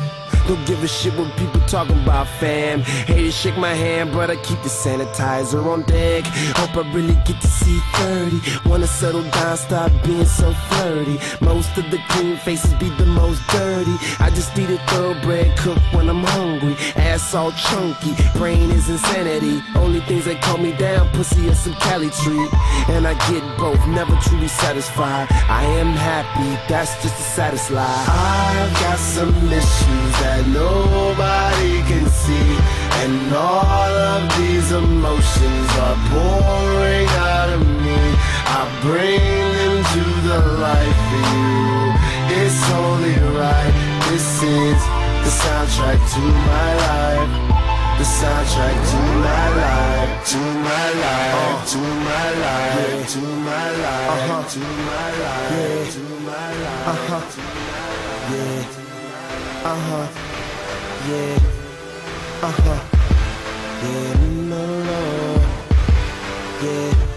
Don't 0.48 0.64
give 0.64 0.82
a 0.82 0.88
shit 0.88 1.12
what 1.18 1.30
people 1.36 1.60
talking 1.66 2.02
about, 2.04 2.26
fam. 2.40 2.80
Haters 2.80 3.36
shake 3.36 3.58
my 3.58 3.74
hand, 3.74 4.12
but 4.12 4.30
I 4.30 4.36
keep 4.36 4.62
the 4.62 4.70
sanitizer 4.70 5.62
on 5.66 5.82
deck. 5.82 6.24
Hope 6.56 6.74
I 6.82 6.90
really 6.94 7.12
get 7.26 7.38
to 7.42 7.46
see 7.46 7.78
30. 7.96 8.40
Wanna 8.66 8.86
settle 8.86 9.24
down, 9.24 9.58
stop 9.58 9.92
being 10.04 10.24
so 10.24 10.54
flirty. 10.68 11.20
Most 11.42 11.76
of 11.76 11.90
the 11.90 11.98
clean 12.08 12.38
faces 12.38 12.72
be 12.80 12.88
the 12.96 13.04
most 13.04 13.46
dirty. 13.48 13.94
I 14.20 14.30
just 14.30 14.56
need 14.56 14.70
a 14.70 14.78
thoroughbred 14.86 15.54
cook 15.58 15.78
when 15.92 16.08
I'm 16.08 16.24
hungry. 16.24 16.76
Ass 16.96 17.34
all 17.34 17.52
chunky, 17.52 18.14
brain 18.38 18.70
is 18.70 18.88
insanity. 18.88 19.62
Only 19.76 20.00
things 20.00 20.24
that 20.24 20.40
calm 20.40 20.62
me 20.62 20.72
down, 20.72 21.10
pussy 21.10 21.46
and 21.46 21.56
some 21.58 21.74
Cali 21.74 22.08
treat. 22.22 22.50
And 22.88 23.06
I 23.06 23.12
get 23.28 23.44
both, 23.58 23.86
never 23.88 24.16
truly 24.22 24.48
satisfied. 24.48 25.28
I 25.30 25.64
am 25.82 25.92
happy, 25.92 26.50
that's 26.72 27.02
just 27.02 27.18
saddest 27.36 27.70
lie. 27.70 27.84
I've 28.08 28.72
got 28.80 28.98
some 28.98 29.34
issues 29.52 30.12
that 30.22 30.37
nobody 30.46 31.82
can 31.90 32.06
see. 32.06 32.50
And 33.00 33.34
all 33.34 33.92
of 34.12 34.22
these 34.38 34.70
emotions 34.72 35.68
are 35.84 35.98
pouring 36.10 37.08
out 37.30 37.50
of 37.56 37.62
me. 37.84 38.00
I 38.58 38.62
bring 38.82 39.20
them 39.58 39.76
to 39.94 40.04
the 40.28 40.38
light 40.64 40.98
for 41.08 41.22
you. 41.34 41.58
It's 42.40 42.62
only 42.72 43.16
right. 43.38 43.74
This 44.10 44.42
is 44.42 44.80
the 45.24 45.32
soundtrack 45.42 46.00
to 46.14 46.20
my 46.20 46.70
life. 46.86 47.48
The 47.98 48.04
soundtrack 48.04 48.76
to 48.90 48.98
my 49.26 49.46
life, 49.58 50.28
to 50.30 50.38
my 50.38 50.88
life, 51.02 51.70
to 51.72 51.78
my 51.78 52.30
life, 52.30 53.10
to 53.10 53.18
my 53.18 53.70
life, 53.70 54.52
to 54.52 54.60
my 54.60 55.10
life, 55.18 55.94
to 55.94 56.00
my 56.22 56.52
life, 56.62 56.86
uh-huh. 56.86 57.22
yeah, 58.30 58.77
uh-huh, 59.64 60.06
yeah, 61.08 61.38
uh-huh, 62.42 62.80
yeah, 63.82 64.14
no, 64.48 64.62
no, 64.84 65.00
yeah. 66.62 67.07